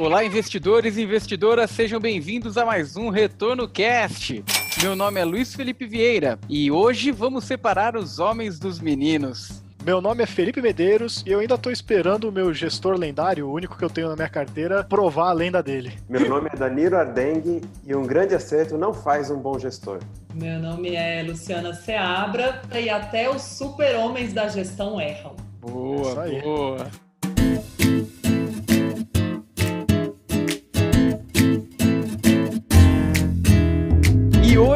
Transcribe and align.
Olá, 0.00 0.24
investidores 0.24 0.96
e 0.96 1.02
investidoras, 1.02 1.70
sejam 1.70 2.00
bem-vindos 2.00 2.56
a 2.56 2.64
mais 2.64 2.96
um 2.96 3.10
Retorno 3.10 3.68
Cast. 3.68 4.42
Meu 4.80 4.96
nome 4.96 5.20
é 5.20 5.24
Luiz 5.26 5.54
Felipe 5.54 5.86
Vieira 5.86 6.38
e 6.48 6.70
hoje 6.70 7.10
vamos 7.10 7.44
separar 7.44 7.94
os 7.94 8.18
homens 8.18 8.58
dos 8.58 8.80
meninos. 8.80 9.62
Meu 9.84 10.00
nome 10.00 10.22
é 10.22 10.26
Felipe 10.26 10.62
Medeiros 10.62 11.22
e 11.26 11.30
eu 11.30 11.40
ainda 11.40 11.56
estou 11.56 11.70
esperando 11.70 12.30
o 12.30 12.32
meu 12.32 12.54
gestor 12.54 12.96
lendário, 12.96 13.46
o 13.46 13.52
único 13.52 13.76
que 13.76 13.84
eu 13.84 13.90
tenho 13.90 14.08
na 14.08 14.16
minha 14.16 14.28
carteira, 14.30 14.82
provar 14.82 15.28
a 15.28 15.32
lenda 15.34 15.62
dele. 15.62 15.92
Meu 16.08 16.26
nome 16.26 16.48
é 16.50 16.56
Danilo 16.56 16.96
Ardengue 16.96 17.60
e 17.86 17.94
um 17.94 18.06
grande 18.06 18.34
acerto 18.34 18.78
não 18.78 18.94
faz 18.94 19.30
um 19.30 19.36
bom 19.36 19.58
gestor. 19.58 19.98
Meu 20.32 20.58
nome 20.58 20.94
é 20.94 21.22
Luciana 21.22 21.74
Seabra 21.74 22.62
e 22.74 22.88
até 22.88 23.28
os 23.28 23.42
super-homens 23.42 24.32
da 24.32 24.48
gestão 24.48 24.98
erram. 24.98 25.36
Boa, 25.60 26.24
boa. 26.42 27.09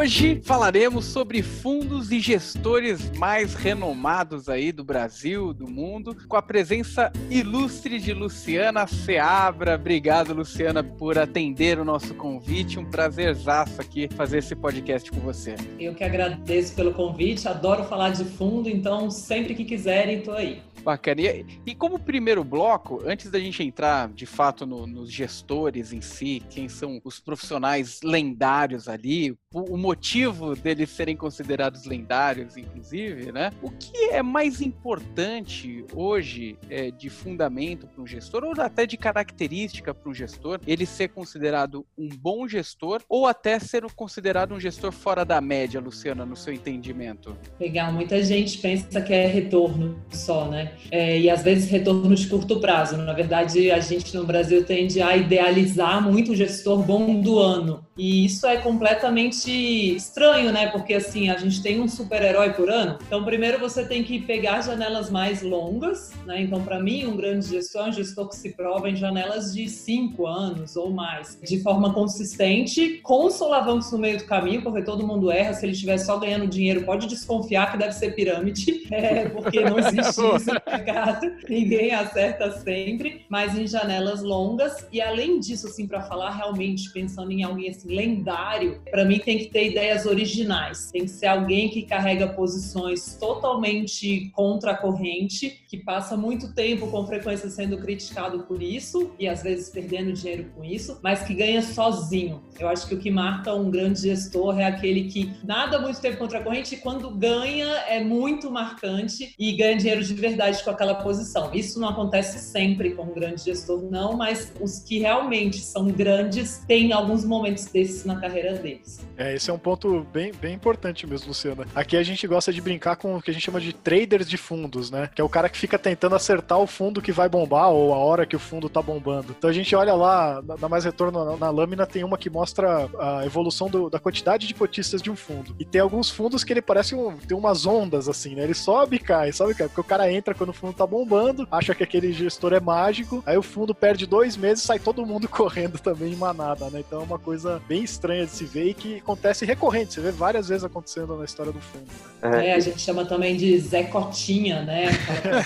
Hoje 0.05 0.39
falaremos 0.43 1.03
sobre 1.05 1.41
fundos 1.41 2.11
e 2.11 2.19
gestores 2.19 3.09
mais 3.17 3.55
renomados 3.55 4.47
aí 4.47 4.71
do 4.71 4.83
Brasil, 4.83 5.51
do 5.51 5.67
mundo, 5.67 6.15
com 6.27 6.35
a 6.35 6.43
presença 6.43 7.11
ilustre 7.27 7.97
de 7.97 8.13
Luciana 8.13 8.85
Seabra. 8.85 9.73
Obrigado, 9.73 10.31
Luciana, 10.31 10.83
por 10.83 11.17
atender 11.17 11.79
o 11.79 11.83
nosso 11.83 12.13
convite. 12.13 12.77
Um 12.77 12.85
prazerzaço 12.85 13.81
aqui 13.81 14.07
fazer 14.15 14.37
esse 14.37 14.55
podcast 14.55 15.09
com 15.09 15.21
você. 15.21 15.55
Eu 15.79 15.95
que 15.95 16.03
agradeço 16.03 16.75
pelo 16.75 16.93
convite, 16.93 17.47
adoro 17.47 17.83
falar 17.83 18.11
de 18.11 18.25
fundo, 18.25 18.69
então 18.69 19.09
sempre 19.09 19.55
que 19.55 19.65
quiserem, 19.65 20.19
estou 20.19 20.35
aí. 20.35 20.61
Bacana. 20.85 21.19
E, 21.19 21.45
e, 21.65 21.73
como 21.73 21.97
primeiro 21.97 22.43
bloco, 22.43 23.01
antes 23.07 23.31
da 23.31 23.39
gente 23.39 23.63
entrar 23.63 24.07
de 24.09 24.27
fato 24.27 24.67
no, 24.67 24.85
nos 24.85 25.11
gestores 25.11 25.91
em 25.91 25.99
si, 25.99 26.43
quem 26.47 26.69
são 26.69 27.01
os 27.03 27.19
profissionais 27.19 28.01
lendários 28.03 28.87
ali, 28.87 29.35
o, 29.55 29.75
o, 29.75 29.77
motivo 29.77 30.53
deles 30.53 30.89
serem 30.89 31.15
considerados 31.15 31.85
lendários, 31.85 32.57
inclusive, 32.57 33.31
né? 33.31 33.51
O 33.61 33.71
que 33.71 34.09
é 34.11 34.21
mais 34.21 34.59
importante 34.59 35.85
hoje 35.93 36.57
é, 36.69 36.91
de 36.91 37.09
fundamento 37.09 37.87
para 37.87 38.03
um 38.03 38.05
gestor, 38.05 38.43
ou 38.43 38.53
até 38.59 38.85
de 38.85 38.97
característica 38.97 39.93
para 39.93 40.09
um 40.09 40.13
gestor, 40.13 40.59
ele 40.67 40.85
ser 40.85 41.07
considerado 41.07 41.85
um 41.97 42.09
bom 42.09 42.45
gestor 42.47 43.01
ou 43.07 43.25
até 43.25 43.57
ser 43.57 43.85
considerado 43.95 44.53
um 44.53 44.59
gestor 44.59 44.91
fora 44.91 45.23
da 45.23 45.39
média, 45.39 45.79
Luciana, 45.79 46.25
no 46.25 46.35
seu 46.35 46.53
entendimento? 46.53 47.37
Legal, 47.57 47.93
muita 47.93 48.21
gente 48.21 48.57
pensa 48.57 49.01
que 49.01 49.13
é 49.13 49.25
retorno 49.25 50.03
só, 50.09 50.49
né? 50.49 50.73
é, 50.91 51.19
e 51.19 51.29
às 51.29 51.43
vezes 51.43 51.69
retorno 51.69 52.13
de 52.13 52.27
curto 52.27 52.59
prazo. 52.59 52.97
Na 52.97 53.13
verdade, 53.13 53.71
a 53.71 53.79
gente 53.79 54.15
no 54.15 54.25
Brasil 54.25 54.63
tende 54.65 55.01
a 55.01 55.15
idealizar 55.15 56.01
muito 56.01 56.31
o 56.31 56.35
gestor 56.35 56.81
bom 56.83 57.21
do 57.21 57.39
ano. 57.39 57.85
E 57.97 58.25
isso 58.25 58.45
é 58.45 58.57
completamente 58.57 59.49
estranho, 59.95 60.51
né? 60.51 60.67
Porque 60.67 60.93
assim, 60.93 61.29
a 61.29 61.37
gente 61.37 61.61
tem 61.61 61.79
um 61.79 61.87
super-herói 61.87 62.51
por 62.51 62.69
ano. 62.69 62.99
Então, 63.07 63.23
primeiro 63.23 63.57
você 63.57 63.85
tem 63.85 64.03
que 64.03 64.19
pegar 64.19 64.61
janelas 64.61 65.09
mais 65.09 65.41
longas, 65.41 66.11
né? 66.25 66.41
Então, 66.41 66.61
para 66.61 66.77
mim, 66.77 67.05
um 67.05 67.15
grande 67.15 67.47
gestor 67.47 67.85
é 67.85 67.89
um 67.89 67.93
gestor 67.93 68.27
que 68.27 68.35
se 68.35 68.49
prova 68.49 68.89
em 68.89 68.97
janelas 68.97 69.53
de 69.53 69.69
cinco 69.69 70.27
anos 70.27 70.75
ou 70.75 70.91
mais, 70.91 71.39
de 71.41 71.61
forma 71.61 71.93
consistente, 71.93 72.99
com 73.01 73.29
solavancos 73.29 73.89
no 73.93 73.97
meio 73.97 74.17
do 74.17 74.25
caminho, 74.25 74.61
porque 74.61 74.81
todo 74.81 75.07
mundo 75.07 75.31
erra. 75.31 75.53
Se 75.53 75.65
ele 75.65 75.71
estiver 75.71 75.97
só 75.97 76.17
ganhando 76.17 76.47
dinheiro, 76.47 76.83
pode 76.83 77.07
desconfiar 77.07 77.71
que 77.71 77.77
deve 77.77 77.93
ser 77.93 78.13
pirâmide, 78.13 78.87
é, 78.91 79.29
porque 79.29 79.61
não 79.61 79.79
existe 79.79 80.01
isso 80.09 80.21
no 80.21 80.61
mercado. 80.69 81.31
Ninguém 81.47 81.93
acerta 81.93 82.51
sempre, 82.59 83.25
mas 83.29 83.57
em 83.57 83.65
janelas 83.65 84.21
longas. 84.21 84.85
E 84.91 85.01
além 85.01 85.39
disso, 85.39 85.67
assim, 85.67 85.87
para 85.87 86.01
falar 86.01 86.31
realmente, 86.31 86.91
pensando 86.91 87.31
em 87.31 87.41
alguém 87.41 87.69
assim, 87.69 87.84
lendário, 87.85 88.81
para 88.89 89.05
mim 89.05 89.19
tem 89.19 89.37
que 89.37 89.45
ter 89.45 89.71
ideias 89.71 90.05
originais. 90.05 90.89
Tem 90.91 91.03
que 91.03 91.09
ser 91.09 91.27
alguém 91.27 91.69
que 91.69 91.83
carrega 91.83 92.27
posições 92.27 93.15
totalmente 93.19 94.29
contra 94.33 94.71
a 94.71 94.77
corrente, 94.77 95.63
que 95.67 95.77
passa 95.77 96.17
muito 96.17 96.53
tempo 96.53 96.87
com 96.87 97.05
frequência 97.05 97.49
sendo 97.49 97.77
criticado 97.77 98.43
por 98.43 98.61
isso 98.61 99.11
e 99.19 99.27
às 99.27 99.43
vezes 99.43 99.69
perdendo 99.69 100.13
dinheiro 100.13 100.45
com 100.55 100.63
isso, 100.63 100.99
mas 101.03 101.23
que 101.23 101.33
ganha 101.33 101.61
sozinho. 101.61 102.41
Eu 102.59 102.67
acho 102.67 102.87
que 102.87 102.95
o 102.95 102.99
que 102.99 103.11
marca 103.11 103.53
um 103.53 103.69
grande 103.69 104.01
gestor 104.01 104.59
é 104.59 104.65
aquele 104.65 105.05
que 105.05 105.33
nada 105.43 105.79
muito 105.79 105.99
tempo 106.01 106.17
contra 106.17 106.39
a 106.39 106.43
corrente 106.43 106.75
e 106.75 106.77
quando 106.77 107.09
ganha 107.09 107.67
é 107.87 108.03
muito 108.03 108.49
marcante 108.49 109.33
e 109.37 109.51
ganha 109.53 109.77
dinheiro 109.77 110.03
de 110.03 110.13
verdade 110.13 110.63
com 110.63 110.69
aquela 110.69 110.95
posição. 110.95 111.53
Isso 111.53 111.79
não 111.79 111.89
acontece 111.89 112.39
sempre 112.39 112.91
com 112.91 113.03
um 113.03 113.13
grande 113.13 113.43
gestor, 113.43 113.81
não, 113.89 114.15
mas 114.15 114.51
os 114.59 114.79
que 114.79 114.99
realmente 114.99 115.59
são 115.59 115.87
grandes 115.87 116.63
têm 116.67 116.93
alguns 116.93 117.25
momentos 117.25 117.65
desses 117.75 118.05
na 118.05 118.15
carreira 118.15 118.53
deles. 118.53 119.05
É, 119.17 119.35
esse 119.35 119.49
é 119.49 119.53
um 119.53 119.57
ponto 119.57 120.07
bem, 120.13 120.31
bem 120.31 120.53
importante 120.53 121.05
mesmo, 121.05 121.27
Luciana. 121.27 121.67
Aqui 121.75 121.97
a 121.97 122.03
gente 122.03 122.25
gosta 122.25 122.53
de 122.53 122.61
brincar 122.61 122.95
com 122.95 123.17
o 123.17 123.21
que 123.21 123.29
a 123.29 123.33
gente 123.33 123.43
chama 123.43 123.59
de 123.59 123.73
traders 123.73 124.29
de 124.29 124.37
fundos, 124.37 124.89
né? 124.89 125.09
Que 125.13 125.19
é 125.19 125.23
o 125.23 125.27
cara 125.27 125.49
que 125.49 125.57
fica 125.57 125.77
tentando 125.77 126.15
acertar 126.15 126.57
o 126.57 126.65
fundo 126.65 127.01
que 127.01 127.11
vai 127.11 127.27
bombar 127.27 127.69
ou 127.69 127.93
a 127.93 127.97
hora 127.97 128.25
que 128.25 128.35
o 128.35 128.39
fundo 128.39 128.69
tá 128.69 128.81
bombando. 128.81 129.35
Então 129.37 129.49
a 129.49 129.53
gente 129.53 129.75
olha 129.75 129.93
lá, 129.93 130.41
na 130.57 130.69
mais 130.69 130.85
retorno 130.85 131.25
na, 131.25 131.37
na 131.37 131.49
lâmina, 131.49 131.85
tem 131.85 132.03
uma 132.03 132.17
que 132.17 132.29
mostra 132.29 132.89
a 132.97 133.25
evolução 133.25 133.69
do, 133.69 133.89
da 133.89 133.99
quantidade 133.99 134.47
de 134.47 134.53
cotistas 134.53 135.01
de 135.01 135.11
um 135.11 135.15
fundo. 135.15 135.53
E 135.59 135.65
tem 135.65 135.81
alguns 135.81 136.09
fundos 136.09 136.45
que 136.45 136.53
ele 136.53 136.61
parece 136.61 136.95
um, 136.95 137.17
tem 137.17 137.37
umas 137.37 137.65
ondas 137.65 138.07
assim, 138.07 138.35
né? 138.35 138.43
Ele 138.43 138.53
sobe 138.53 138.95
e 138.95 138.99
cai, 138.99 139.33
sobe 139.33 139.51
e 139.51 139.55
cai, 139.55 139.67
porque 139.67 139.81
o 139.81 139.83
cara 139.83 140.09
entra 140.09 140.33
quando 140.33 140.49
o 140.49 140.53
fundo 140.53 140.73
tá 140.73 140.87
bombando, 140.87 141.45
acha 141.51 141.75
que 141.75 141.83
aquele 141.83 142.13
gestor 142.13 142.53
é 142.53 142.59
mágico, 142.61 143.21
aí 143.25 143.37
o 143.37 143.43
fundo 143.43 143.75
perde 143.75 144.05
dois 144.05 144.37
meses 144.37 144.63
sai 144.63 144.79
todo 144.79 145.05
mundo 145.05 145.27
correndo 145.29 145.77
também 145.77 146.13
em 146.13 146.15
manada, 146.15 146.69
né? 146.69 146.79
Então 146.79 147.01
é 147.01 147.03
uma 147.03 147.19
coisa 147.19 147.61
bem 147.67 147.83
estranha 147.83 148.25
de 148.25 148.31
se 148.31 148.45
ver 148.45 148.69
e 148.69 148.73
que 148.73 148.97
acontece 148.97 149.45
recorrente. 149.45 149.93
Você 149.93 150.01
vê 150.01 150.11
várias 150.11 150.47
vezes 150.47 150.63
acontecendo 150.63 151.15
na 151.17 151.25
história 151.25 151.51
do 151.51 151.59
fundo. 151.59 151.85
Né? 152.21 152.49
É, 152.49 152.53
a 152.53 152.59
gente 152.59 152.79
chama 152.79 153.05
também 153.05 153.35
de 153.35 153.57
Zé 153.59 153.83
Cotinha, 153.83 154.63
né? 154.63 154.87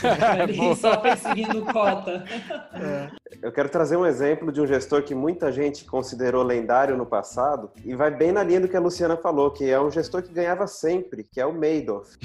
só 0.79 0.97
perseguindo 0.97 1.61
cota. 1.65 2.23
É. 2.73 3.19
Eu 3.41 3.51
quero 3.51 3.69
trazer 3.69 3.95
um 3.95 4.05
exemplo 4.05 4.51
de 4.51 4.59
um 4.59 4.67
gestor 4.67 5.03
que 5.03 5.13
muita 5.13 5.51
gente 5.51 5.85
considerou 5.85 6.43
lendário 6.43 6.97
no 6.97 7.05
passado 7.05 7.69
e 7.85 7.95
vai 7.95 8.11
bem 8.11 8.31
na 8.31 8.43
linha 8.43 8.59
do 8.59 8.67
que 8.67 8.75
a 8.75 8.79
Luciana 8.79 9.15
falou, 9.15 9.51
que 9.51 9.69
é 9.69 9.79
um 9.79 9.89
gestor 9.89 10.23
que 10.23 10.33
ganhava 10.33 10.67
sempre, 10.67 11.23
que 11.23 11.39
é 11.39 11.45
o 11.45 11.53
Madoff. 11.53 12.17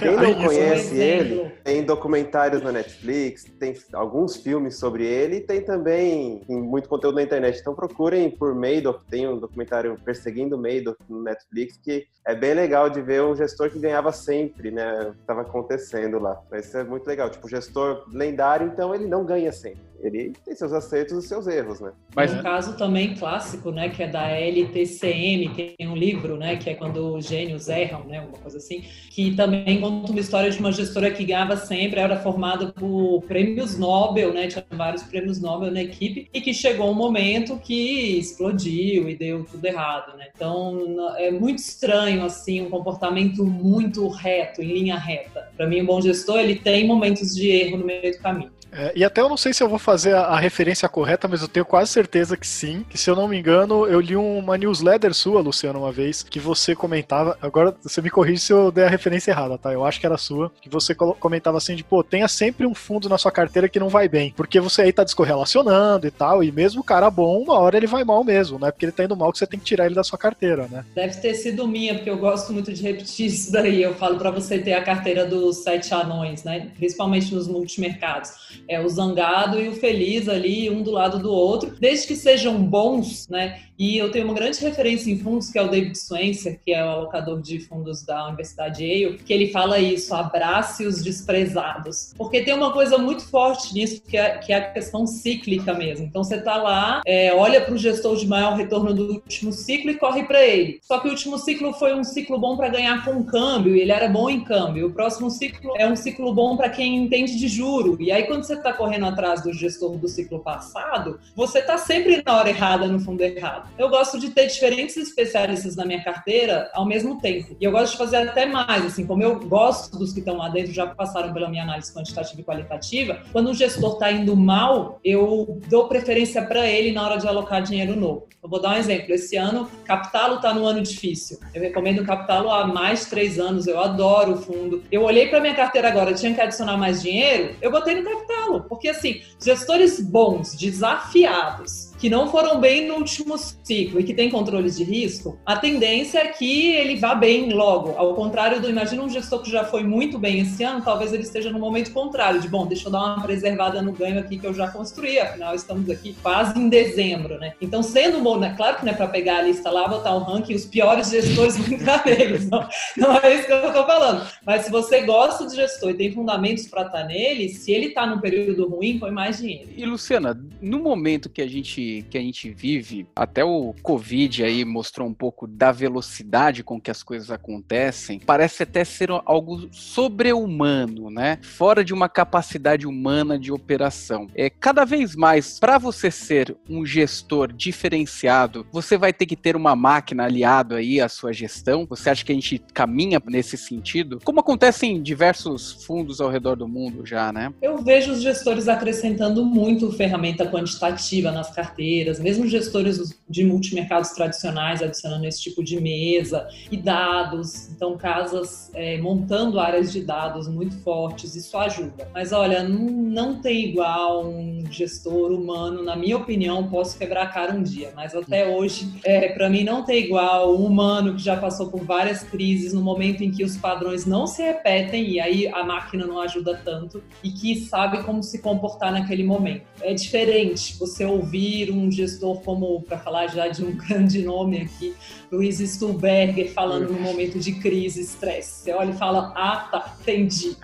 Quem 0.00 0.16
não 0.16 0.34
conhece 0.42 0.98
ele, 0.98 1.52
tem 1.62 1.84
documentários 1.84 2.62
na 2.62 2.72
Netflix, 2.72 3.44
tem 3.58 3.74
alguns 3.92 4.36
filmes 4.36 4.78
sobre 4.78 5.04
ele 5.04 5.36
e 5.36 5.40
tem 5.40 5.60
também 5.60 6.42
muito 6.48 6.88
conteúdo 6.88 7.16
na 7.16 7.22
internet. 7.22 7.60
Então 7.60 7.74
procurem 8.00 8.30
por 8.30 8.54
Madoff, 8.54 9.04
tem 9.10 9.28
um 9.28 9.38
documentário 9.38 9.94
Perseguindo 10.02 10.56
Madoff 10.56 10.98
no 11.06 11.22
Netflix 11.22 11.76
que 11.76 12.06
é 12.30 12.34
bem 12.34 12.54
legal 12.54 12.88
de 12.88 13.00
ver 13.00 13.22
um 13.22 13.34
gestor 13.34 13.70
que 13.70 13.78
ganhava 13.78 14.12
sempre, 14.12 14.70
né? 14.70 15.02
O 15.02 15.12
que 15.12 15.20
estava 15.20 15.40
acontecendo 15.42 16.18
lá. 16.18 16.40
Isso 16.52 16.76
é 16.76 16.84
muito 16.84 17.06
legal. 17.06 17.28
Tipo, 17.28 17.48
gestor 17.48 18.04
lendário, 18.12 18.66
então 18.66 18.94
ele 18.94 19.06
não 19.06 19.24
ganha 19.24 19.52
sempre 19.52 19.90
ele 20.02 20.32
tem 20.44 20.54
seus 20.54 20.72
acertos 20.72 21.24
e 21.24 21.28
seus 21.28 21.46
erros, 21.46 21.80
né? 21.80 21.92
Mas 22.14 22.32
um 22.32 22.42
caso 22.42 22.76
também 22.76 23.14
clássico, 23.14 23.70
né, 23.70 23.88
que 23.90 24.02
é 24.02 24.08
da 24.08 24.28
LTCM, 24.28 25.48
tem 25.54 25.88
um 25.88 25.94
livro, 25.94 26.36
né, 26.36 26.56
que 26.56 26.70
é 26.70 26.74
quando 26.74 27.14
os 27.14 27.26
gênios 27.26 27.68
erram, 27.68 28.04
né, 28.04 28.20
uma 28.20 28.38
coisa 28.38 28.58
assim, 28.58 28.82
que 29.10 29.34
também 29.34 29.80
conta 29.80 30.10
uma 30.10 30.20
história 30.20 30.50
de 30.50 30.58
uma 30.58 30.72
gestora 30.72 31.10
que 31.10 31.24
ganhava 31.24 31.56
sempre, 31.56 32.00
era 32.00 32.16
formada 32.16 32.72
por 32.72 33.22
prêmios 33.22 33.78
Nobel, 33.78 34.32
né, 34.32 34.48
tinha 34.48 34.64
vários 34.70 35.02
prêmios 35.02 35.40
Nobel 35.40 35.70
na 35.70 35.82
equipe 35.82 36.28
e 36.32 36.40
que 36.40 36.52
chegou 36.54 36.90
um 36.90 36.94
momento 36.94 37.58
que 37.58 38.18
explodiu 38.18 39.08
e 39.08 39.16
deu 39.16 39.44
tudo 39.44 39.64
errado, 39.64 40.16
né? 40.16 40.28
Então 40.34 41.14
é 41.16 41.30
muito 41.30 41.58
estranho 41.58 42.19
assim, 42.24 42.60
um 42.60 42.70
comportamento 42.70 43.44
muito 43.44 44.06
reto, 44.08 44.62
em 44.62 44.72
linha 44.72 44.96
reta. 44.96 45.48
Para 45.56 45.66
mim, 45.66 45.82
um 45.82 45.86
bom 45.86 46.00
gestor 46.00 46.38
ele 46.38 46.56
tem 46.56 46.86
momentos 46.86 47.34
de 47.34 47.48
erro 47.48 47.78
no 47.78 47.84
meio 47.84 48.12
do 48.12 48.18
caminho. 48.18 48.50
É, 48.72 48.92
e 48.94 49.04
até 49.04 49.20
eu 49.20 49.28
não 49.28 49.36
sei 49.36 49.52
se 49.52 49.62
eu 49.62 49.68
vou 49.68 49.78
fazer 49.78 50.14
a, 50.14 50.22
a, 50.22 50.38
referência 50.38 50.88
correta, 50.88 51.26
mas 51.26 51.42
eu 51.42 51.48
tenho 51.48 51.64
quase 51.64 51.90
certeza 51.90 52.36
que 52.36 52.46
sim. 52.46 52.84
Que 52.88 52.96
se 52.96 53.10
eu 53.10 53.16
não 53.16 53.28
me 53.28 53.38
engano, 53.38 53.86
eu 53.86 54.00
li 54.00 54.16
uma 54.16 54.56
newsletter 54.56 55.12
sua, 55.14 55.40
Luciano, 55.40 55.80
uma 55.80 55.92
vez, 55.92 56.22
que 56.22 56.38
você 56.38 56.74
comentava. 56.74 57.36
Agora 57.40 57.74
você 57.82 58.00
me 58.00 58.10
corrige 58.10 58.40
se 58.40 58.52
eu 58.52 58.70
der 58.70 58.86
a 58.86 58.90
referência 58.90 59.30
errada, 59.30 59.58
tá? 59.58 59.72
Eu 59.72 59.84
acho 59.84 60.00
que 60.00 60.06
era 60.06 60.16
sua. 60.16 60.52
Que 60.60 60.68
você 60.68 60.94
comentava 60.94 61.58
assim 61.58 61.74
de, 61.74 61.84
pô, 61.84 62.02
tenha 62.02 62.28
sempre 62.28 62.66
um 62.66 62.74
fundo 62.74 63.08
na 63.08 63.18
sua 63.18 63.32
carteira 63.32 63.68
que 63.68 63.80
não 63.80 63.88
vai 63.88 64.08
bem. 64.08 64.32
Porque 64.36 64.60
você 64.60 64.82
aí 64.82 64.92
tá 64.92 65.04
descorrelacionando 65.04 66.06
e 66.06 66.10
tal. 66.10 66.42
E 66.44 66.52
mesmo 66.52 66.80
o 66.80 66.84
cara 66.84 67.10
bom, 67.10 67.38
uma 67.38 67.58
hora 67.58 67.76
ele 67.76 67.86
vai 67.86 68.04
mal 68.04 68.22
mesmo, 68.22 68.58
né? 68.58 68.70
Porque 68.70 68.84
ele 68.86 68.92
tá 68.92 69.04
indo 69.04 69.16
mal 69.16 69.32
que 69.32 69.38
você 69.38 69.46
tem 69.46 69.58
que 69.58 69.66
tirar 69.66 69.86
ele 69.86 69.94
da 69.94 70.04
sua 70.04 70.18
carteira, 70.18 70.68
né? 70.68 70.84
Deve 70.94 71.16
ter 71.20 71.34
sido 71.34 71.66
minha, 71.66 71.94
porque 71.94 72.10
eu 72.10 72.18
gosto 72.18 72.52
muito 72.52 72.72
de 72.72 72.82
repetir 72.82 73.26
isso 73.26 73.50
daí. 73.50 73.82
Eu 73.82 73.94
falo 73.94 74.18
para 74.18 74.30
você 74.30 74.58
ter 74.58 74.74
a 74.74 74.82
carteira 74.82 75.26
dos 75.26 75.62
sete 75.62 75.92
anões, 75.92 76.44
né? 76.44 76.70
Principalmente 76.76 77.34
nos 77.34 77.48
multimercados 77.48 78.50
é, 78.68 78.80
o 78.80 78.88
zangado 78.88 79.60
e 79.60 79.68
o 79.68 79.74
feliz 79.74 80.28
ali, 80.28 80.70
um 80.70 80.82
do 80.82 80.90
lado 80.90 81.18
do 81.18 81.30
outro, 81.30 81.74
desde 81.78 82.06
que 82.06 82.16
sejam 82.16 82.62
bons, 82.62 83.28
né? 83.28 83.60
E 83.80 83.96
eu 83.96 84.10
tenho 84.10 84.26
uma 84.26 84.34
grande 84.34 84.60
referência 84.60 85.10
em 85.10 85.18
fundos, 85.18 85.48
que 85.48 85.58
é 85.58 85.62
o 85.62 85.68
David 85.68 85.96
Swenser, 85.96 86.60
que 86.62 86.70
é 86.70 86.84
o 86.84 86.88
alocador 86.88 87.40
de 87.40 87.60
fundos 87.60 88.04
da 88.04 88.26
Universidade 88.26 88.84
Yale, 88.84 89.16
que 89.16 89.32
ele 89.32 89.50
fala 89.50 89.78
isso, 89.78 90.14
abrace 90.14 90.86
os 90.86 91.02
desprezados. 91.02 92.12
Porque 92.14 92.42
tem 92.42 92.52
uma 92.52 92.74
coisa 92.74 92.98
muito 92.98 93.26
forte 93.26 93.72
nisso, 93.72 94.02
que 94.02 94.18
é, 94.18 94.36
que 94.36 94.52
é 94.52 94.56
a 94.56 94.70
questão 94.70 95.06
cíclica 95.06 95.72
mesmo. 95.72 96.04
Então 96.04 96.22
você 96.22 96.34
está 96.34 96.58
lá, 96.58 97.00
é, 97.06 97.32
olha 97.32 97.58
para 97.62 97.72
o 97.72 97.78
gestor 97.78 98.16
de 98.16 98.26
maior 98.26 98.54
retorno 98.54 98.92
do 98.92 99.14
último 99.14 99.50
ciclo 99.50 99.90
e 99.90 99.96
corre 99.96 100.24
para 100.24 100.44
ele. 100.44 100.78
Só 100.82 100.98
que 100.98 101.08
o 101.08 101.10
último 101.12 101.38
ciclo 101.38 101.72
foi 101.72 101.94
um 101.94 102.04
ciclo 102.04 102.38
bom 102.38 102.58
para 102.58 102.68
ganhar 102.68 103.02
com 103.02 103.24
câmbio, 103.24 103.74
e 103.74 103.80
ele 103.80 103.92
era 103.92 104.10
bom 104.10 104.28
em 104.28 104.44
câmbio. 104.44 104.88
O 104.88 104.92
próximo 104.92 105.30
ciclo 105.30 105.72
é 105.78 105.88
um 105.88 105.96
ciclo 105.96 106.34
bom 106.34 106.54
para 106.54 106.68
quem 106.68 106.98
entende 106.98 107.34
de 107.34 107.48
juro. 107.48 107.96
E 107.98 108.12
aí, 108.12 108.24
quando 108.24 108.44
você 108.44 108.56
está 108.56 108.74
correndo 108.74 109.06
atrás 109.06 109.42
do 109.42 109.54
gestor 109.54 109.96
do 109.96 110.06
ciclo 110.06 110.40
passado, 110.40 111.18
você 111.34 111.60
está 111.60 111.78
sempre 111.78 112.22
na 112.26 112.36
hora 112.36 112.50
errada, 112.50 112.86
no 112.86 113.00
fundo 113.00 113.22
errado. 113.22 113.69
Eu 113.78 113.88
gosto 113.88 114.18
de 114.18 114.30
ter 114.30 114.46
diferentes 114.46 114.96
especialistas 114.96 115.76
na 115.76 115.84
minha 115.84 116.02
carteira 116.02 116.70
ao 116.74 116.84
mesmo 116.84 117.20
tempo. 117.20 117.56
E 117.60 117.64
eu 117.64 117.72
gosto 117.72 117.92
de 117.92 117.98
fazer 117.98 118.16
até 118.16 118.46
mais, 118.46 118.84
assim, 118.84 119.06
como 119.06 119.22
eu 119.22 119.40
gosto 119.40 119.98
dos 119.98 120.12
que 120.12 120.18
estão 120.18 120.36
lá 120.36 120.48
dentro, 120.48 120.72
já 120.72 120.86
passaram 120.86 121.32
pela 121.32 121.48
minha 121.48 121.62
análise 121.62 121.92
quantitativa 121.92 122.40
e 122.40 122.44
qualitativa, 122.44 123.22
quando 123.32 123.50
o 123.50 123.54
gestor 123.54 123.94
está 123.94 124.12
indo 124.12 124.36
mal, 124.36 125.00
eu 125.04 125.60
dou 125.68 125.88
preferência 125.88 126.42
para 126.42 126.66
ele 126.66 126.92
na 126.92 127.04
hora 127.04 127.18
de 127.18 127.26
alocar 127.26 127.62
dinheiro 127.62 127.96
novo. 127.96 128.28
Eu 128.42 128.48
vou 128.48 128.60
dar 128.60 128.70
um 128.70 128.78
exemplo. 128.78 129.12
Esse 129.12 129.36
ano, 129.36 129.70
Capitalo 129.84 130.36
está 130.36 130.54
no 130.54 130.64
ano 130.64 130.80
difícil. 130.80 131.38
Eu 131.54 131.60
recomendo 131.60 132.04
Capitalo 132.04 132.50
há 132.50 132.66
mais 132.66 133.00
de 133.00 133.06
três 133.10 133.38
anos. 133.38 133.66
Eu 133.66 133.78
adoro 133.78 134.32
o 134.32 134.36
fundo. 134.38 134.82
Eu 134.90 135.02
olhei 135.02 135.28
para 135.28 135.40
minha 135.40 135.54
carteira 135.54 135.88
agora, 135.88 136.14
tinha 136.14 136.34
que 136.34 136.40
adicionar 136.40 136.78
mais 136.78 137.02
dinheiro, 137.02 137.54
eu 137.60 137.70
botei 137.70 138.00
no 138.00 138.08
Capitalo. 138.08 138.62
Porque, 138.62 138.88
assim, 138.88 139.20
gestores 139.42 140.00
bons, 140.00 140.54
desafiados, 140.54 141.89
que 142.00 142.08
não 142.08 142.30
foram 142.30 142.58
bem 142.58 142.88
no 142.88 142.94
último 142.94 143.36
ciclo 143.36 144.00
e 144.00 144.04
que 144.04 144.14
tem 144.14 144.30
controles 144.30 144.78
de 144.78 144.84
risco, 144.84 145.38
a 145.44 145.54
tendência 145.54 146.18
é 146.18 146.28
que 146.28 146.72
ele 146.72 146.96
vá 146.96 147.14
bem 147.14 147.52
logo. 147.52 147.94
Ao 147.96 148.14
contrário 148.14 148.58
do, 148.58 148.70
imagina 148.70 149.02
um 149.02 149.08
gestor 149.08 149.42
que 149.42 149.50
já 149.50 149.64
foi 149.64 149.84
muito 149.84 150.18
bem 150.18 150.40
esse 150.40 150.64
ano, 150.64 150.82
talvez 150.82 151.12
ele 151.12 151.24
esteja 151.24 151.50
no 151.50 151.58
momento 151.58 151.92
contrário, 151.92 152.40
de 152.40 152.48
bom, 152.48 152.66
deixa 152.66 152.88
eu 152.88 152.92
dar 152.92 153.04
uma 153.04 153.22
preservada 153.22 153.82
no 153.82 153.92
ganho 153.92 154.18
aqui 154.18 154.38
que 154.38 154.46
eu 154.46 154.54
já 154.54 154.68
construí, 154.68 155.18
afinal 155.18 155.54
estamos 155.54 155.90
aqui 155.90 156.16
quase 156.22 156.58
em 156.58 156.70
dezembro, 156.70 157.38
né? 157.38 157.52
Então, 157.60 157.82
sendo 157.82 158.20
bom, 158.20 158.38
né? 158.38 158.54
claro 158.56 158.78
que 158.78 158.86
não 158.86 158.92
é 158.92 158.96
para 158.96 159.08
pegar 159.08 159.38
a 159.38 159.42
lista 159.42 159.70
lá, 159.70 159.86
botar 159.86 160.14
o 160.14 160.20
ranking, 160.20 160.54
os 160.54 160.64
piores 160.64 161.10
gestores 161.10 161.58
vão 161.58 161.78
entrar 161.78 162.02
neles, 162.06 162.48
não, 162.48 162.66
não 162.96 163.16
é 163.18 163.34
isso 163.34 163.46
que 163.46 163.52
eu 163.52 163.66
estou 163.66 163.84
falando. 163.84 164.26
Mas 164.46 164.64
se 164.64 164.70
você 164.70 165.02
gosta 165.02 165.46
de 165.46 165.54
gestor 165.54 165.90
e 165.90 165.94
tem 165.94 166.12
fundamentos 166.12 166.66
para 166.66 166.86
estar 166.86 167.02
tá 167.02 167.04
nele, 167.04 167.50
se 167.50 167.70
ele 167.70 167.88
está 167.88 168.06
num 168.06 168.20
período 168.20 168.66
ruim, 168.66 168.98
põe 168.98 169.10
mais 169.10 169.36
dinheiro. 169.36 169.68
E 169.76 169.84
Luciana, 169.84 170.38
no 170.62 170.78
momento 170.78 171.28
que 171.28 171.42
a 171.42 171.46
gente 171.46 171.89
que 172.10 172.18
a 172.18 172.20
gente 172.20 172.50
vive, 172.50 173.06
até 173.14 173.44
o 173.44 173.74
Covid 173.82 174.44
aí 174.44 174.64
mostrou 174.64 175.08
um 175.08 175.14
pouco 175.14 175.46
da 175.46 175.72
velocidade 175.72 176.62
com 176.62 176.80
que 176.80 176.90
as 176.90 177.02
coisas 177.02 177.30
acontecem, 177.30 178.18
parece 178.18 178.62
até 178.62 178.84
ser 178.84 179.10
algo 179.24 179.68
sobre-humano, 179.72 181.10
né? 181.10 181.38
Fora 181.42 181.84
de 181.84 181.92
uma 181.92 182.08
capacidade 182.08 182.86
humana 182.86 183.38
de 183.38 183.52
operação. 183.52 184.26
É 184.34 184.50
cada 184.50 184.84
vez 184.84 185.14
mais 185.16 185.58
para 185.58 185.78
você 185.78 186.10
ser 186.10 186.56
um 186.68 186.84
gestor 186.84 187.52
diferenciado, 187.52 188.66
você 188.72 188.96
vai 188.96 189.12
ter 189.12 189.26
que 189.26 189.36
ter 189.36 189.56
uma 189.56 189.74
máquina 189.74 190.24
aliado 190.24 190.74
aí 190.74 191.00
à 191.00 191.08
sua 191.08 191.32
gestão. 191.32 191.86
Você 191.88 192.10
acha 192.10 192.24
que 192.24 192.32
a 192.32 192.34
gente 192.34 192.62
caminha 192.72 193.20
nesse 193.26 193.56
sentido? 193.56 194.20
Como 194.24 194.40
acontece 194.40 194.86
em 194.86 195.02
diversos 195.02 195.84
fundos 195.84 196.20
ao 196.20 196.30
redor 196.30 196.56
do 196.56 196.68
mundo 196.68 197.04
já, 197.04 197.32
né? 197.32 197.52
Eu 197.60 197.78
vejo 197.78 198.12
os 198.12 198.22
gestores 198.22 198.68
acrescentando 198.68 199.44
muito 199.44 199.90
ferramenta 199.92 200.46
quantitativa 200.46 201.30
nas 201.30 201.50
carteiras, 201.50 201.79
mesmo 202.18 202.46
gestores 202.46 203.18
de 203.28 203.44
multimercados 203.44 204.10
tradicionais 204.10 204.82
adicionando 204.82 205.26
esse 205.26 205.40
tipo 205.40 205.62
de 205.62 205.80
mesa 205.80 206.48
e 206.70 206.76
dados, 206.76 207.70
então 207.70 207.96
casas 207.96 208.70
é, 208.74 208.98
montando 208.98 209.58
áreas 209.58 209.92
de 209.92 210.02
dados 210.02 210.48
muito 210.48 210.76
fortes, 210.82 211.34
isso 211.34 211.56
ajuda. 211.56 212.08
Mas 212.12 212.32
olha, 212.32 212.62
não, 212.62 212.86
não 212.86 213.40
tem 213.40 213.70
igual 213.70 214.26
um 214.26 214.64
gestor 214.70 215.32
humano, 215.32 215.82
na 215.82 215.96
minha 215.96 216.16
opinião, 216.16 216.68
posso 216.68 216.98
quebrar 216.98 217.22
a 217.22 217.26
cara 217.26 217.52
um 217.52 217.62
dia, 217.62 217.92
mas 217.94 218.14
até 218.14 218.46
hoje, 218.46 218.88
é, 219.04 219.28
para 219.28 219.48
mim, 219.48 219.64
não 219.64 219.84
tem 219.84 220.04
igual 220.04 220.56
um 220.56 220.66
humano 220.66 221.14
que 221.14 221.22
já 221.22 221.36
passou 221.36 221.68
por 221.68 221.84
várias 221.84 222.22
crises 222.22 222.72
no 222.72 222.82
momento 222.82 223.22
em 223.22 223.30
que 223.30 223.44
os 223.44 223.56
padrões 223.56 224.06
não 224.06 224.26
se 224.26 224.42
repetem 224.42 225.10
e 225.10 225.20
aí 225.20 225.48
a 225.48 225.64
máquina 225.64 226.06
não 226.06 226.20
ajuda 226.20 226.60
tanto 226.64 227.02
e 227.22 227.30
que 227.30 227.60
sabe 227.60 228.02
como 228.02 228.22
se 228.22 228.40
comportar 228.40 228.92
naquele 228.92 229.24
momento. 229.24 229.62
É 229.80 229.94
diferente 229.94 230.76
você 230.78 231.04
ouvir 231.04 231.69
um 231.70 231.90
gestor 231.90 232.40
como, 232.40 232.82
para 232.82 232.98
falar 232.98 233.26
já 233.28 233.48
de 233.48 233.64
um 233.64 233.72
grande 233.76 234.22
nome 234.22 234.62
aqui, 234.62 234.94
Luiz 235.30 235.58
Stuhlberger 235.58 236.52
falando 236.52 236.92
no 236.92 237.00
momento 237.00 237.38
de 237.38 237.52
crise, 237.52 238.02
estresse. 238.02 238.64
Você 238.64 238.72
olha 238.72 238.90
e 238.90 238.96
fala, 238.96 239.32
ah, 239.36 239.68
tá, 239.70 239.96
entendi. 240.00 240.56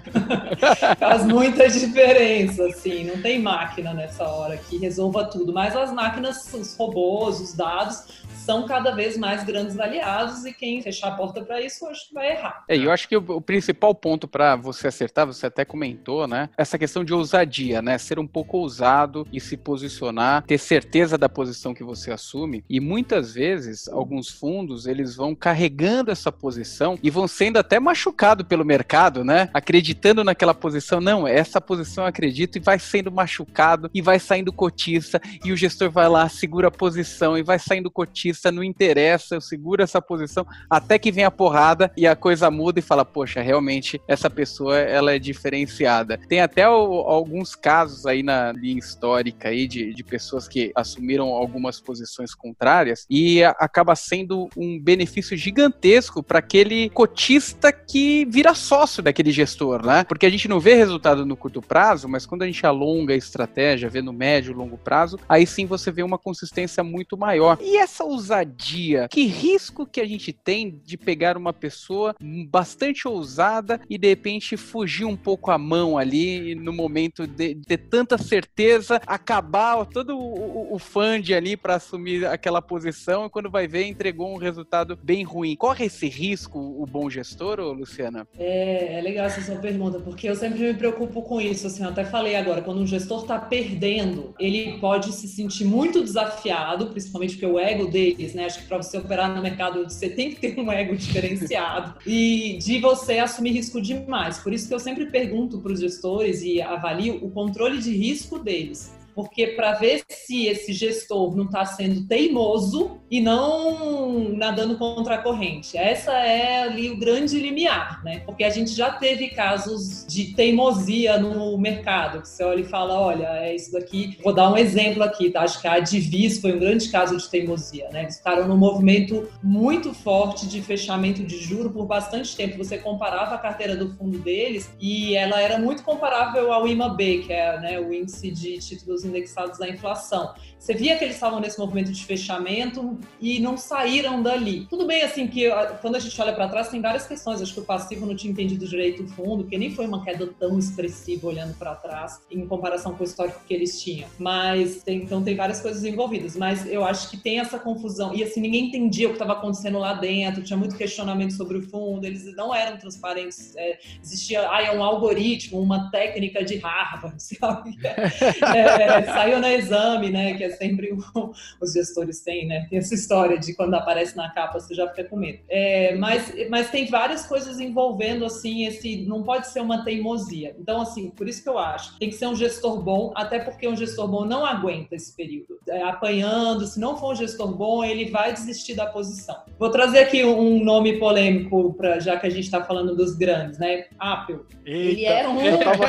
Faz 0.99 1.25
muita 1.25 1.69
diferença, 1.69 2.64
assim, 2.67 3.05
não 3.05 3.20
tem 3.23 3.41
máquina 3.41 3.94
nessa 3.94 4.25
hora 4.25 4.56
que 4.56 4.76
resolva 4.79 5.25
tudo, 5.25 5.53
mas 5.53 5.76
as 5.76 5.93
máquinas, 5.93 6.53
os 6.53 6.76
robôs, 6.76 7.41
os 7.41 7.55
dados, 7.55 8.05
são 8.46 8.64
cada 8.64 8.93
vez 8.93 9.19
mais 9.19 9.43
grandes 9.43 9.78
aliados 9.78 10.44
e 10.46 10.52
quem 10.52 10.81
fechar 10.81 11.08
a 11.08 11.16
porta 11.16 11.44
para 11.44 11.60
isso, 11.60 11.84
acho 11.87 12.08
que 12.08 12.14
vai 12.14 12.31
errar. 12.31 12.64
É, 12.69 12.76
eu 12.76 12.93
acho 12.93 13.08
que 13.08 13.16
o, 13.16 13.25
o 13.28 13.40
principal 13.40 13.93
ponto 13.93 14.28
para 14.28 14.54
você 14.54 14.87
acertar, 14.87 15.26
você 15.26 15.46
até 15.46 15.64
comentou, 15.64 16.28
né? 16.28 16.48
Essa 16.56 16.78
questão 16.78 17.04
de 17.04 17.12
ousadia, 17.12 17.82
né? 17.82 17.98
Ser 17.98 18.20
um 18.20 18.26
pouco 18.26 18.58
ousado 18.58 19.26
e 19.32 19.40
se 19.40 19.56
posicionar, 19.56 20.44
ter 20.44 20.58
certeza 20.58 21.19
da 21.19 21.28
posição 21.28 21.75
que 21.75 21.82
você 21.82 22.12
assume. 22.12 22.64
E 22.70 22.78
muitas 22.78 23.34
vezes, 23.34 23.88
alguns 23.88 24.28
fundos, 24.31 24.87
eles 24.87 25.16
vão 25.16 25.34
carregando 25.34 26.12
essa 26.12 26.31
posição 26.31 26.96
e 27.02 27.10
vão 27.10 27.26
sendo 27.26 27.56
até 27.56 27.81
machucados 27.81 28.46
pelo 28.46 28.64
mercado, 28.64 29.25
né? 29.25 29.50
Acreditando 29.52 30.22
naquela 30.22 30.54
posição. 30.54 31.00
Não, 31.00 31.26
essa 31.26 31.60
posição 31.60 32.04
eu 32.04 32.08
acredito 32.08 32.56
e 32.56 32.60
vai 32.60 32.78
sendo 32.78 33.10
machucado 33.10 33.90
e 33.92 34.00
vai 34.00 34.20
saindo 34.20 34.52
cotista 34.52 35.20
e 35.44 35.50
o 35.50 35.56
gestor 35.56 35.90
vai 35.90 36.08
lá, 36.08 36.28
segura 36.28 36.69
a 36.69 36.70
posição 36.70 37.37
e 37.37 37.42
vai 37.42 37.58
saindo 37.58 37.90
cotista 37.90 38.36
não 38.50 38.62
interessa, 38.62 39.37
eu 39.37 39.41
seguro 39.41 39.83
essa 39.83 40.00
posição 40.00 40.47
até 40.71 40.99
que 40.99 41.12
vem 41.12 41.25
a 41.25 41.31
porrada 41.31 41.91
e 41.97 42.06
a 42.06 42.17
coisa 42.17 42.50
muda 42.50 42.79
e 42.79 42.83
fala, 42.83 43.05
poxa, 43.05 43.41
realmente 43.41 44.00
essa 44.06 44.31
pessoa 44.31 44.77
ela 44.79 45.12
é 45.12 45.19
diferenciada. 45.19 46.19
Tem 46.29 46.41
até 46.41 46.69
o, 46.69 46.73
alguns 46.73 47.55
casos 47.55 48.06
aí 48.06 48.23
na 48.23 48.53
linha 48.53 48.79
histórica 48.79 49.49
aí 49.49 49.67
de, 49.67 49.93
de 49.93 50.05
pessoas 50.05 50.49
que 50.49 50.73
assumiram 50.75 51.29
algumas 51.29 51.81
posições 51.81 52.35
contrárias 52.35 53.06
e 53.09 53.43
a, 53.43 53.50
acaba 53.50 53.94
sendo 53.94 54.49
um 54.56 54.79
benefício 54.81 55.37
gigantesco 55.37 56.23
para 56.23 56.38
aquele 56.38 56.91
cotista 56.91 57.73
que 57.73 58.25
vira 58.26 58.55
sócio 58.55 59.02
daquele 59.02 59.31
gestor, 59.31 59.85
né? 59.85 60.05
Porque 60.05 60.26
a 60.26 60.31
gente 60.31 60.49
não 60.49 60.61
vê 60.61 60.75
resultado 60.75 61.25
no 61.25 61.37
curto 61.37 61.61
prazo, 61.62 62.09
mas 62.09 62.26
quando 62.26 62.43
a 62.43 62.47
gente 62.47 62.64
alonga 62.66 63.14
a 63.14 63.16
estratégia, 63.16 63.88
vê 63.88 64.02
no 64.02 64.12
médio 64.12 64.55
longo 64.55 64.78
prazo, 64.78 65.19
aí 65.28 65.47
sim 65.47 65.66
você 65.66 65.90
vê 65.90 66.02
uma 66.02 66.19
consistência 66.19 66.83
muito 66.83 67.16
maior. 67.16 67.59
E 67.61 67.76
essa 67.76 68.05
ousadia? 68.26 69.09
Que 69.09 69.25
risco 69.26 69.87
que 69.87 70.00
a 70.00 70.06
gente 70.06 70.33
tem 70.33 70.80
de 70.85 70.97
pegar 70.97 71.37
uma 71.37 71.52
pessoa 71.52 72.14
bastante 72.49 73.06
ousada 73.06 73.80
e 73.88 73.97
de 73.97 74.09
repente 74.09 74.56
fugir 74.56 75.04
um 75.04 75.16
pouco 75.16 75.50
a 75.50 75.59
mão 75.59 75.97
ali 75.97 76.54
no 76.54 76.73
momento 76.73 77.26
de, 77.26 77.54
de 77.54 77.76
tanta 77.76 78.18
certeza, 78.18 79.00
acabar 79.06 79.87
todo 79.87 80.18
o, 80.18 80.75
o 80.75 80.78
fund 80.78 81.30
ali 81.33 81.56
para 81.56 81.76
assumir 81.76 82.26
aquela 82.26 82.61
posição 82.61 83.26
e 83.26 83.30
quando 83.30 83.50
vai 83.50 83.68
ver 83.68 83.87
entregou 83.87 84.35
um 84.35 84.38
resultado 84.38 84.99
bem 85.02 85.23
ruim. 85.23 85.54
Corre 85.56 85.87
esse 85.87 86.09
risco 86.09 86.59
o 86.59 86.87
bom 86.87 87.09
gestor, 87.09 87.61
ou 87.61 87.73
Luciana? 87.73 88.26
É, 88.38 88.99
é 88.99 89.00
legal 89.00 89.26
essa 89.26 89.40
sua 89.40 89.56
pergunta, 89.56 90.00
porque 90.00 90.28
eu 90.28 90.35
sempre 90.35 90.61
me 90.61 90.75
preocupo 90.75 91.23
com 91.23 91.40
isso. 91.40 91.66
Assim, 91.66 91.83
eu 91.83 91.90
até 91.90 92.04
falei 92.04 92.37
agora, 92.37 92.62
quando 92.62 92.80
um 92.80 92.87
gestor 92.87 93.23
está 93.23 93.38
perdendo, 93.38 94.35
ele 94.38 94.78
pode 94.78 95.12
se 95.12 95.28
sentir 95.28 95.64
muito 95.64 96.02
desafiado, 96.02 96.87
principalmente 96.87 97.35
porque 97.35 97.47
o 97.47 97.59
ego 97.59 97.87
dele 97.87 98.15
né? 98.35 98.44
Acho 98.44 98.61
que 98.61 98.66
para 98.66 98.78
você 98.78 98.99
operar 98.99 99.35
no 99.35 99.42
mercado 99.42 99.85
você 99.85 100.08
tem 100.08 100.30
que 100.30 100.40
ter 100.40 100.58
um 100.58 100.70
ego 100.70 100.94
diferenciado 100.96 101.94
e 102.06 102.58
de 102.58 102.78
você 102.78 103.18
assumir 103.18 103.52
risco 103.52 103.80
demais. 103.80 104.38
Por 104.38 104.52
isso 104.52 104.68
que 104.68 104.75
eu 104.75 104.80
sempre 104.80 105.06
pergunto 105.06 105.58
para 105.58 105.73
os 105.73 105.80
gestores 105.80 106.42
e 106.42 106.61
avalio 106.61 107.25
o 107.25 107.30
controle 107.30 107.78
de 107.78 107.94
risco 107.96 108.38
deles 108.38 108.96
porque 109.16 109.46
para 109.46 109.73
ver 109.73 110.02
se 110.11 110.46
esse 110.46 110.75
gestor 110.75 111.35
não 111.35 111.46
está 111.46 111.64
sendo 111.64 112.06
teimoso 112.06 113.00
e 113.11 113.18
não 113.18 114.28
nadando 114.35 114.76
contra 114.76 115.14
a 115.14 115.18
corrente. 115.18 115.75
Essa 115.75 116.12
é 116.12 116.64
ali 116.64 116.90
o 116.90 116.99
grande 116.99 117.40
limiar, 117.40 118.04
né? 118.04 118.20
Porque 118.26 118.44
a 118.44 118.50
gente 118.50 118.73
já 118.73 118.90
teve 118.90 119.28
casos 119.28 120.04
de 120.06 120.35
teimosia 120.35 121.18
no 121.18 121.56
mercado, 121.56 122.20
que 122.20 122.28
você 122.28 122.44
olha 122.44 122.61
e 122.61 122.64
fala, 122.64 123.00
olha, 123.00 123.26
é 123.38 123.54
isso 123.54 123.73
daqui. 123.73 124.18
Vou 124.23 124.35
dar 124.35 124.52
um 124.52 124.56
exemplo 124.58 125.02
aqui, 125.02 125.30
tá? 125.30 125.40
Acho 125.40 125.62
que 125.62 125.66
a 125.66 125.78
Divis 125.78 126.38
foi 126.38 126.52
um 126.52 126.58
grande 126.58 126.90
caso 126.90 127.16
de 127.16 127.26
teimosia, 127.30 127.88
né? 127.90 128.02
Eles 128.02 128.18
ficaram 128.18 128.46
num 128.46 128.58
movimento 128.58 129.26
muito 129.42 129.94
forte 129.94 130.46
de 130.46 130.61
fechamento 130.61 131.23
de 131.23 131.38
juro 131.38 131.70
por 131.70 131.87
bastante 131.87 132.37
tempo. 132.37 132.58
Você 132.58 132.76
comparava 132.76 133.35
a 133.35 133.38
carteira 133.38 133.75
do 133.75 133.96
fundo 133.96 134.18
deles 134.18 134.70
e 134.78 135.16
ela 135.16 135.40
era 135.40 135.58
muito 135.58 135.82
comparável 135.82 136.52
ao 136.52 136.68
IMAB, 136.68 137.23
que 137.26 137.32
é 137.32 137.58
né, 137.61 137.80
o 137.80 137.94
índice 137.94 138.30
de 138.30 138.58
títulos 138.58 139.05
indexados 139.06 139.60
à 139.60 139.68
inflação. 139.68 140.34
Você 140.66 140.75
via 140.75 140.99
que 140.99 141.04
eles 141.04 141.14
estavam 141.14 141.38
nesse 141.38 141.61
movimento 141.61 141.92
de 141.92 142.04
fechamento 142.04 142.99
e 143.20 143.38
não 143.38 143.56
saíram 143.56 144.20
dali. 144.20 144.66
Tudo 144.68 144.85
bem, 144.85 145.02
assim, 145.02 145.28
que 145.28 145.49
quando 145.80 145.94
a 145.94 146.00
gente 146.00 146.20
olha 146.20 146.32
para 146.32 146.49
trás, 146.49 146.68
tem 146.70 146.82
várias 146.82 147.06
questões. 147.06 147.40
Acho 147.40 147.54
que 147.54 147.61
o 147.61 147.64
passivo 147.64 148.04
não 148.04 148.16
tinha 148.16 148.32
entendido 148.32 148.66
direito 148.66 149.04
o 149.04 149.06
fundo, 149.06 149.44
que 149.44 149.56
nem 149.56 149.70
foi 149.70 149.87
uma 149.87 150.04
queda 150.04 150.26
tão 150.26 150.58
expressiva 150.58 151.28
olhando 151.28 151.54
para 151.56 151.73
trás, 151.76 152.20
em 152.28 152.44
comparação 152.49 152.96
com 152.96 153.04
o 153.04 153.06
histórico 153.06 153.40
que 153.46 153.54
eles 153.54 153.80
tinham. 153.80 154.08
Mas, 154.18 154.82
tem, 154.82 155.02
então, 155.02 155.23
tem 155.23 155.37
várias 155.37 155.61
coisas 155.61 155.85
envolvidas. 155.85 156.35
Mas 156.35 156.66
eu 156.66 156.85
acho 156.85 157.11
que 157.11 157.16
tem 157.16 157.38
essa 157.38 157.61
confusão. 157.61 158.12
E, 158.12 158.25
assim, 158.25 158.40
ninguém 158.40 158.66
entendia 158.66 159.06
o 159.06 159.11
que 159.11 159.23
estava 159.23 159.35
acontecendo 159.35 159.78
lá 159.78 159.94
dentro, 159.94 160.42
tinha 160.42 160.56
muito 160.56 160.76
questionamento 160.76 161.35
sobre 161.35 161.58
o 161.58 161.62
fundo, 161.62 162.04
eles 162.04 162.35
não 162.35 162.52
eram 162.52 162.76
transparentes. 162.76 163.54
É, 163.54 163.78
existia, 164.02 164.50
ah, 164.50 164.62
é 164.62 164.76
um 164.76 164.82
algoritmo, 164.82 165.61
uma 165.61 165.92
técnica 165.92 166.44
de 166.44 166.56
Harvard, 166.56 167.23
sabe? 167.23 167.78
É, 167.85 169.04
saiu 169.04 169.40
no 169.40 169.46
exame, 169.46 170.11
né? 170.11 170.35
Que 170.35 170.42
é 170.42 170.55
sempre 170.56 170.92
o, 171.14 171.32
os 171.60 171.72
gestores 171.72 172.20
têm, 172.20 172.46
né? 172.46 172.66
Tem 172.68 172.78
essa 172.78 172.94
história 172.94 173.38
de 173.38 173.54
quando 173.54 173.75
aparece 173.75 174.16
na 174.16 174.30
capa 174.30 174.60
você 174.60 174.75
já 174.75 174.88
fica 174.88 175.04
com 175.04 175.16
medo. 175.16 175.38
É, 175.48 175.94
mas, 175.96 176.32
mas 176.48 176.70
tem 176.70 176.86
várias 176.86 177.26
coisas 177.26 177.60
envolvendo 177.60 178.25
assim 178.25 178.66
esse, 178.66 179.04
não 179.06 179.22
pode 179.22 179.48
ser 179.48 179.60
uma 179.60 179.84
teimosia. 179.84 180.54
Então 180.58 180.80
assim, 180.80 181.10
por 181.10 181.28
isso 181.28 181.42
que 181.42 181.48
eu 181.48 181.58
acho, 181.58 181.98
tem 181.98 182.10
que 182.10 182.16
ser 182.16 182.26
um 182.26 182.34
gestor 182.36 182.82
bom, 182.82 183.12
até 183.14 183.38
porque 183.38 183.68
um 183.68 183.76
gestor 183.76 184.08
bom 184.08 184.25
não 184.25 184.44
aguenta 184.44 184.94
esse 184.94 185.14
período 185.14 185.58
é, 185.68 185.82
apanhando. 185.82 186.66
Se 186.66 186.78
não 186.78 186.96
for 186.96 187.12
um 187.12 187.16
gestor 187.16 187.54
bom, 187.54 187.84
ele 187.84 188.10
vai 188.10 188.32
desistir 188.32 188.75
da 188.75 188.86
posição. 188.86 189.36
Vou 189.58 189.70
trazer 189.70 190.00
aqui 190.00 190.25
um 190.25 190.62
nome 190.62 190.98
polêmico 190.98 191.75
para 191.75 192.00
já 192.00 192.16
que 192.18 192.26
a 192.26 192.30
gente 192.30 192.44
está 192.44 192.62
falando 192.62 192.94
dos 192.94 193.14
grandes, 193.14 193.58
né? 193.58 193.86
Apple. 193.98 194.40
Eita, 194.64 194.90
ele 194.90 195.04
era 195.04 195.28
um. 195.30 195.40
Eu 195.40 195.58
tava, 195.58 195.84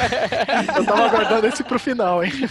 eu 0.77 0.85
tava 0.85 1.05
aguardando 1.05 1.47
esse 1.47 1.63
pro 1.63 1.79
final, 1.79 2.23
hein? 2.23 2.31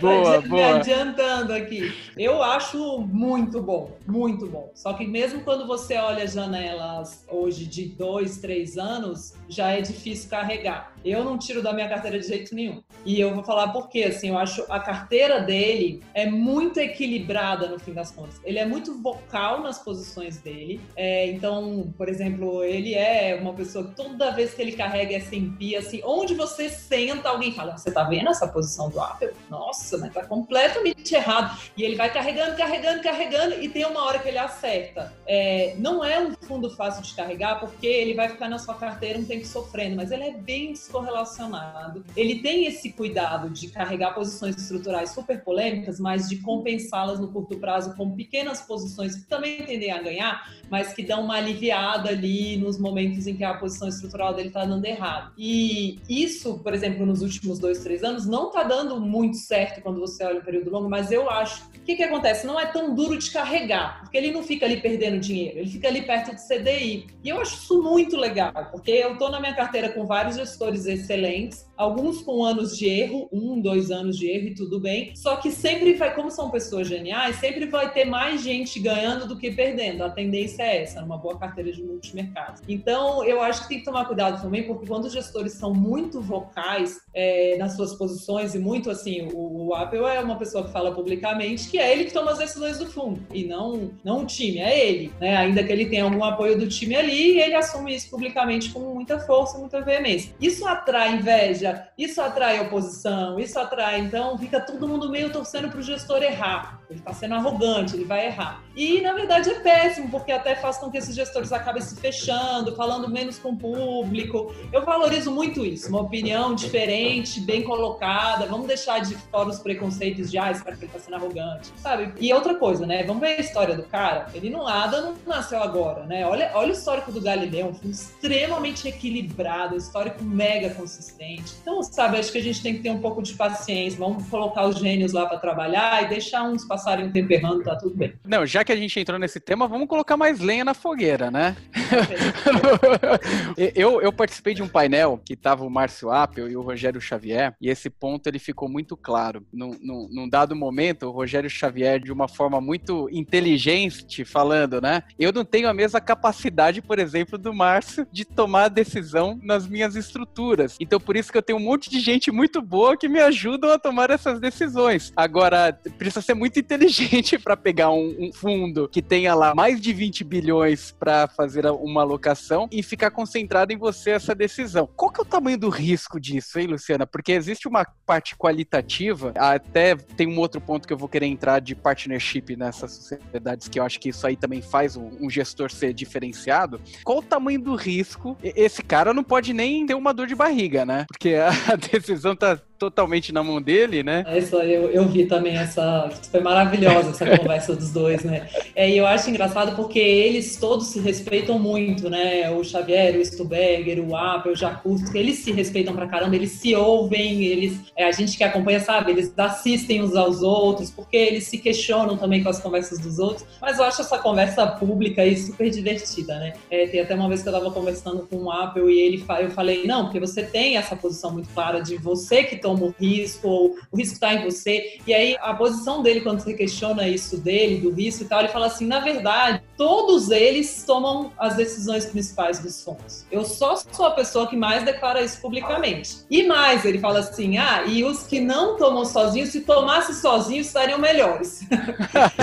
boa, 0.00 0.40
me 0.40 0.48
boa. 0.48 0.76
adiantando 0.76 1.52
aqui. 1.52 1.92
Eu 2.16 2.42
acho 2.42 3.00
muito 3.00 3.60
bom, 3.60 3.90
muito 4.06 4.46
bom. 4.46 4.70
Só 4.74 4.92
que 4.92 5.06
mesmo 5.06 5.42
quando 5.42 5.66
você 5.66 5.96
olha 5.96 6.26
janelas 6.26 7.24
hoje 7.28 7.66
de 7.66 7.86
dois, 7.86 8.38
três 8.38 8.78
anos, 8.78 9.34
já 9.48 9.70
é 9.70 9.80
difícil 9.80 10.30
carregar. 10.30 10.93
Eu 11.04 11.22
não 11.22 11.38
tiro 11.38 11.62
da 11.62 11.72
minha 11.72 11.88
carteira 11.88 12.18
de 12.18 12.26
jeito 12.26 12.54
nenhum. 12.54 12.82
E 13.04 13.20
eu 13.20 13.34
vou 13.34 13.44
falar 13.44 13.68
por 13.68 13.88
quê. 13.88 14.04
Assim, 14.04 14.28
eu 14.28 14.38
acho 14.38 14.64
a 14.70 14.80
carteira 14.80 15.40
dele 15.40 16.02
é 16.14 16.26
muito 16.26 16.80
equilibrada 16.80 17.68
no 17.68 17.78
fim 17.78 17.92
das 17.92 18.10
contas. 18.10 18.40
Ele 18.44 18.58
é 18.58 18.64
muito 18.64 19.00
vocal 19.02 19.60
nas 19.60 19.78
posições 19.78 20.38
dele. 20.38 20.80
É, 20.96 21.26
então, 21.26 21.92
por 21.96 22.08
exemplo, 22.08 22.64
ele 22.64 22.94
é 22.94 23.38
uma 23.40 23.52
pessoa 23.52 23.86
que 23.86 23.94
toda 23.94 24.30
vez 24.30 24.54
que 24.54 24.62
ele 24.62 24.72
carrega 24.72 25.16
S&P, 25.16 25.76
assim, 25.76 26.00
onde 26.04 26.34
você 26.34 26.68
senta, 26.68 27.28
alguém 27.28 27.52
fala, 27.52 27.76
você 27.76 27.90
tá 27.90 28.04
vendo 28.04 28.30
essa 28.30 28.48
posição 28.48 28.88
do 28.88 29.00
Apple? 29.00 29.30
Nossa, 29.50 29.98
mas 29.98 30.12
tá 30.12 30.24
completamente 30.24 31.14
errado. 31.14 31.58
E 31.76 31.82
ele 31.82 31.96
vai 31.96 32.12
carregando, 32.12 32.56
carregando, 32.56 33.02
carregando 33.02 33.54
e 33.62 33.68
tem 33.68 33.84
uma 33.84 34.04
hora 34.04 34.18
que 34.18 34.28
ele 34.28 34.38
acerta. 34.38 35.12
É, 35.26 35.74
não 35.78 36.04
é 36.04 36.18
um 36.18 36.34
fundo 36.34 36.70
fácil 36.70 37.02
de 37.02 37.14
carregar 37.14 37.60
porque 37.60 37.86
ele 37.86 38.14
vai 38.14 38.28
ficar 38.28 38.48
na 38.48 38.58
sua 38.58 38.74
carteira 38.74 39.18
um 39.18 39.24
tempo 39.24 39.44
sofrendo, 39.44 39.96
mas 39.96 40.10
ele 40.10 40.24
é 40.24 40.32
bem 40.32 40.74
correlacionado. 40.94 42.04
Ele 42.16 42.36
tem 42.36 42.66
esse 42.66 42.92
cuidado 42.92 43.50
de 43.50 43.66
carregar 43.68 44.14
posições 44.14 44.56
estruturais 44.56 45.10
super 45.10 45.42
polêmicas, 45.42 45.98
mas 45.98 46.28
de 46.28 46.36
compensá-las 46.36 47.18
no 47.18 47.32
curto 47.32 47.56
prazo 47.58 47.96
com 47.96 48.12
pequenas 48.12 48.60
posições 48.60 49.16
que 49.16 49.22
também 49.22 49.60
tendem 49.62 49.90
a 49.90 50.00
ganhar, 50.00 50.48
mas 50.70 50.92
que 50.92 51.02
dão 51.02 51.24
uma 51.24 51.34
aliviada 51.34 52.10
ali 52.10 52.56
nos 52.56 52.78
momentos 52.78 53.26
em 53.26 53.34
que 53.34 53.42
a 53.42 53.54
posição 53.54 53.88
estrutural 53.88 54.34
dele 54.34 54.48
está 54.48 54.64
dando 54.64 54.84
errado. 54.84 55.32
E 55.36 55.98
isso, 56.08 56.60
por 56.60 56.72
exemplo, 56.72 57.04
nos 57.04 57.22
últimos 57.22 57.58
dois, 57.58 57.80
três 57.80 58.04
anos, 58.04 58.24
não 58.24 58.46
está 58.46 58.62
dando 58.62 59.00
muito 59.00 59.36
certo 59.36 59.82
quando 59.82 59.98
você 59.98 60.24
olha 60.24 60.38
o 60.38 60.44
período 60.44 60.70
longo, 60.70 60.88
mas 60.88 61.10
eu 61.10 61.28
acho. 61.28 61.64
O 61.74 61.84
que, 61.84 61.96
que 61.96 62.02
acontece? 62.04 62.46
Não 62.46 62.58
é 62.58 62.66
tão 62.66 62.94
duro 62.94 63.18
de 63.18 63.30
carregar, 63.30 64.00
porque 64.00 64.16
ele 64.16 64.30
não 64.30 64.42
fica 64.42 64.64
ali 64.64 64.80
perdendo 64.80 65.18
dinheiro, 65.18 65.58
ele 65.58 65.70
fica 65.70 65.88
ali 65.88 66.02
perto 66.02 66.34
de 66.34 66.40
CDI. 66.46 67.06
E 67.22 67.28
eu 67.28 67.40
acho 67.40 67.56
isso 67.56 67.82
muito 67.82 68.16
legal, 68.16 68.52
porque 68.70 68.92
eu 68.92 69.14
estou 69.14 69.30
na 69.30 69.40
minha 69.40 69.54
carteira 69.54 69.88
com 69.90 70.06
vários 70.06 70.36
gestores 70.36 70.83
excelentes, 70.86 71.66
alguns 71.76 72.22
com 72.22 72.44
anos 72.44 72.76
de 72.76 72.86
erro, 72.86 73.28
um, 73.32 73.60
dois 73.60 73.90
anos 73.90 74.16
de 74.16 74.28
erro 74.28 74.48
e 74.48 74.54
tudo 74.54 74.80
bem. 74.80 75.14
Só 75.14 75.36
que 75.36 75.50
sempre 75.50 75.94
vai, 75.94 76.14
como 76.14 76.30
são 76.30 76.50
pessoas 76.50 76.86
geniais, 76.88 77.36
sempre 77.36 77.66
vai 77.66 77.92
ter 77.92 78.04
mais 78.04 78.42
gente 78.42 78.78
ganhando 78.78 79.26
do 79.26 79.36
que 79.36 79.50
perdendo. 79.50 80.02
A 80.04 80.10
tendência 80.10 80.62
é 80.62 80.82
essa, 80.82 81.00
numa 81.00 81.16
boa 81.16 81.38
carteira 81.38 81.72
de 81.72 81.82
multimercados. 81.82 82.62
Então, 82.68 83.24
eu 83.24 83.42
acho 83.42 83.62
que 83.62 83.68
tem 83.68 83.78
que 83.78 83.84
tomar 83.84 84.04
cuidado 84.04 84.40
também, 84.40 84.64
porque 84.64 84.86
quando 84.86 85.06
os 85.06 85.12
gestores 85.12 85.52
são 85.52 85.74
muito 85.74 86.20
vocais 86.20 87.00
é, 87.12 87.56
nas 87.58 87.74
suas 87.76 87.94
posições 87.94 88.54
e 88.54 88.58
muito 88.58 88.90
assim, 88.90 89.28
o, 89.32 89.68
o 89.68 89.74
Apple 89.74 89.98
é 90.00 90.20
uma 90.20 90.36
pessoa 90.36 90.64
que 90.64 90.72
fala 90.72 90.92
publicamente 90.92 91.68
que 91.68 91.78
é 91.78 91.92
ele 91.92 92.04
que 92.04 92.12
toma 92.12 92.32
as 92.32 92.38
decisões 92.38 92.78
do 92.78 92.86
fundo 92.86 93.20
e 93.32 93.44
não, 93.44 93.90
não 94.04 94.22
o 94.22 94.26
time, 94.26 94.58
é 94.58 94.88
ele, 94.88 95.12
né? 95.20 95.36
Ainda 95.36 95.62
que 95.62 95.72
ele 95.72 95.86
tenha 95.86 96.04
algum 96.04 96.22
apoio 96.24 96.58
do 96.58 96.68
time 96.68 96.94
ali, 96.94 97.40
ele 97.40 97.54
assume 97.54 97.94
isso 97.94 98.10
publicamente 98.10 98.70
com 98.70 98.80
muita 98.80 99.18
força, 99.20 99.58
muita 99.58 99.80
veemência. 99.80 100.34
Isso 100.40 100.66
atrai 100.74 101.14
inveja, 101.14 101.88
isso 101.96 102.20
atrai 102.20 102.60
oposição, 102.60 103.38
isso 103.38 103.58
atrai. 103.58 104.00
Então, 104.00 104.36
fica 104.38 104.60
todo 104.60 104.86
mundo 104.86 105.10
meio 105.10 105.32
torcendo 105.32 105.70
para 105.70 105.78
o 105.78 105.82
gestor 105.82 106.22
errar. 106.22 106.80
Ele 106.90 106.98
está 106.98 107.12
sendo 107.14 107.34
arrogante, 107.34 107.96
ele 107.96 108.04
vai 108.04 108.26
errar. 108.26 108.62
E, 108.76 109.00
na 109.00 109.14
verdade, 109.14 109.50
é 109.50 109.60
péssimo, 109.60 110.10
porque 110.10 110.30
até 110.30 110.54
faz 110.54 110.76
com 110.76 110.90
que 110.90 110.98
esses 110.98 111.14
gestores 111.14 111.52
acabem 111.52 111.80
se 111.80 111.96
fechando, 111.96 112.76
falando 112.76 113.08
menos 113.08 113.38
com 113.38 113.50
o 113.50 113.56
público. 113.56 114.54
Eu 114.72 114.84
valorizo 114.84 115.30
muito 115.30 115.64
isso, 115.64 115.88
uma 115.88 116.02
opinião 116.02 116.54
diferente, 116.54 117.40
bem 117.40 117.62
colocada. 117.62 118.46
Vamos 118.46 118.66
deixar 118.66 119.00
de 119.00 119.14
fora 119.14 119.48
os 119.48 119.58
preconceitos 119.58 120.30
de, 120.30 120.38
ah, 120.38 120.50
esse 120.50 120.62
cara 120.62 120.76
está 120.80 120.98
sendo 120.98 121.16
arrogante, 121.16 121.72
sabe? 121.78 122.12
E 122.20 122.32
outra 122.32 122.54
coisa, 122.56 122.84
né? 122.86 123.02
Vamos 123.04 123.20
ver 123.20 123.38
a 123.38 123.40
história 123.40 123.74
do 123.74 123.84
cara. 123.84 124.26
Ele 124.34 124.50
não 124.50 124.64
nada, 124.74 125.00
não 125.00 125.14
nasceu 125.26 125.62
agora, 125.62 126.04
né? 126.04 126.26
Olha, 126.26 126.50
olha 126.54 126.70
o 126.70 126.72
histórico 126.72 127.12
do 127.12 127.20
Galileu, 127.20 127.68
um 127.68 127.74
filme 127.74 127.94
extremamente 127.94 128.88
equilibrado, 128.88 129.76
histórico 129.76 130.22
mega 130.22 130.63
consistente. 130.70 131.54
Então, 131.60 131.82
sabe, 131.82 132.18
acho 132.18 132.32
que 132.32 132.38
a 132.38 132.42
gente 132.42 132.62
tem 132.62 132.74
que 132.74 132.82
ter 132.82 132.90
um 132.90 133.00
pouco 133.00 133.22
de 133.22 133.34
paciência. 133.34 133.98
Vamos 133.98 134.26
colocar 134.28 134.66
os 134.66 134.78
gênios 134.78 135.12
lá 135.12 135.26
para 135.26 135.38
trabalhar 135.38 136.04
e 136.04 136.08
deixar 136.08 136.44
uns 136.44 136.64
passarem 136.64 137.06
um 137.06 137.12
tempo 137.12 137.32
errando, 137.32 137.62
tá 137.62 137.76
tudo 137.76 137.96
bem. 137.96 138.14
Não, 138.24 138.46
já 138.46 138.64
que 138.64 138.72
a 138.72 138.76
gente 138.76 138.98
entrou 138.98 139.18
nesse 139.18 139.40
tema, 139.40 139.66
vamos 139.66 139.88
colocar 139.88 140.16
mais 140.16 140.40
lenha 140.40 140.64
na 140.64 140.74
fogueira, 140.74 141.30
né? 141.30 141.56
eu, 143.74 144.00
eu 144.00 144.12
participei 144.12 144.54
de 144.54 144.62
um 144.62 144.68
painel 144.68 145.20
que 145.24 145.36
tava 145.36 145.64
o 145.64 145.70
Márcio 145.70 146.10
Appel 146.10 146.50
e 146.50 146.56
o 146.56 146.62
Rogério 146.62 147.00
Xavier, 147.00 147.54
e 147.60 147.68
esse 147.68 147.90
ponto 147.90 148.26
ele 148.26 148.38
ficou 148.38 148.68
muito 148.68 148.96
claro. 148.96 149.44
Num, 149.52 149.76
num, 149.80 150.08
num 150.10 150.28
dado 150.28 150.54
momento, 150.54 151.06
o 151.06 151.10
Rogério 151.10 151.50
Xavier, 151.50 152.00
de 152.00 152.12
uma 152.12 152.28
forma 152.28 152.60
muito 152.60 153.08
inteligente, 153.12 154.24
falando, 154.24 154.80
né? 154.80 155.02
Eu 155.18 155.32
não 155.32 155.44
tenho 155.44 155.68
a 155.68 155.74
mesma 155.74 156.00
capacidade, 156.00 156.80
por 156.80 156.98
exemplo, 156.98 157.38
do 157.38 157.52
Márcio 157.52 158.06
de 158.10 158.24
tomar 158.24 158.68
decisão 158.68 159.38
nas 159.42 159.66
minhas 159.66 159.96
estruturas. 159.96 160.43
Então, 160.78 161.00
por 161.00 161.16
isso 161.16 161.32
que 161.32 161.38
eu 161.38 161.42
tenho 161.42 161.58
um 161.58 161.62
monte 161.62 161.90
de 161.90 162.00
gente 162.00 162.30
muito 162.30 162.60
boa 162.60 162.96
que 162.96 163.08
me 163.08 163.20
ajudam 163.20 163.70
a 163.70 163.78
tomar 163.78 164.10
essas 164.10 164.40
decisões. 164.40 165.12
Agora, 165.16 165.72
precisa 165.98 166.20
ser 166.20 166.34
muito 166.34 166.58
inteligente 166.58 167.38
para 167.40 167.56
pegar 167.56 167.90
um, 167.90 168.14
um, 168.18 168.32
fundo 168.32 168.88
que 168.88 169.02
tenha 169.02 169.34
lá 169.34 169.54
mais 169.54 169.80
de 169.80 169.92
20 169.92 170.24
bilhões 170.24 170.92
para 170.92 171.26
fazer 171.28 171.66
uma 171.66 172.02
alocação 172.02 172.68
e 172.70 172.82
ficar 172.82 173.10
concentrado 173.10 173.72
em 173.72 173.76
você 173.76 174.10
essa 174.10 174.34
decisão. 174.34 174.88
Qual 174.96 175.10
que 175.10 175.20
é 175.20 175.22
o 175.22 175.26
tamanho 175.26 175.58
do 175.58 175.68
risco 175.68 176.20
disso, 176.20 176.58
hein, 176.58 176.66
Luciana? 176.66 177.06
Porque 177.06 177.32
existe 177.32 177.68
uma 177.68 177.84
parte 178.06 178.36
qualitativa, 178.36 179.32
até 179.36 179.94
tem 179.94 180.26
um 180.26 180.38
outro 180.38 180.60
ponto 180.60 180.86
que 180.86 180.92
eu 180.92 180.98
vou 180.98 181.08
querer 181.08 181.26
entrar 181.26 181.60
de 181.60 181.74
partnership 181.74 182.56
nessas 182.56 182.92
sociedades, 182.92 183.68
que 183.68 183.78
eu 183.78 183.84
acho 183.84 183.98
que 184.00 184.08
isso 184.08 184.26
aí 184.26 184.36
também 184.36 184.60
faz 184.60 184.96
um, 184.96 185.10
um 185.20 185.30
gestor 185.30 185.70
ser 185.70 185.92
diferenciado. 185.92 186.80
Qual 187.02 187.18
o 187.18 187.22
tamanho 187.22 187.60
do 187.60 187.74
risco? 187.74 188.36
Esse 188.42 188.82
cara 188.82 189.14
não 189.14 189.24
pode 189.24 189.52
nem 189.52 189.86
ter 189.86 189.94
uma 189.94 190.12
dor 190.12 190.26
de 190.26 190.33
barriga, 190.34 190.84
né? 190.84 191.04
Porque 191.08 191.34
a 191.34 191.76
decisão 191.92 192.34
tá 192.34 192.58
totalmente 192.78 193.32
na 193.32 193.42
mão 193.42 193.60
dele, 193.60 194.02
né? 194.02 194.24
É 194.26 194.38
isso, 194.38 194.56
eu, 194.56 194.90
eu 194.90 195.08
vi 195.08 195.26
também 195.26 195.56
essa. 195.56 196.10
Foi 196.30 196.40
maravilhosa 196.40 197.10
essa 197.10 197.24
conversa 197.38 197.74
dos 197.74 197.90
dois, 197.90 198.24
né? 198.24 198.48
É, 198.74 198.88
e 198.88 198.98
eu 198.98 199.06
acho 199.06 199.30
engraçado 199.30 199.74
porque 199.76 199.98
eles 199.98 200.56
todos 200.56 200.88
se 200.88 201.00
respeitam 201.00 201.58
muito, 201.58 202.10
né? 202.10 202.50
O 202.50 202.62
Xavier, 202.64 203.16
o 203.16 203.24
Stuberger, 203.24 204.00
o 204.00 204.16
Apple, 204.16 204.52
o 204.52 204.56
Jacuzzi, 204.56 205.16
eles 205.16 205.38
se 205.38 205.52
respeitam 205.52 205.94
pra 205.94 206.06
caramba, 206.06 206.36
eles 206.36 206.52
se 206.52 206.74
ouvem, 206.74 207.44
eles. 207.44 207.80
É, 207.96 208.04
a 208.04 208.12
gente 208.12 208.36
que 208.36 208.44
acompanha, 208.44 208.80
sabe, 208.80 209.12
eles 209.12 209.32
assistem 209.36 210.02
uns 210.02 210.16
aos 210.16 210.42
outros, 210.42 210.90
porque 210.90 211.16
eles 211.16 211.44
se 211.44 211.58
questionam 211.58 212.16
também 212.16 212.42
com 212.42 212.48
as 212.48 212.60
conversas 212.60 212.98
dos 212.98 213.18
outros. 213.18 213.46
Mas 213.60 213.78
eu 213.78 213.84
acho 213.84 214.00
essa 214.00 214.18
conversa 214.18 214.66
pública 214.66 215.22
aí 215.22 215.36
super 215.36 215.70
divertida, 215.70 216.38
né? 216.38 216.54
É, 216.70 216.86
tem 216.86 217.00
até 217.00 217.14
uma 217.14 217.28
vez 217.28 217.42
que 217.42 217.48
eu 217.48 217.52
tava 217.52 217.70
conversando 217.70 218.26
com 218.28 218.36
o 218.36 218.50
Apple 218.50 218.92
e 218.92 219.00
ele 219.00 219.24
eu 219.40 219.50
falei, 219.50 219.84
não, 219.86 220.04
porque 220.04 220.20
você 220.20 220.42
tem 220.42 220.76
essa 220.76 220.94
posição 220.94 221.30
muito 221.30 221.48
clara 221.50 221.80
de 221.80 221.96
você 221.96 222.44
que 222.44 222.56
toma 222.64 222.86
o 222.86 222.94
risco, 222.98 223.46
ou 223.46 223.76
o 223.92 223.96
risco 223.98 224.14
está 224.14 224.32
em 224.32 224.42
você. 224.42 224.98
E 225.06 225.12
aí 225.12 225.36
a 225.42 225.52
posição 225.52 226.02
dele, 226.02 226.22
quando 226.22 226.40
você 226.40 226.54
questiona 226.54 227.06
isso 227.06 227.36
dele, 227.36 227.82
do 227.82 227.90
risco 227.90 228.24
e 228.24 228.26
tal, 228.26 228.40
ele 228.40 228.48
fala 228.48 228.66
assim: 228.66 228.86
na 228.86 229.00
verdade, 229.00 229.62
todos 229.76 230.30
eles 230.30 230.82
tomam 230.86 231.30
as 231.38 231.56
decisões 231.56 232.06
principais 232.06 232.58
dos 232.58 232.82
fundos. 232.82 233.26
Eu 233.30 233.44
só 233.44 233.76
sou 233.76 234.06
a 234.06 234.12
pessoa 234.12 234.48
que 234.48 234.56
mais 234.56 234.82
declara 234.82 235.22
isso 235.22 235.38
publicamente. 235.42 236.24
E 236.30 236.44
mais, 236.44 236.86
ele 236.86 236.98
fala 236.98 237.18
assim: 237.18 237.58
ah, 237.58 237.84
e 237.86 238.02
os 238.02 238.22
que 238.22 238.40
não 238.40 238.78
tomam 238.78 239.04
sozinhos, 239.04 239.50
se 239.50 239.60
tomasse 239.60 240.14
sozinhos, 240.14 240.68
estariam 240.68 240.98
melhores. 240.98 241.62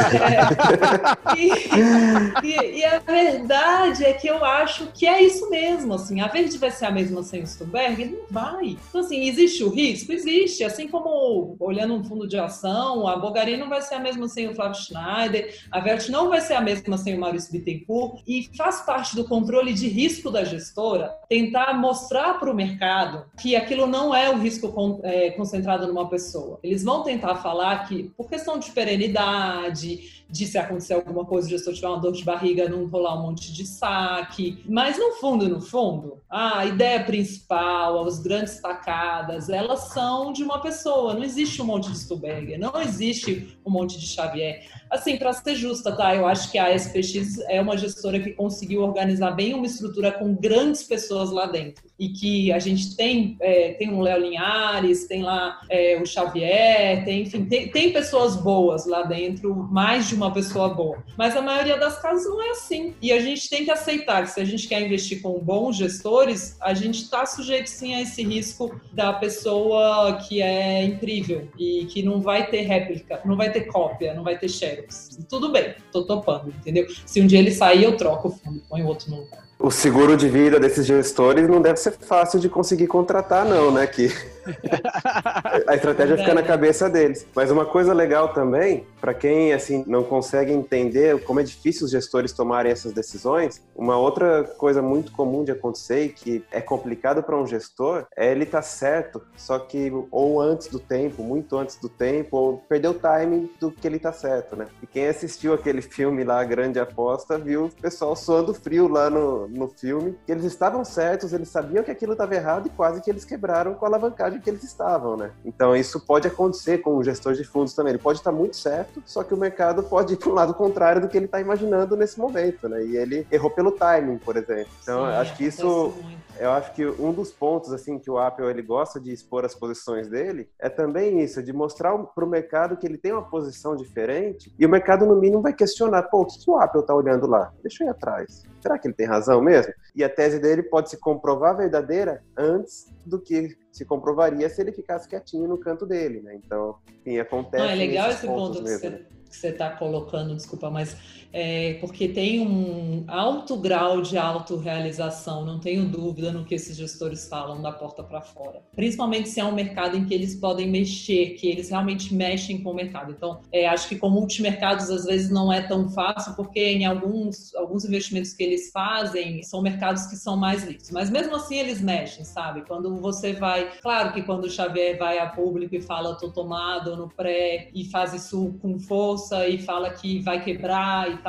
é, 0.06 1.36
e, 1.36 2.48
e, 2.48 2.80
e, 2.80 2.86
a 2.86 3.00
verdade 3.00 4.06
é 4.06 4.14
que 4.14 4.28
eu 4.28 4.46
acho 4.46 4.88
que 4.94 5.08
é 5.08 5.24
isso 5.24 5.50
mesmo. 5.50 5.96
Assim, 5.96 6.22
a 6.22 6.28
Verde 6.28 6.58
vai 6.60 6.70
ser 6.70 6.86
a 6.86 6.92
mesma 6.92 7.24
sem 7.24 7.42
o 7.42 7.48
Stuberg? 7.48 8.06
Não 8.06 8.20
vai. 8.30 8.78
Então, 8.90 9.02
assim, 9.02 9.28
existe 9.28 9.64
o 9.64 9.70
risco? 9.70 10.11
Existe. 10.14 10.64
Assim 10.64 10.88
como 10.88 11.56
olhando 11.60 11.94
um 11.94 12.04
fundo 12.04 12.28
de 12.28 12.38
ação, 12.38 13.08
a 13.08 13.16
Bogari 13.18 13.58
não 13.58 13.70
vai 13.70 13.82
ser 13.82 13.96
a 13.96 14.00
mesma 14.00 14.28
sem 14.28 14.48
o 14.48 14.56
Flávio 14.56 14.82
Schneider, 14.82 15.56
a 15.72 15.80
Vert 15.80 16.10
não 16.10 16.30
vai 16.30 16.42
ser 16.42 16.54
a 16.54 16.62
mesma 16.62 16.98
sem 16.98 17.16
o 17.16 17.20
Maurício 17.20 17.52
Bittencourt. 17.52 18.22
E 18.28 18.50
faz 18.56 18.82
parte 18.82 19.16
do 19.16 19.26
controle 19.26 19.74
de 19.74 19.88
risco 19.88 20.30
da 20.30 20.44
gestora 20.44 21.14
tentar 21.30 21.74
mostrar 21.74 22.40
para 22.40 22.52
o 22.52 22.56
mercado 22.56 23.26
que 23.40 23.56
aquilo 23.56 23.88
não 23.88 24.14
é 24.14 24.30
o 24.30 24.38
risco 24.38 25.02
é, 25.04 25.32
concentrado 25.32 25.88
numa 25.88 26.10
pessoa. 26.10 26.60
Eles 26.64 26.84
vão 26.84 27.04
tentar 27.04 27.36
falar 27.36 27.88
que, 27.88 28.12
por 28.18 28.30
questão 28.30 28.60
de 28.60 28.72
perenidade, 28.72 30.21
de 30.32 30.48
se 30.48 30.58
acontecer 30.58 30.94
alguma 30.94 31.26
coisa, 31.26 31.48
o 31.48 31.50
gestor 31.50 31.74
tiver 31.74 31.88
uma 31.88 32.00
dor 32.00 32.14
de 32.14 32.24
barriga, 32.24 32.70
não 32.70 32.86
rolar 32.88 33.20
um 33.20 33.24
monte 33.24 33.52
de 33.52 33.66
saque. 33.66 34.64
Mas 34.68 34.98
no 34.98 35.12
fundo, 35.14 35.50
no 35.50 35.60
fundo, 35.60 36.22
a 36.30 36.66
ideia 36.66 37.04
principal, 37.04 38.06
as 38.06 38.20
grandes 38.20 38.62
tacadas, 38.62 39.50
elas 39.50 39.90
são 39.90 40.32
de 40.32 40.44
uma 40.44 40.62
pessoa. 40.62 41.14
Não 41.14 41.24
existe 41.24 41.62
um 41.62 41.66
monte 41.66 41.92
de 41.92 42.00
Stuberger, 42.00 42.58
não 42.58 42.80
existe 42.82 43.58
um 43.66 43.72
monte 43.72 44.00
de 44.00 44.08
Xavier. 44.08 44.66
Assim, 44.90 45.18
para 45.18 45.34
ser 45.34 45.56
justa, 45.56 45.96
tá? 45.96 46.16
Eu 46.16 46.26
acho 46.26 46.50
que 46.52 46.58
a 46.58 46.74
SPX 46.74 47.40
é 47.50 47.62
uma 47.62 47.78
gestora 47.78 48.20
que 48.20 48.32
conseguiu 48.32 48.82
organizar 48.82 49.32
bem 49.32 49.54
uma 49.54 49.66
estrutura 49.66 50.12
com 50.12 50.34
grandes 50.34 50.84
pessoas 50.84 51.30
lá 51.30 51.46
dentro. 51.46 51.91
E 52.02 52.10
que 52.10 52.52
a 52.52 52.58
gente 52.58 52.96
tem, 52.96 53.38
é, 53.40 53.74
tem 53.74 53.94
o 53.94 54.02
Léo 54.02 54.20
Linhares, 54.20 55.06
tem 55.06 55.22
lá 55.22 55.62
é, 55.70 56.02
o 56.02 56.06
Xavier, 56.06 57.06
tem, 57.06 57.22
enfim, 57.22 57.46
tem, 57.46 57.68
tem 57.68 57.94
pessoas 57.94 58.36
boas 58.36 58.88
lá 58.88 59.04
dentro, 59.04 59.54
mais 59.72 60.10
de 60.10 60.16
uma 60.16 60.34
pessoa 60.34 60.70
boa. 60.70 61.04
Mas 61.16 61.38
a 61.38 61.44
maioria 61.44 61.78
das 61.78 62.02
casas 62.02 62.26
não 62.26 62.42
é 62.42 62.50
assim. 62.50 62.96
E 63.00 63.12
a 63.12 63.20
gente 63.20 63.48
tem 63.48 63.64
que 63.64 63.70
aceitar 63.70 64.24
que 64.24 64.32
se 64.32 64.42
a 64.42 64.44
gente 64.44 64.68
quer 64.68 64.82
investir 64.82 65.22
com 65.22 65.38
bons 65.38 65.78
gestores, 65.78 66.58
a 66.60 66.74
gente 66.74 67.04
está 67.04 67.24
sujeito 67.24 67.68
sim 67.68 67.94
a 67.94 68.02
esse 68.02 68.24
risco 68.24 68.82
da 68.92 69.14
pessoa 69.14 70.18
que 70.28 70.42
é 70.42 70.84
incrível 70.84 71.50
e 71.60 71.86
que 71.86 72.02
não 72.02 72.20
vai 72.20 72.50
ter 72.50 72.62
réplica, 72.62 73.22
não 73.24 73.38
vai 73.38 73.52
ter 73.52 73.68
cópia, 73.68 74.16
não 74.16 74.24
vai 74.24 74.40
ter 74.40 74.50
share. 74.50 74.88
Tudo 75.30 75.52
bem, 75.52 75.76
tô 75.92 76.04
topando, 76.04 76.50
entendeu? 76.50 76.88
Se 77.06 77.22
um 77.22 77.28
dia 77.28 77.38
ele 77.38 77.52
sair, 77.52 77.84
eu 77.84 77.96
troco 77.96 78.30
o 78.30 78.32
fundo, 78.32 78.60
põe 78.68 78.82
outro 78.82 79.12
no 79.12 79.18
lugar. 79.22 79.51
O 79.64 79.70
seguro 79.70 80.18
de 80.18 80.28
vida 80.28 80.60
desses 80.60 80.88
gestores 80.88 81.48
não 81.48 81.62
deve 81.62 81.78
ser 81.78 81.92
fácil 81.92 82.40
de 82.40 82.50
conseguir 82.50 82.88
contratar, 82.88 83.46
não, 83.46 83.72
né? 83.72 83.86
Que 83.86 84.12
a 85.68 85.76
estratégia 85.76 86.18
fica 86.18 86.34
na 86.34 86.42
cabeça 86.42 86.90
deles. 86.90 87.28
Mas 87.36 87.52
uma 87.52 87.64
coisa 87.64 87.94
legal 87.94 88.34
também, 88.34 88.88
para 89.00 89.14
quem 89.14 89.54
assim 89.54 89.84
não 89.86 90.04
consegue 90.04 90.52
entender 90.52 91.22
como 91.24 91.40
é 91.40 91.44
difícil 91.44 91.86
os 91.86 91.92
gestores 91.92 92.34
tomarem 92.34 92.72
essas 92.72 92.92
decisões, 92.92 93.62
uma 93.76 93.98
outra 93.98 94.44
coisa 94.58 94.82
muito 94.82 95.12
comum 95.12 95.44
de 95.44 95.52
acontecer 95.52 96.06
e 96.06 96.10
que 96.10 96.44
é 96.52 96.60
complicado 96.60 97.22
para 97.22 97.38
um 97.38 97.46
gestor 97.46 98.06
é 98.18 98.32
ele 98.32 98.44
estar 98.44 98.60
tá 98.60 98.64
certo, 98.64 99.22
só 99.38 99.60
que 99.60 99.92
ou 100.10 100.42
antes 100.42 100.68
do 100.68 100.80
tempo, 100.80 101.22
muito 101.22 101.56
antes 101.58 101.76
do 101.78 101.88
tempo, 101.88 102.36
ou 102.36 102.58
perdeu 102.68 102.92
o 102.92 102.96
timing 102.96 103.50
do 103.60 103.72
que 103.72 103.88
ele 103.88 104.00
tá 104.00 104.12
certo, 104.12 104.56
né? 104.56 104.66
E 104.82 104.88
quem 104.88 105.08
assistiu 105.08 105.54
aquele 105.54 105.84
filme 105.84 106.24
lá, 106.24 106.42
a 106.42 106.46
Grande 106.46 106.80
Aposta, 106.80 107.38
viu 107.38 107.66
o 107.66 107.70
pessoal 107.70 108.16
suando 108.16 108.54
frio 108.54 108.88
lá 108.88 109.10
no, 109.10 109.51
no 109.52 109.68
filme, 109.68 110.18
que 110.26 110.32
eles 110.32 110.46
estavam 110.46 110.84
certos, 110.84 111.34
eles 111.34 111.50
sabiam 111.50 111.84
que 111.84 111.92
aquilo 111.92 112.14
estava 112.14 112.36
errado 112.36 112.68
e 112.68 112.70
quase 112.70 113.02
que 113.02 113.10
eles 113.10 113.26
quebraram 113.26 113.74
com 113.74 113.86
a 113.86 113.88
alavancagem 113.88 114.40
que 114.40 114.50
eles 114.50 114.64
estavam, 114.64 115.18
né? 115.18 115.32
Então 115.46 115.76
isso 115.76 116.00
pode 116.00 116.28
acontecer 116.28 116.80
com 116.80 116.96
o 116.96 117.04
gestor 117.04 117.34
de 117.34 117.44
fundos 117.44 117.74
também. 117.74 117.92
Ele 117.92 118.02
pode 118.02 118.20
estar 118.20 118.32
muito 118.32 118.56
certo, 118.56 119.02
só 119.06 119.24
que 119.24 119.34
o 119.34 119.38
mercado 119.38 119.84
pode 119.84 120.14
ir 120.14 120.18
para 120.18 120.30
o 120.30 120.34
lado 120.34 120.54
contrário 120.54 121.02
do 121.02 121.08
que 121.08 121.18
ele 121.18 121.26
está 121.26 121.40
imaginando 121.40 121.96
nesse 121.96 122.20
momento, 122.20 122.70
né? 122.70 122.84
E 122.84 122.98
ele 122.98 123.28
errou 123.32 123.50
pelo 123.50 123.72
timing, 123.72 124.18
por 124.18 124.38
exemplo. 124.38 124.72
Então 124.82 125.06
Sim, 125.06 125.12
acho 125.14 125.38
que 125.38 125.46
isso 125.46 125.94
eu 126.42 126.52
acho 126.52 126.74
que 126.74 126.84
um 126.86 127.14
dos 127.14 127.32
pontos 127.32 127.72
assim 127.72 128.00
que 128.00 128.10
o 128.10 128.18
Apple 128.18 128.46
ele 128.46 128.64
gosta 128.64 129.00
de 129.00 129.14
expor 129.14 129.46
as 129.46 129.54
posições 129.54 130.08
dele 130.08 130.50
é 130.60 130.70
também 130.70 131.22
isso, 131.22 131.44
de 131.44 131.54
mostrar 131.54 131.96
para 131.98 132.26
o 132.26 132.28
mercado 132.28 132.76
que 132.76 132.88
ele 132.88 132.98
tem 132.98 133.12
uma 133.12 133.22
posição 133.22 133.76
diferente 133.76 134.52
e 134.58 134.66
o 134.66 134.70
mercado 134.70 135.06
no 135.06 135.16
mínimo 135.16 135.42
vai 135.42 135.54
questionar, 135.54 136.04
pô, 136.04 136.22
o 136.22 136.26
que, 136.26 136.40
que 136.40 136.50
o 136.50 136.58
Apple 136.58 136.82
está 136.82 136.96
olhando 136.96 137.28
lá? 137.28 137.54
Deixa 137.62 137.84
eu 137.84 137.88
ir 137.88 137.92
atrás. 137.92 138.44
Será 138.60 138.80
que 138.80 138.88
ele 138.88 138.96
tem 138.96 139.06
razão 139.06 139.40
mesmo? 139.40 139.72
E 139.96 140.04
a 140.04 140.10
tese 140.10 140.40
dele 140.40 140.64
pode 140.64 140.90
se 140.90 140.98
comprovar 140.98 141.56
verdadeira 141.56 142.24
antes 142.36 142.92
do 143.06 143.20
que 143.20 143.56
se 143.72 143.86
comprovaria 143.86 144.50
se 144.50 144.62
ele 144.62 144.72
ficasse 144.72 145.08
quietinho 145.08 145.48
no 145.48 145.58
canto 145.58 145.86
dele, 145.86 146.22
né? 146.22 146.36
Então, 146.36 146.76
enfim, 146.88 147.20
acontece. 147.20 147.64
Não, 147.64 147.72
é 147.72 147.76
legal 147.76 148.10
esse 148.10 148.26
ponto 148.26 148.62
mesmo, 148.62 149.00
que 149.32 149.38
você 149.38 149.48
está 149.48 149.70
colocando, 149.72 150.36
desculpa, 150.36 150.70
mas 150.70 151.21
é, 151.34 151.76
porque 151.76 152.08
tem 152.08 152.46
um 152.46 153.06
alto 153.08 153.58
grau 153.58 154.02
de 154.02 154.18
autorrealização, 154.18 155.46
não 155.46 155.60
tenho 155.60 155.86
dúvida 155.86 156.32
no 156.32 156.46
que 156.46 156.56
esses 156.56 156.76
gestores 156.76 157.28
falam 157.28 157.62
da 157.62 157.72
porta 157.72 158.04
para 158.04 158.22
fora. 158.22 158.62
Principalmente 158.76 159.30
se 159.30 159.40
é 159.40 159.46
um 159.46 159.54
mercado 159.54 159.98
em 159.98 160.06
que 160.06 160.14
eles 160.14 160.36
podem 160.36 160.70
mexer, 160.70 161.32
que 161.32 161.48
eles 161.48 161.70
realmente 161.70 162.14
mexem 162.14 162.62
com 162.62 162.72
o 162.72 162.76
mercado. 162.76 163.12
Então, 163.12 163.42
é, 163.52 163.68
acho 163.68 163.88
que 163.88 163.96
com 163.96 164.10
multimercados 164.10 164.90
às 164.90 165.06
vezes 165.06 165.30
não 165.30 165.52
é 165.52 165.62
tão 165.62 165.90
fácil, 165.90 166.36
porque 166.36 166.60
em 166.60 166.86
alguns, 166.86 167.54
alguns 167.56 167.86
investimentos 167.86 168.34
que 168.34 168.44
eles 168.44 168.72
fazem 168.72 169.44
são 169.44 169.62
mercados 169.62 170.06
que 170.08 170.16
são 170.16 170.36
mais 170.38 170.64
livres. 170.64 170.92
Mas 170.92 171.10
mesmo 171.10 171.36
assim 171.36 171.58
eles 171.58 171.82
mexem, 171.82 172.26
sabe? 172.26 172.64
Quando 172.68 173.00
você 173.00 173.34
vai. 173.34 173.72
Claro 173.82 174.14
que 174.14 174.22
quando 174.22 174.46
o 174.46 174.50
Xavier 174.50 174.98
vai 174.98 175.18
a 175.20 175.28
público 175.28 175.76
e 175.76 175.82
fala, 175.82 176.18
tô 176.18 176.30
tomado 176.32 176.96
no 176.96 177.10
pré, 177.10 177.70
e 177.74 177.86
faz 177.86 178.14
isso 178.14 178.56
com 178.62 178.80
força 178.80 179.48
e 179.48 179.58
fala 179.58 179.90
que 179.90 180.20
vai 180.20 180.44
quebrar 180.44 181.21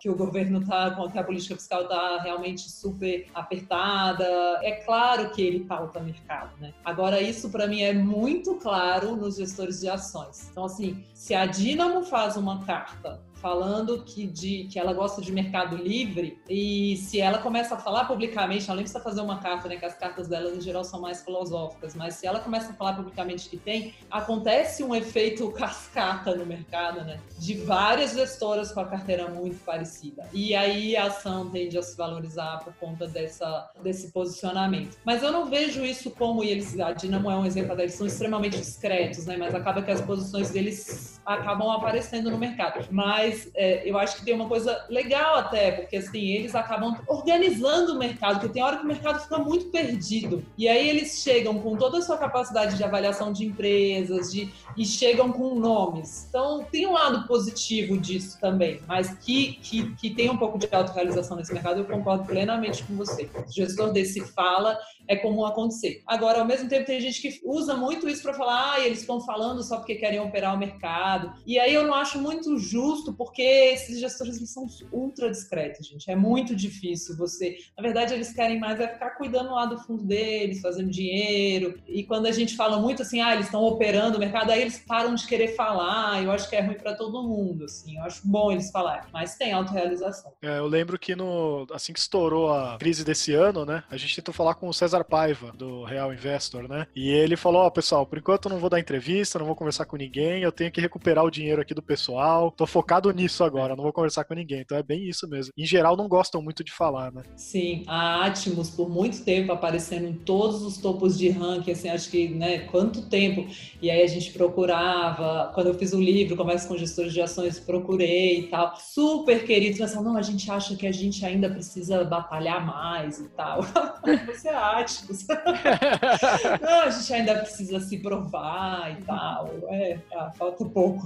que 0.00 0.08
o 0.08 0.16
governo 0.16 0.64
tá, 0.64 0.90
que 1.10 1.18
a 1.18 1.24
política 1.24 1.54
fiscal 1.54 1.88
tá 1.88 2.20
realmente 2.22 2.70
super 2.70 3.26
apertada. 3.34 4.24
É 4.62 4.72
claro 4.84 5.30
que 5.30 5.42
ele 5.42 5.60
pauta 5.60 6.00
mercado, 6.00 6.52
né? 6.60 6.72
Agora, 6.84 7.20
isso 7.20 7.50
para 7.50 7.66
mim 7.66 7.82
é 7.82 7.92
muito 7.92 8.56
claro 8.56 9.16
nos 9.16 9.36
gestores 9.36 9.80
de 9.80 9.88
ações. 9.88 10.48
Então, 10.50 10.64
assim, 10.64 11.04
se 11.14 11.34
a 11.34 11.46
Dinamo 11.46 12.04
faz 12.04 12.36
uma 12.36 12.64
carta 12.64 13.20
falando 13.40 14.02
que, 14.04 14.26
de, 14.26 14.64
que 14.64 14.78
ela 14.78 14.92
gosta 14.92 15.20
de 15.20 15.32
mercado 15.32 15.76
livre 15.76 16.40
e 16.48 16.96
se 16.96 17.20
ela 17.20 17.38
começa 17.38 17.74
a 17.74 17.78
falar 17.78 18.04
publicamente, 18.04 18.66
ela 18.66 18.76
nem 18.76 18.84
precisa 18.84 19.02
fazer 19.02 19.20
uma 19.20 19.38
carta, 19.38 19.68
né, 19.68 19.76
que 19.76 19.84
as 19.84 19.94
cartas 19.94 20.28
dela 20.28 20.54
em 20.54 20.60
geral 20.60 20.84
são 20.84 21.00
mais 21.00 21.22
filosóficas, 21.22 21.94
mas 21.94 22.14
se 22.14 22.26
ela 22.26 22.40
começa 22.40 22.70
a 22.70 22.74
falar 22.74 22.94
publicamente 22.94 23.48
que 23.48 23.56
tem, 23.56 23.94
acontece 24.10 24.82
um 24.82 24.94
efeito 24.94 25.50
cascata 25.52 26.34
no 26.34 26.44
mercado, 26.44 27.02
né, 27.04 27.20
de 27.38 27.54
várias 27.54 28.12
gestoras 28.12 28.72
com 28.72 28.80
a 28.80 28.86
carteira 28.86 29.28
muito 29.28 29.62
parecida. 29.64 30.28
E 30.32 30.54
aí 30.54 30.96
a 30.96 31.06
ação 31.06 31.50
tende 31.50 31.78
a 31.78 31.82
se 31.82 31.96
valorizar 31.96 32.58
por 32.64 32.74
conta 32.74 33.06
dessa, 33.06 33.70
desse 33.82 34.10
posicionamento. 34.12 34.98
Mas 35.04 35.22
eu 35.22 35.32
não 35.32 35.46
vejo 35.46 35.84
isso 35.84 36.10
como 36.10 36.42
eles, 36.42 36.78
a 36.80 36.92
Dinamo 36.92 37.30
é 37.30 37.36
um 37.36 37.46
exemplo, 37.46 37.78
eles 37.80 37.94
são 37.94 38.06
extremamente 38.06 38.58
discretos, 38.58 39.26
né, 39.26 39.36
mas 39.36 39.54
acaba 39.54 39.82
que 39.82 39.90
as 39.90 40.00
posições 40.00 40.50
deles 40.50 41.20
acabam 41.24 41.70
aparecendo 41.70 42.30
no 42.30 42.38
mercado. 42.38 42.86
Mas 42.90 43.27
mas 43.28 43.50
é, 43.54 43.88
eu 43.88 43.98
acho 43.98 44.16
que 44.16 44.24
tem 44.24 44.34
uma 44.34 44.48
coisa 44.48 44.84
legal 44.88 45.36
até, 45.36 45.72
porque 45.72 45.96
assim, 45.96 46.18
eles 46.18 46.54
acabam 46.54 46.96
organizando 47.06 47.92
o 47.92 47.98
mercado, 47.98 48.40
porque 48.40 48.54
tem 48.54 48.62
hora 48.62 48.78
que 48.78 48.84
o 48.84 48.88
mercado 48.88 49.20
fica 49.20 49.38
muito 49.38 49.66
perdido. 49.66 50.44
E 50.56 50.68
aí 50.68 50.88
eles 50.88 51.22
chegam 51.22 51.58
com 51.58 51.76
toda 51.76 51.98
a 51.98 52.02
sua 52.02 52.16
capacidade 52.16 52.76
de 52.76 52.84
avaliação 52.84 53.32
de 53.32 53.44
empresas, 53.44 54.32
de, 54.32 54.52
e 54.76 54.84
chegam 54.84 55.30
com 55.30 55.54
nomes. 55.54 56.26
Então 56.28 56.64
tem 56.70 56.86
um 56.86 56.92
lado 56.92 57.26
positivo 57.26 57.98
disso 57.98 58.38
também, 58.40 58.80
mas 58.86 59.10
que, 59.18 59.54
que, 59.62 59.94
que 59.96 60.10
tem 60.10 60.30
um 60.30 60.36
pouco 60.36 60.58
de 60.58 60.68
autorrealização 60.72 61.36
nesse 61.36 61.52
mercado, 61.52 61.80
eu 61.80 61.84
concordo 61.84 62.24
plenamente 62.24 62.82
com 62.84 62.96
você. 62.96 63.28
O 63.46 63.52
gestor 63.52 63.92
desse 63.92 64.20
fala 64.32 64.78
é 65.06 65.16
comum 65.16 65.44
acontecer. 65.44 66.02
Agora, 66.06 66.40
ao 66.40 66.44
mesmo 66.44 66.68
tempo, 66.68 66.86
tem 66.86 67.00
gente 67.00 67.20
que 67.20 67.40
usa 67.44 67.74
muito 67.74 68.08
isso 68.08 68.22
para 68.22 68.34
falar, 68.34 68.74
ah, 68.74 68.80
eles 68.80 69.00
estão 69.00 69.20
falando 69.20 69.62
só 69.62 69.76
porque 69.76 69.94
querem 69.94 70.20
operar 70.20 70.54
o 70.54 70.58
mercado. 70.58 71.32
E 71.46 71.58
aí 71.58 71.72
eu 71.72 71.86
não 71.86 71.94
acho 71.94 72.18
muito 72.18 72.58
justo 72.58 73.12
porque 73.18 73.42
esses 73.42 73.98
gestores 73.98 74.38
são 74.48 74.66
ultra 74.92 75.28
discretos, 75.28 75.88
gente. 75.88 76.08
É 76.08 76.14
muito 76.14 76.54
difícil 76.54 77.16
você. 77.16 77.58
Na 77.76 77.82
verdade, 77.82 78.14
eles 78.14 78.32
querem 78.32 78.60
mais 78.60 78.78
é 78.78 78.86
ficar 78.86 79.10
cuidando 79.10 79.50
lá 79.50 79.66
do 79.66 79.76
fundo 79.78 80.04
deles, 80.04 80.60
fazendo 80.60 80.88
dinheiro. 80.88 81.82
E 81.88 82.04
quando 82.04 82.26
a 82.26 82.32
gente 82.32 82.54
fala 82.54 82.80
muito 82.80 83.02
assim, 83.02 83.20
ah, 83.20 83.34
eles 83.34 83.46
estão 83.46 83.64
operando 83.64 84.16
o 84.16 84.20
mercado, 84.20 84.52
aí 84.52 84.60
eles 84.60 84.78
param 84.78 85.16
de 85.16 85.26
querer 85.26 85.48
falar. 85.56 86.22
Eu 86.22 86.30
acho 86.30 86.48
que 86.48 86.54
é 86.54 86.60
ruim 86.60 86.76
para 86.76 86.94
todo 86.94 87.22
mundo, 87.24 87.64
assim. 87.64 87.96
Eu 87.96 88.04
acho 88.04 88.22
bom 88.24 88.52
eles 88.52 88.70
falarem, 88.70 89.08
mas 89.12 89.36
tem 89.36 89.52
autorrealização. 89.52 90.32
É, 90.40 90.58
eu 90.58 90.66
lembro 90.66 90.96
que 90.96 91.16
no 91.16 91.66
assim 91.72 91.92
que 91.92 91.98
estourou 91.98 92.52
a 92.52 92.78
crise 92.78 93.04
desse 93.04 93.34
ano, 93.34 93.66
né, 93.66 93.82
a 93.90 93.96
gente 93.96 94.14
tentou 94.14 94.32
falar 94.32 94.54
com 94.54 94.68
o 94.68 94.74
César 94.74 95.02
Paiva 95.02 95.50
do 95.52 95.82
Real 95.82 96.12
Investor, 96.12 96.68
né? 96.68 96.86
E 96.94 97.10
ele 97.10 97.36
falou: 97.36 97.62
"Ó, 97.62 97.66
oh, 97.66 97.70
pessoal, 97.70 98.06
por 98.06 98.18
enquanto 98.18 98.46
eu 98.46 98.52
não 98.52 98.58
vou 98.58 98.70
dar 98.70 98.78
entrevista, 98.78 99.40
não 99.40 99.46
vou 99.46 99.56
conversar 99.56 99.86
com 99.86 99.96
ninguém, 99.96 100.42
eu 100.42 100.52
tenho 100.52 100.70
que 100.70 100.80
recuperar 100.80 101.24
o 101.24 101.30
dinheiro 101.30 101.60
aqui 101.60 101.74
do 101.74 101.82
pessoal. 101.82 102.52
Tô 102.52 102.66
focado 102.66 103.07
nisso 103.12 103.44
agora, 103.44 103.76
não 103.76 103.84
vou 103.84 103.92
conversar 103.92 104.24
com 104.24 104.34
ninguém". 104.34 104.60
Então 104.60 104.76
é 104.76 104.82
bem 104.82 105.08
isso 105.08 105.28
mesmo. 105.28 105.52
Em 105.56 105.66
geral 105.66 105.96
não 105.96 106.08
gostam 106.08 106.42
muito 106.42 106.64
de 106.64 106.72
falar, 106.72 107.12
né? 107.12 107.22
Sim, 107.36 107.84
a 107.86 108.26
Atmos 108.26 108.70
por 108.70 108.88
muito 108.88 109.24
tempo 109.24 109.52
aparecendo 109.52 110.06
em 110.06 110.14
todos 110.14 110.62
os 110.62 110.78
topos 110.78 111.18
de 111.18 111.28
ranking, 111.30 111.72
assim, 111.72 111.88
acho 111.88 112.10
que, 112.10 112.28
né, 112.28 112.60
quanto 112.60 113.08
tempo. 113.08 113.46
E 113.80 113.90
aí 113.90 114.02
a 114.02 114.06
gente 114.06 114.32
procurava, 114.32 115.50
quando 115.54 115.68
eu 115.68 115.74
fiz 115.74 115.92
o 115.92 116.00
livro, 116.00 116.36
Conversa 116.36 116.68
com 116.68 116.76
Gestores 116.76 117.12
de 117.12 117.20
Ações, 117.20 117.58
procurei 117.58 118.40
e 118.40 118.42
tal. 118.48 118.76
Super 118.76 119.44
queridos, 119.44 119.78
mas 119.80 119.94
não, 119.94 120.16
a 120.16 120.22
gente 120.22 120.50
acha 120.50 120.76
que 120.76 120.86
a 120.86 120.92
gente 120.92 121.24
ainda 121.24 121.48
precisa 121.50 122.04
batalhar 122.04 122.64
mais 122.64 123.18
e 123.20 123.28
tal. 123.30 123.60
Você 124.26 124.48
é 124.48 124.54
Atmos. 124.54 125.26
não, 126.60 126.80
a 126.82 126.90
gente 126.90 127.12
ainda 127.12 127.34
precisa 127.36 127.80
se 127.80 127.98
provar 127.98 128.98
e 128.98 129.04
tal. 129.04 129.50
É, 129.68 129.98
ah, 130.14 130.30
falta 130.32 130.64
pouco. 130.64 131.04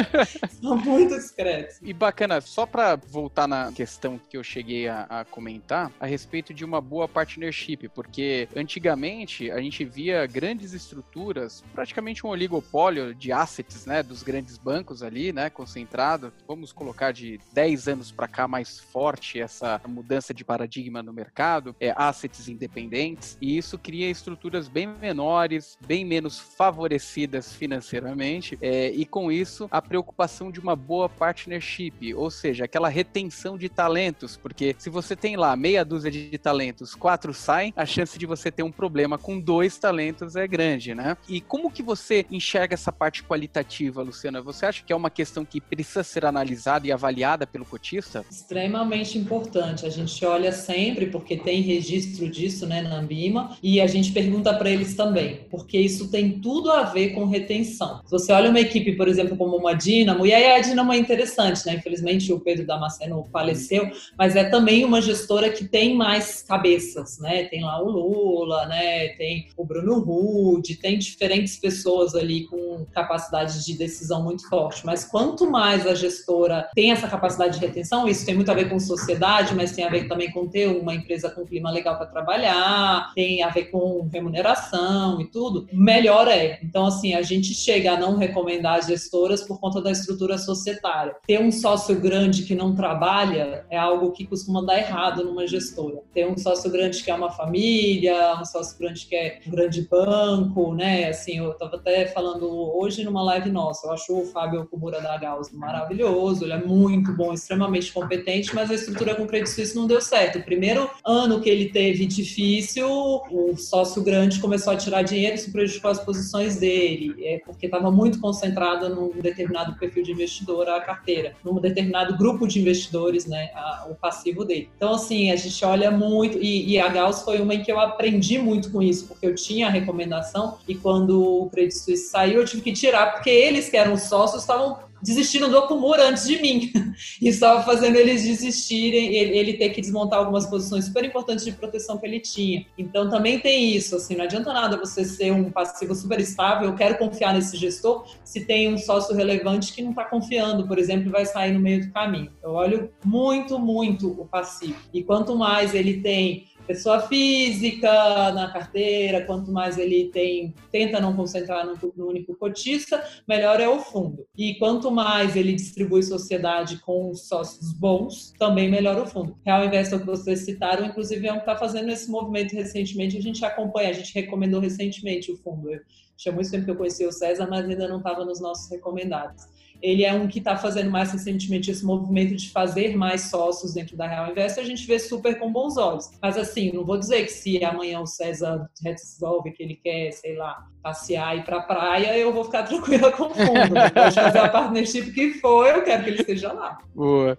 São 0.60 0.76
muito 0.76 1.14
discretos. 1.36 1.78
E 1.82 1.92
bacana, 1.92 2.40
só 2.40 2.64
para 2.64 2.96
voltar 2.96 3.46
na 3.46 3.70
questão 3.72 4.18
que 4.18 4.36
eu 4.36 4.42
cheguei 4.42 4.88
a, 4.88 5.02
a, 5.08 5.24
comentar, 5.24 5.92
a 6.00 6.06
respeito 6.06 6.54
de 6.54 6.64
uma 6.64 6.80
boa 6.80 7.06
partnership, 7.06 7.88
porque 7.94 8.48
antigamente 8.56 9.50
a 9.50 9.60
gente 9.60 9.84
via 9.84 10.26
grandes 10.26 10.72
estruturas, 10.72 11.62
praticamente 11.74 12.26
um 12.26 12.30
oligopólio 12.30 13.14
de 13.14 13.30
assets, 13.30 13.86
né, 13.86 14.02
dos 14.02 14.22
grandes 14.22 14.56
bancos 14.56 15.02
ali, 15.02 15.32
né, 15.32 15.50
concentrado. 15.50 16.32
Vamos 16.48 16.72
colocar 16.72 17.12
de 17.12 17.38
10 17.52 17.88
anos 17.88 18.10
para 18.10 18.26
cá 18.26 18.48
mais 18.48 18.78
forte 18.78 19.40
essa 19.40 19.80
mudança 19.86 20.32
de 20.32 20.44
paradigma 20.44 21.02
no 21.02 21.12
mercado, 21.12 21.76
é 21.78 21.92
assets 21.96 22.48
independentes, 22.48 23.36
e 23.40 23.56
isso 23.56 23.78
cria 23.78 24.10
estruturas 24.10 24.68
bem 24.68 24.86
menores, 24.86 25.76
bem 25.86 26.04
menos 26.04 26.38
favorecidas 26.38 27.52
financeiramente, 27.52 28.58
é, 28.62 28.88
e 28.88 29.04
com 29.04 29.30
isso 29.30 29.68
a 29.70 29.82
preocupação 29.82 30.50
de 30.50 30.60
uma 30.60 30.74
boa 30.74 31.08
partnership, 31.26 32.14
ou 32.14 32.30
seja, 32.30 32.66
aquela 32.66 32.88
retenção 32.88 33.58
de 33.58 33.68
talentos, 33.68 34.36
porque 34.36 34.76
se 34.78 34.88
você 34.88 35.16
tem 35.16 35.34
lá 35.34 35.56
meia 35.56 35.84
dúzia 35.84 36.08
de 36.08 36.38
talentos, 36.38 36.94
quatro 36.94 37.34
saem, 37.34 37.72
a 37.76 37.84
chance 37.84 38.16
de 38.16 38.24
você 38.26 38.48
ter 38.48 38.62
um 38.62 38.70
problema 38.70 39.18
com 39.18 39.40
dois 39.40 39.76
talentos 39.76 40.36
é 40.36 40.46
grande, 40.46 40.94
né? 40.94 41.16
E 41.28 41.40
como 41.40 41.68
que 41.68 41.82
você 41.82 42.24
enxerga 42.30 42.74
essa 42.74 42.92
parte 42.92 43.24
qualitativa, 43.24 44.02
Luciana? 44.02 44.40
Você 44.40 44.66
acha 44.66 44.84
que 44.84 44.92
é 44.92 44.96
uma 44.96 45.10
questão 45.10 45.44
que 45.44 45.60
precisa 45.60 46.04
ser 46.04 46.24
analisada 46.24 46.86
e 46.86 46.92
avaliada 46.92 47.44
pelo 47.44 47.64
cotista? 47.64 48.24
Extremamente 48.30 49.18
importante. 49.18 49.84
A 49.84 49.90
gente 49.90 50.24
olha 50.24 50.52
sempre, 50.52 51.06
porque 51.06 51.36
tem 51.36 51.60
registro 51.60 52.30
disso, 52.30 52.66
né, 52.66 52.82
na 52.82 52.98
Ambima, 52.98 53.56
e 53.60 53.80
a 53.80 53.86
gente 53.88 54.12
pergunta 54.12 54.54
para 54.54 54.70
eles 54.70 54.94
também, 54.94 55.40
porque 55.50 55.76
isso 55.76 56.08
tem 56.08 56.38
tudo 56.38 56.70
a 56.70 56.84
ver 56.84 57.10
com 57.14 57.24
retenção. 57.24 58.00
Se 58.04 58.10
você 58.12 58.32
olha 58.32 58.48
uma 58.48 58.60
equipe, 58.60 58.92
por 58.92 59.08
exemplo, 59.08 59.36
como 59.36 59.56
uma 59.56 59.74
Dinamo, 59.74 60.24
e 60.24 60.32
aí 60.32 60.52
a 60.52 60.60
Dinamo 60.60 60.92
é 60.92 60.98
interessante, 61.16 61.66
né? 61.66 61.74
Infelizmente 61.74 62.32
o 62.32 62.38
Pedro 62.38 62.66
Damasceno 62.66 63.26
faleceu, 63.32 63.90
mas 64.18 64.36
é 64.36 64.44
também 64.44 64.84
uma 64.84 65.00
gestora 65.00 65.50
que 65.50 65.66
tem 65.66 65.94
mais 65.94 66.42
cabeças, 66.42 67.18
né? 67.18 67.44
Tem 67.44 67.64
lá 67.64 67.82
o 67.82 67.90
Lula, 67.90 68.66
né? 68.66 69.08
Tem 69.10 69.48
o 69.56 69.64
Bruno 69.64 69.98
Rude, 70.00 70.76
tem 70.76 70.98
diferentes 70.98 71.56
pessoas 71.56 72.14
ali 72.14 72.44
com 72.46 72.86
capacidade 72.92 73.64
de 73.64 73.74
decisão 73.74 74.22
muito 74.22 74.48
forte. 74.48 74.84
Mas 74.84 75.04
quanto 75.04 75.50
mais 75.50 75.86
a 75.86 75.94
gestora 75.94 76.68
tem 76.74 76.92
essa 76.92 77.08
capacidade 77.08 77.58
de 77.58 77.66
retenção, 77.66 78.06
isso 78.06 78.26
tem 78.26 78.34
muito 78.34 78.50
a 78.50 78.54
ver 78.54 78.68
com 78.68 78.78
sociedade, 78.78 79.54
mas 79.54 79.72
tem 79.72 79.84
a 79.84 79.88
ver 79.88 80.06
também 80.06 80.30
com 80.30 80.46
ter 80.46 80.68
uma 80.68 80.94
empresa 80.94 81.30
com 81.30 81.46
clima 81.46 81.70
legal 81.70 81.96
para 81.96 82.06
trabalhar, 82.06 83.12
tem 83.14 83.42
a 83.42 83.48
ver 83.48 83.70
com 83.70 84.08
remuneração 84.12 85.20
e 85.20 85.26
tudo, 85.26 85.66
melhor 85.72 86.28
é. 86.28 86.58
Então, 86.62 86.86
assim, 86.86 87.14
a 87.14 87.22
gente 87.22 87.54
chega 87.54 87.92
a 87.92 88.00
não 88.00 88.16
recomendar 88.16 88.84
gestoras 88.86 89.42
por 89.42 89.58
conta 89.58 89.80
da 89.80 89.90
estrutura 89.90 90.36
societária. 90.36 91.05
Ter 91.26 91.40
um 91.40 91.52
sócio 91.52 91.98
grande 92.00 92.42
que 92.42 92.54
não 92.54 92.74
trabalha 92.74 93.64
é 93.70 93.76
algo 93.76 94.12
que 94.12 94.26
costuma 94.26 94.62
dar 94.62 94.78
errado 94.78 95.24
numa 95.24 95.46
gestora. 95.46 96.02
Ter 96.12 96.26
um 96.26 96.36
sócio 96.36 96.70
grande 96.70 97.02
que 97.02 97.10
é 97.10 97.14
uma 97.14 97.30
família, 97.30 98.36
um 98.40 98.44
sócio 98.44 98.78
grande 98.78 99.06
que 99.06 99.14
é 99.14 99.40
um 99.46 99.50
grande 99.50 99.82
banco, 99.82 100.74
né? 100.74 101.08
Assim, 101.08 101.38
eu 101.38 101.52
estava 101.52 101.76
até 101.76 102.06
falando 102.06 102.46
hoje 102.76 103.04
numa 103.04 103.22
live 103.22 103.50
nossa, 103.50 103.86
eu 103.86 103.92
acho 103.92 104.16
o 104.16 104.26
Fábio 104.26 104.66
Kumura 104.66 105.00
da 105.00 105.16
Gauss 105.16 105.52
maravilhoso, 105.52 106.44
ele 106.44 106.52
é 106.52 106.64
muito 106.64 107.12
bom, 107.12 107.32
extremamente 107.32 107.92
competente, 107.92 108.54
mas 108.54 108.70
a 108.70 108.74
estrutura 108.74 109.14
com 109.14 109.24
o 109.24 109.26
Credit 109.26 109.50
Suisse 109.50 109.76
não 109.76 109.86
deu 109.86 110.00
certo. 110.00 110.38
O 110.38 110.42
primeiro 110.44 110.90
ano 111.04 111.40
que 111.40 111.48
ele 111.48 111.70
teve 111.70 112.06
difícil, 112.06 112.88
o 112.88 113.56
sócio 113.56 114.02
grande 114.02 114.40
começou 114.40 114.72
a 114.72 114.76
tirar 114.76 115.02
dinheiro, 115.02 115.34
isso 115.34 115.52
prejudicou 115.52 115.90
as 115.90 116.00
posições 116.00 116.56
dele, 116.56 117.14
é 117.24 117.38
porque 117.44 117.66
estava 117.66 117.90
muito 117.90 118.20
concentrado 118.20 118.88
num 118.88 119.20
determinado 119.20 119.78
perfil 119.78 120.02
de 120.02 120.12
investidor 120.12 120.68
a 120.68 120.80
carteira, 120.96 121.34
num 121.44 121.60
determinado 121.60 122.16
grupo 122.16 122.46
de 122.46 122.60
investidores, 122.60 123.26
né, 123.26 123.50
a, 123.54 123.86
o 123.90 123.94
passivo 123.94 124.44
dele. 124.44 124.68
Então, 124.76 124.94
assim, 124.94 125.30
a 125.30 125.36
gente 125.36 125.64
olha 125.64 125.90
muito, 125.90 126.38
e, 126.38 126.72
e 126.72 126.78
a 126.78 126.88
Gauss 126.88 127.22
foi 127.22 127.40
uma 127.40 127.54
em 127.54 127.62
que 127.62 127.70
eu 127.70 127.78
aprendi 127.78 128.38
muito 128.38 128.70
com 128.70 128.82
isso, 128.82 129.06
porque 129.06 129.26
eu 129.26 129.34
tinha 129.34 129.66
a 129.66 129.70
recomendação, 129.70 130.58
e 130.66 130.74
quando 130.74 131.42
o 131.42 131.50
Credit 131.50 131.74
Suisse 131.74 132.10
saiu, 132.10 132.40
eu 132.40 132.44
tive 132.44 132.62
que 132.62 132.72
tirar, 132.72 133.12
porque 133.12 133.30
eles 133.30 133.68
que 133.68 133.76
eram 133.76 133.96
sócios 133.96 134.42
estavam 134.42 134.78
desistindo 135.06 135.48
do 135.48 135.56
Okumura 135.56 136.08
antes 136.08 136.26
de 136.26 136.42
mim. 136.42 136.72
e 137.22 137.28
estava 137.28 137.62
fazendo 137.62 137.96
eles 137.96 138.24
desistirem, 138.24 139.14
ele, 139.14 139.38
ele, 139.38 139.52
ter 139.54 139.70
que 139.70 139.80
desmontar 139.80 140.18
algumas 140.18 140.46
posições 140.46 140.86
super 140.86 141.04
importantes 141.04 141.44
de 141.44 141.52
proteção 141.52 141.96
que 141.96 142.04
ele 142.04 142.18
tinha. 142.18 142.66
Então 142.76 143.08
também 143.08 143.38
tem 143.38 143.74
isso, 143.74 143.94
assim, 143.94 144.16
não 144.16 144.24
adianta 144.24 144.52
nada 144.52 144.76
você 144.76 145.04
ser 145.04 145.30
um 145.30 145.50
passivo 145.50 145.94
super 145.94 146.18
estável, 146.18 146.68
eu 146.68 146.74
quero 146.74 146.98
confiar 146.98 147.32
nesse 147.32 147.56
gestor, 147.56 148.06
se 148.24 148.44
tem 148.44 148.72
um 148.72 148.76
sócio 148.76 149.14
relevante 149.14 149.72
que 149.72 149.82
não 149.82 149.90
está 149.90 150.04
confiando, 150.04 150.66
por 150.66 150.78
exemplo, 150.78 151.10
vai 151.10 151.24
sair 151.24 151.52
no 151.52 151.60
meio 151.60 151.86
do 151.86 151.92
caminho. 151.92 152.32
Eu 152.42 152.50
olho 152.50 152.90
muito, 153.04 153.58
muito 153.58 154.10
o 154.10 154.26
passivo. 154.26 154.76
E 154.92 155.04
quanto 155.04 155.36
mais 155.36 155.74
ele 155.74 156.00
tem 156.00 156.48
pessoa 156.66 157.00
física 157.00 158.32
na 158.32 158.50
carteira, 158.50 159.24
quanto 159.24 159.50
mais 159.52 159.78
ele 159.78 160.10
tem, 160.12 160.54
tenta 160.70 161.00
não 161.00 161.14
concentrar 161.14 161.64
no, 161.64 161.76
no, 161.96 162.08
único 162.08 162.34
cotista, 162.36 163.02
melhor 163.26 163.60
é 163.60 163.68
o 163.68 163.78
fundo. 163.78 164.26
E 164.36 164.54
quanto 164.58 164.90
mais 164.90 165.36
ele 165.36 165.52
distribui 165.52 166.02
sociedade 166.02 166.78
com 166.78 167.14
sócios 167.14 167.72
bons, 167.72 168.32
também 168.38 168.70
melhor 168.70 169.00
o 169.00 169.06
fundo. 169.06 169.36
Real 169.44 169.64
Investor 169.64 170.00
que 170.00 170.06
vocês 170.06 170.40
citaram, 170.40 170.86
inclusive, 170.86 171.26
é 171.26 171.32
um 171.32 171.36
que 171.36 171.42
está 171.42 171.56
fazendo 171.56 171.90
esse 171.90 172.10
movimento 172.10 172.52
recentemente, 172.52 173.16
a 173.16 173.22
gente 173.22 173.44
acompanha, 173.44 173.90
a 173.90 173.94
gente 173.94 174.14
recomendou 174.14 174.60
recentemente 174.60 175.30
o 175.30 175.36
fundo. 175.36 175.72
Eu, 175.72 175.80
tinha 176.16 176.32
muito 176.32 176.50
tempo 176.50 176.64
que 176.64 176.70
eu 176.70 176.76
conheci 176.76 177.04
o 177.04 177.12
César, 177.12 177.46
mas 177.48 177.68
ainda 177.68 177.86
não 177.86 177.98
estava 177.98 178.24
nos 178.24 178.40
nossos 178.40 178.70
recomendados 178.70 179.55
ele 179.82 180.04
é 180.04 180.12
um 180.12 180.26
que 180.26 180.38
está 180.38 180.56
fazendo 180.56 180.90
mais 180.90 181.12
recentemente 181.12 181.70
esse 181.70 181.84
movimento 181.84 182.34
de 182.36 182.50
fazer 182.50 182.96
mais 182.96 183.22
sócios 183.22 183.74
dentro 183.74 183.96
da 183.96 184.06
Real 184.06 184.30
Invest, 184.30 184.58
a 184.58 184.64
gente 184.64 184.86
vê 184.86 184.98
super 184.98 185.38
com 185.38 185.52
bons 185.52 185.76
olhos. 185.76 186.10
Mas 186.20 186.36
assim, 186.36 186.72
não 186.72 186.84
vou 186.84 186.98
dizer 186.98 187.24
que 187.24 187.32
se 187.32 187.64
amanhã 187.64 188.00
o 188.00 188.06
César 188.06 188.68
resolve 188.82 189.52
que 189.52 189.62
ele 189.62 189.74
quer, 189.76 190.10
sei 190.12 190.36
lá, 190.36 190.66
passear 190.82 191.36
e 191.36 191.40
ir 191.40 191.44
para 191.44 191.58
a 191.58 191.62
praia, 191.62 192.18
eu 192.18 192.32
vou 192.32 192.44
ficar 192.44 192.62
tranquila 192.68 193.10
com 193.12 193.24
o 193.24 193.34
fundo. 193.34 193.74
Depois 193.74 194.14
de 194.14 194.20
fazer 194.20 194.38
a 194.38 194.48
partnership 194.48 195.12
que 195.12 195.34
for, 195.34 195.66
eu 195.66 195.82
quero 195.82 196.04
que 196.04 196.10
ele 196.10 196.20
esteja 196.20 196.52
lá. 196.52 196.78
Boa. 196.94 197.38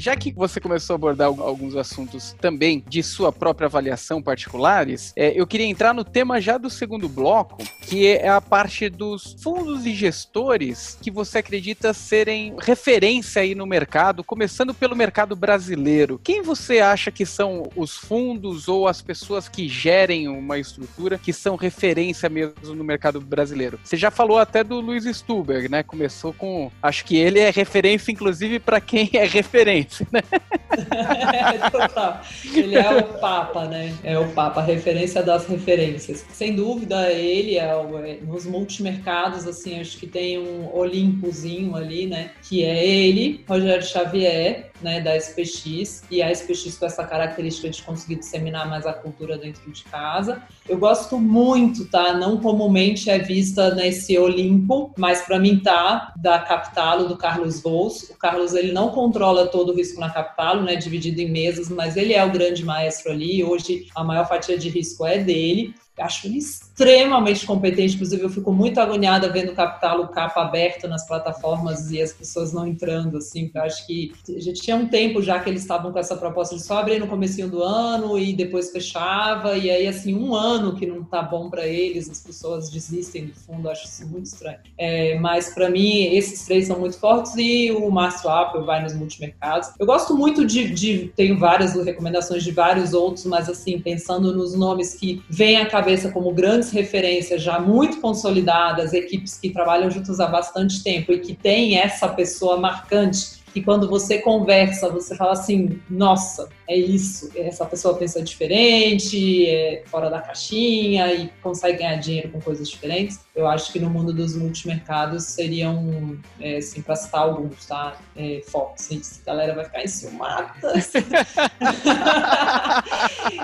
Já 0.00 0.16
que 0.16 0.32
você 0.32 0.58
começou 0.58 0.94
a 0.94 0.96
abordar 0.96 1.28
alguns 1.28 1.76
assuntos 1.76 2.34
também 2.40 2.82
de 2.88 3.02
sua 3.02 3.30
própria 3.30 3.66
avaliação 3.66 4.22
particulares, 4.22 5.12
é, 5.14 5.38
eu 5.38 5.46
queria 5.46 5.66
entrar 5.66 5.92
no 5.92 6.02
tema 6.02 6.40
já 6.40 6.56
do 6.56 6.70
segundo 6.70 7.06
bloco, 7.06 7.58
que 7.82 8.06
é 8.06 8.28
a 8.28 8.40
parte 8.40 8.88
dos 8.88 9.36
fundos 9.42 9.84
e 9.84 9.94
gestores 9.94 10.96
que 11.02 11.10
você 11.10 11.38
acredita 11.38 11.92
serem 11.92 12.54
referência 12.58 13.42
aí 13.42 13.54
no 13.54 13.66
mercado, 13.66 14.24
começando 14.24 14.72
pelo 14.72 14.96
mercado 14.96 15.36
brasileiro. 15.36 16.18
Quem 16.24 16.40
você 16.40 16.78
acha 16.78 17.10
que 17.10 17.26
são 17.26 17.68
os 17.76 17.94
fundos 17.94 18.68
ou 18.68 18.88
as 18.88 19.02
pessoas 19.02 19.50
que 19.50 19.68
gerem 19.68 20.28
uma 20.28 20.58
estrutura 20.58 21.18
que 21.18 21.32
são 21.32 21.56
referência 21.56 22.30
mesmo 22.30 22.74
no 22.74 22.84
mercado 22.84 23.20
brasileiro? 23.20 23.78
Você 23.84 23.98
já 23.98 24.10
falou 24.10 24.38
até 24.38 24.64
do 24.64 24.80
Luiz 24.80 25.04
Stuber, 25.04 25.70
né? 25.70 25.82
Começou 25.82 26.32
com, 26.32 26.70
acho 26.82 27.04
que 27.04 27.18
ele 27.18 27.38
é 27.38 27.50
referência 27.50 28.10
inclusive 28.10 28.58
para 28.58 28.80
quem 28.80 29.10
é 29.12 29.26
referência 29.26 29.89
né? 30.12 30.22
Ele 32.54 32.76
é 32.76 32.96
o 32.96 33.02
Papa, 33.18 33.66
né? 33.66 33.94
É 34.02 34.18
o 34.18 34.28
Papa, 34.32 34.62
referência 34.62 35.22
das 35.22 35.46
referências. 35.46 36.24
Sem 36.32 36.54
dúvida, 36.54 37.10
ele 37.12 37.56
é, 37.56 37.74
o, 37.74 37.98
é 37.98 38.18
nos 38.22 38.46
multimercados, 38.46 39.46
assim, 39.46 39.80
acho 39.80 39.98
que 39.98 40.06
tem 40.06 40.38
um 40.38 40.74
Olimpozinho 40.74 41.74
ali, 41.74 42.06
né? 42.06 42.30
Que 42.48 42.64
é 42.64 42.86
ele, 42.86 43.44
Rogério 43.48 43.84
Xavier, 43.84 44.69
né, 44.82 45.00
da 45.00 45.16
SPX, 45.16 46.02
e 46.10 46.22
a 46.22 46.30
SPX 46.30 46.78
com 46.78 46.86
essa 46.86 47.04
característica 47.04 47.68
de 47.68 47.82
conseguir 47.82 48.16
disseminar 48.16 48.68
mais 48.68 48.86
a 48.86 48.92
cultura 48.92 49.38
dentro 49.38 49.70
de 49.70 49.84
casa. 49.84 50.42
Eu 50.68 50.78
gosto 50.78 51.18
muito, 51.18 51.86
tá? 51.86 52.12
Não 52.12 52.38
comumente 52.38 53.10
é 53.10 53.18
vista 53.18 53.74
nesse 53.74 54.18
Olimpo, 54.18 54.92
mas 54.96 55.22
para 55.22 55.38
mim 55.38 55.58
tá 55.58 56.12
da 56.16 56.38
Capitalo 56.38 57.08
do 57.08 57.16
Carlos 57.16 57.62
Vols. 57.62 58.10
O 58.10 58.18
Carlos 58.18 58.54
ele 58.54 58.72
não 58.72 58.90
controla 58.90 59.46
todo 59.46 59.72
o 59.72 59.76
risco 59.76 60.00
na 60.00 60.10
Capitalo, 60.10 60.62
né, 60.62 60.76
dividido 60.76 61.20
em 61.20 61.30
mesas, 61.30 61.68
mas 61.68 61.96
ele 61.96 62.12
é 62.12 62.24
o 62.24 62.30
grande 62.30 62.64
maestro 62.64 63.12
ali. 63.12 63.42
Hoje 63.42 63.86
a 63.94 64.04
maior 64.04 64.26
fatia 64.26 64.58
de 64.58 64.68
risco 64.68 65.06
é 65.06 65.18
dele 65.18 65.74
acho 66.00 66.26
ele 66.26 66.38
extremamente 66.38 67.44
competente, 67.46 67.94
inclusive 67.94 68.22
eu 68.22 68.30
fico 68.30 68.52
muito 68.52 68.80
agoniada 68.80 69.28
vendo 69.30 69.52
o 69.52 69.54
Capital 69.54 70.00
o 70.00 70.08
capa 70.08 70.42
aberto 70.42 70.88
nas 70.88 71.06
plataformas 71.06 71.90
e 71.90 72.00
as 72.00 72.12
pessoas 72.12 72.52
não 72.52 72.66
entrando, 72.66 73.18
assim, 73.18 73.50
eu 73.54 73.62
acho 73.62 73.86
que 73.86 74.12
já 74.38 74.52
tinha 74.52 74.76
um 74.76 74.88
tempo 74.88 75.22
já 75.22 75.38
que 75.38 75.48
eles 75.50 75.62
estavam 75.62 75.92
com 75.92 75.98
essa 75.98 76.16
proposta 76.16 76.56
de 76.56 76.62
só 76.62 76.78
abrir 76.78 76.98
no 76.98 77.06
comecinho 77.06 77.48
do 77.48 77.62
ano 77.62 78.18
e 78.18 78.32
depois 78.32 78.70
fechava, 78.70 79.56
e 79.56 79.70
aí, 79.70 79.86
assim, 79.86 80.14
um 80.14 80.34
ano 80.34 80.74
que 80.74 80.86
não 80.86 81.04
tá 81.04 81.22
bom 81.22 81.50
para 81.50 81.66
eles, 81.66 82.08
as 82.08 82.22
pessoas 82.22 82.70
desistem 82.70 83.26
do 83.26 83.34
fundo, 83.34 83.68
acho 83.68 83.84
isso 83.86 84.06
muito 84.08 84.26
estranho. 84.26 84.58
É, 84.78 85.18
mas 85.18 85.52
para 85.52 85.68
mim, 85.68 86.14
esses 86.14 86.44
três 86.46 86.66
são 86.66 86.78
muito 86.78 86.98
fortes 86.98 87.34
e 87.36 87.70
o 87.70 87.90
Márcio 87.90 88.30
Apple 88.30 88.64
vai 88.64 88.82
nos 88.82 88.94
multimercados. 88.94 89.70
Eu 89.78 89.86
gosto 89.86 90.16
muito 90.16 90.46
de, 90.46 90.72
de 90.72 91.12
tenho 91.14 91.38
várias 91.38 91.74
recomendações 91.74 92.42
de 92.42 92.52
vários 92.52 92.94
outros, 92.94 93.26
mas 93.26 93.48
assim, 93.48 93.78
pensando 93.78 94.34
nos 94.34 94.54
nomes 94.54 94.94
que 94.94 95.22
vêm 95.28 95.56
à 95.58 95.66
cabeça 95.66 95.89
cabeça 95.90 96.10
como 96.12 96.32
grandes 96.32 96.70
referências 96.70 97.42
já 97.42 97.58
muito 97.58 98.00
consolidadas, 98.00 98.92
equipes 98.92 99.36
que 99.36 99.50
trabalham 99.50 99.90
juntas 99.90 100.20
há 100.20 100.26
bastante 100.26 100.84
tempo 100.84 101.12
e 101.12 101.18
que 101.18 101.34
tem 101.34 101.78
essa 101.78 102.08
pessoa 102.08 102.56
marcante 102.58 103.39
que 103.52 103.62
quando 103.62 103.88
você 103.88 104.18
conversa, 104.18 104.88
você 104.88 105.16
fala 105.16 105.32
assim, 105.32 105.80
nossa, 105.88 106.48
é 106.68 106.76
isso, 106.76 107.30
essa 107.34 107.64
pessoa 107.66 107.94
pensa 107.96 108.22
diferente, 108.22 109.46
é 109.46 109.82
fora 109.86 110.08
da 110.08 110.20
caixinha 110.20 111.12
e 111.12 111.28
consegue 111.42 111.78
ganhar 111.78 111.96
dinheiro 111.96 112.30
com 112.30 112.40
coisas 112.40 112.68
diferentes. 112.68 113.20
Eu 113.34 113.48
acho 113.48 113.72
que 113.72 113.80
no 113.80 113.90
mundo 113.90 114.12
dos 114.12 114.36
multimercados 114.36 115.24
seriam, 115.24 116.16
é, 116.40 116.58
assim, 116.58 116.80
para 116.80 116.94
citar 116.94 117.22
alguns, 117.22 117.66
tá? 117.66 117.96
É, 118.16 118.40
Fox, 118.46 118.90
a 119.22 119.26
galera 119.26 119.54
vai 119.54 119.64
ficar 119.64 119.82
enciumada. 119.82 120.52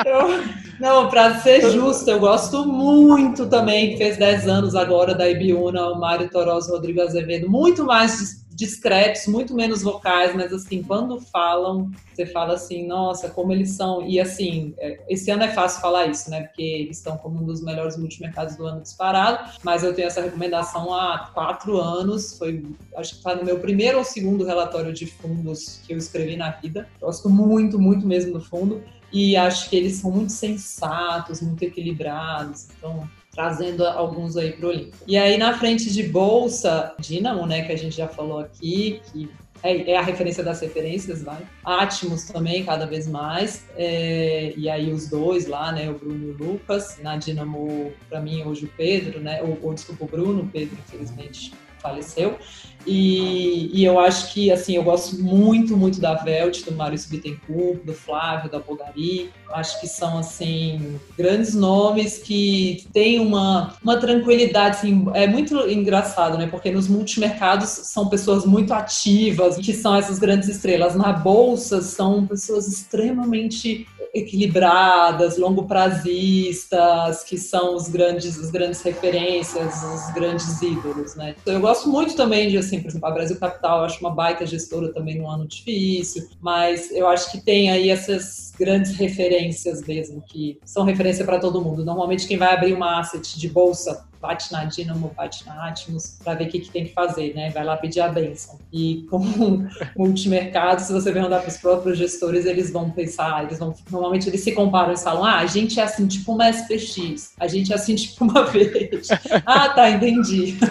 eu, 0.07 0.45
não, 0.79 1.09
para 1.09 1.41
ser 1.41 1.73
justo, 1.73 2.09
eu 2.09 2.21
gosto 2.21 2.65
muito 2.65 3.47
também, 3.47 3.91
que 3.91 3.97
fez 3.97 4.17
10 4.17 4.47
anos 4.49 4.77
agora 4.77 5.15
da 5.15 5.29
Ibiúna, 5.29 5.89
o 5.89 5.99
Mário 5.99 6.31
Toroz 6.31 6.69
Rodrigo 6.69 7.03
Azevedo, 7.03 7.51
muito 7.51 7.85
mais 7.85 8.46
discretos, 8.57 9.27
muito 9.27 9.55
menos 9.55 9.83
vocais, 9.83 10.35
mas 10.35 10.51
assim, 10.51 10.83
quando 10.83 11.21
falam, 11.21 11.91
você 12.15 12.25
fala 12.25 12.55
assim, 12.55 12.87
nossa, 12.87 13.29
como 13.29 13.53
eles 13.53 13.73
são. 13.73 14.03
E 14.07 14.19
assim, 14.19 14.75
é, 14.79 14.99
esse 15.11 15.31
ano 15.31 15.43
é 15.43 15.49
fácil 15.49 15.83
falar 15.83 16.07
isso, 16.07 16.31
né? 16.31 16.45
Porque 16.45 16.63
eles 16.63 16.97
estão 16.97 17.19
como 17.19 17.43
um 17.43 17.45
dos 17.45 17.61
melhores 17.61 17.99
multimercados 17.99 18.57
do 18.57 18.67
ano 18.67 18.81
disparado, 18.81 19.53
mas 19.63 19.85
eu 19.85 19.95
tenho 19.95 20.09
essa 20.09 20.23
recomendação 20.23 20.93
há 20.95 21.31
quatro 21.35 21.79
anos, 21.79 22.39
foi, 22.39 22.65
acho 22.97 23.13
que 23.13 23.19
está 23.19 23.35
no 23.35 23.45
meu 23.45 23.61
primeiro 23.61 23.99
ou 23.99 24.05
segundo 24.05 24.45
relatório 24.45 24.93
de 24.93 25.05
fundos 25.05 25.81
que 25.87 25.93
eu 25.93 25.99
escrevi 25.99 26.35
na 26.35 26.51
vida. 26.51 26.89
Gosto 26.99 27.29
muito, 27.29 27.79
muito 27.79 28.07
mesmo 28.07 28.33
do 28.33 28.41
fundo. 28.41 28.83
E 29.13 29.37
acho 29.37 29.71
que 29.71 29.77
eles 29.77 29.97
são 29.97 30.11
muito 30.11 30.33
sensatos, 30.33 31.41
muito 31.41 31.63
equilibrados. 31.63 32.69
Então, 32.77 33.09
trazendo 33.37 33.87
alguns 33.87 34.37
aí 34.37 34.53
para 34.53 34.67
o 34.67 34.71
Olimpo. 34.71 34.97
E 35.07 35.17
aí 35.17 35.37
na 35.37 35.57
frente 35.57 35.93
de 35.93 36.03
bolsa, 36.05 36.95
Dynamo, 36.99 37.47
né, 37.47 37.63
que 37.63 37.73
a 37.73 37.77
gente 37.77 37.95
já 37.95 38.09
falou 38.09 38.41
aqui, 38.41 39.01
que 39.13 39.29
é, 39.63 39.93
é, 39.93 39.97
a 39.97 40.03
referência 40.03 40.43
das 40.43 40.61
referências, 40.61 41.23
vai. 41.23 41.43
Atmos 41.65 42.25
também, 42.25 42.65
cada 42.65 42.87
vez 42.87 43.07
mais. 43.09 43.67
É, 43.77 44.53
e 44.57 44.69
aí 44.69 44.93
os 44.93 45.09
dois 45.09 45.47
lá, 45.47 45.73
né? 45.73 45.91
O 45.91 45.95
Bruno 45.95 46.29
e 46.29 46.31
o 46.31 46.37
Lucas. 46.37 46.99
Na 47.03 47.17
Dinamo, 47.17 47.93
para 48.09 48.21
mim, 48.21 48.43
hoje 48.45 48.67
o 48.67 48.69
Pedro, 48.77 49.19
né? 49.21 49.43
Ou, 49.43 49.59
ou 49.63 49.75
desculpa, 49.75 50.05
o 50.05 50.09
Bruno, 50.09 50.43
o 50.43 50.49
Pedro, 50.49 50.77
infelizmente, 50.87 51.53
faleceu. 51.81 52.39
E, 52.87 53.71
e, 53.73 53.85
eu 53.85 53.99
acho 53.99 54.33
que, 54.33 54.51
assim, 54.51 54.77
eu 54.77 54.83
gosto 54.83 55.19
muito, 55.23 55.77
muito 55.77 56.01
da 56.01 56.15
Velt, 56.15 56.65
do 56.65 56.73
Maurício 56.73 57.11
Bittencourt, 57.11 57.83
do 57.85 57.93
Flávio, 57.93 58.51
da 58.51 58.61
Bogari. 58.61 59.31
Acho 59.51 59.81
que 59.81 59.89
são, 59.89 60.19
assim, 60.19 60.99
grandes 61.19 61.55
nomes 61.55 62.19
que 62.19 62.87
têm 62.93 63.19
uma, 63.19 63.75
uma 63.83 63.97
tranquilidade, 63.99 64.77
assim, 64.77 65.07
é 65.15 65.27
muito 65.27 65.57
engraçado, 65.69 66.39
né? 66.39 66.47
Porque 66.47 66.71
nos 66.71 66.87
multimercados 66.89 67.69
são 67.69 68.09
pessoas 68.09 68.45
muito 68.45 68.73
ativas, 68.73 69.57
que 69.57 69.73
são 69.73 69.97
essas 69.97 70.19
grandes 70.19 70.49
estrelas. 70.49 70.95
Na 70.95 71.13
bolsa 71.13 71.83
são 71.83 72.27
pessoas 72.27 72.69
extremamente 72.69 73.87
equilibradas, 74.17 75.37
longo 75.37 75.65
prazistas, 75.65 77.23
que 77.23 77.37
são 77.37 77.77
os 77.77 77.89
grandes, 77.89 78.39
as 78.39 78.51
grandes 78.51 78.81
referências, 78.83 79.83
os 79.83 80.15
grandes 80.15 80.61
ídolos, 80.63 81.15
né? 81.15 81.35
Eu 81.45 81.61
gosto 81.61 81.89
muito 81.89 82.17
também 82.17 82.49
de, 82.49 82.57
assim, 82.57 82.76
por 82.81 82.89
exemplo, 82.89 83.09
a 83.09 83.11
Brasil 83.11 83.39
Capital, 83.39 83.79
eu 83.79 83.85
acho 83.85 84.01
uma 84.01 84.11
baita 84.11 84.47
gestora 84.47 84.93
também 84.93 85.19
no 85.19 85.29
ano 85.29 85.47
difícil, 85.47 86.29
mas 86.41 86.91
eu 86.91 87.07
acho 87.07 87.31
que 87.31 87.41
tem 87.41 87.71
aí 87.71 87.91
essas 87.91 88.53
grandes 88.59 88.93
referências 88.93 89.83
mesmo, 89.87 90.23
que 90.23 90.59
são 90.65 90.85
referência 90.85 91.25
para 91.25 91.39
todo 91.39 91.63
mundo. 91.63 91.85
Normalmente 91.85 92.27
quem 92.27 92.37
vai 92.37 92.55
abrir 92.55 92.73
uma 92.73 93.01
asset 93.01 93.39
de 93.39 93.49
bolsa 93.49 94.07
bate 94.21 94.53
na 94.53 94.65
Dynamo, 94.65 95.13
bate 95.17 95.47
na 95.47 95.69
Atmos, 95.69 96.19
para 96.23 96.35
ver 96.35 96.47
o 96.47 96.49
que, 96.49 96.61
que, 96.61 96.71
tem 96.71 96.85
que 96.85 96.93
fazer, 96.93 97.35
né? 97.35 97.51
Vai 97.51 97.65
lá 97.65 97.77
pedir 97.77 98.01
a 98.01 98.09
benção. 98.09 98.59
E 98.73 99.07
como 99.09 99.69
multimercado, 99.97 100.83
se 100.83 100.93
você 100.93 101.13
perguntar 101.13 101.41
para 101.41 101.49
os 101.49 101.57
próprios 101.57 101.97
gestores, 101.99 102.45
eles 102.45 102.71
vão 102.71 102.91
pensar, 102.91 103.45
eles 103.45 103.59
vão, 103.59 103.75
normalmente 103.91 104.29
eles 104.29 104.41
se 104.41 104.53
comparam 104.53 104.93
e 104.93 104.99
falam, 104.99 105.25
ah, 105.25 105.39
a 105.39 105.47
gente 105.47 105.79
é 105.79 105.83
assim, 105.83 106.07
tipo 106.07 106.33
uma 106.33 106.51
SPX, 106.51 107.35
a 107.39 107.47
gente 107.47 107.73
é 107.73 107.77
assim, 107.77 107.95
tipo 107.95 108.25
uma 108.25 108.45
vez. 108.51 109.09
ah, 109.45 109.69
tá, 109.69 109.91
entendi. 109.91 110.57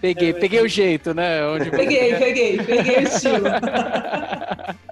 Peguei, 0.00 0.32
peguei 0.32 0.60
o 0.60 0.68
jeito, 0.68 1.14
né? 1.14 1.46
Onde... 1.46 1.70
Peguei, 1.70 2.14
peguei, 2.16 2.56
peguei 2.58 2.96
o 2.96 3.02
estilo. 3.02 3.44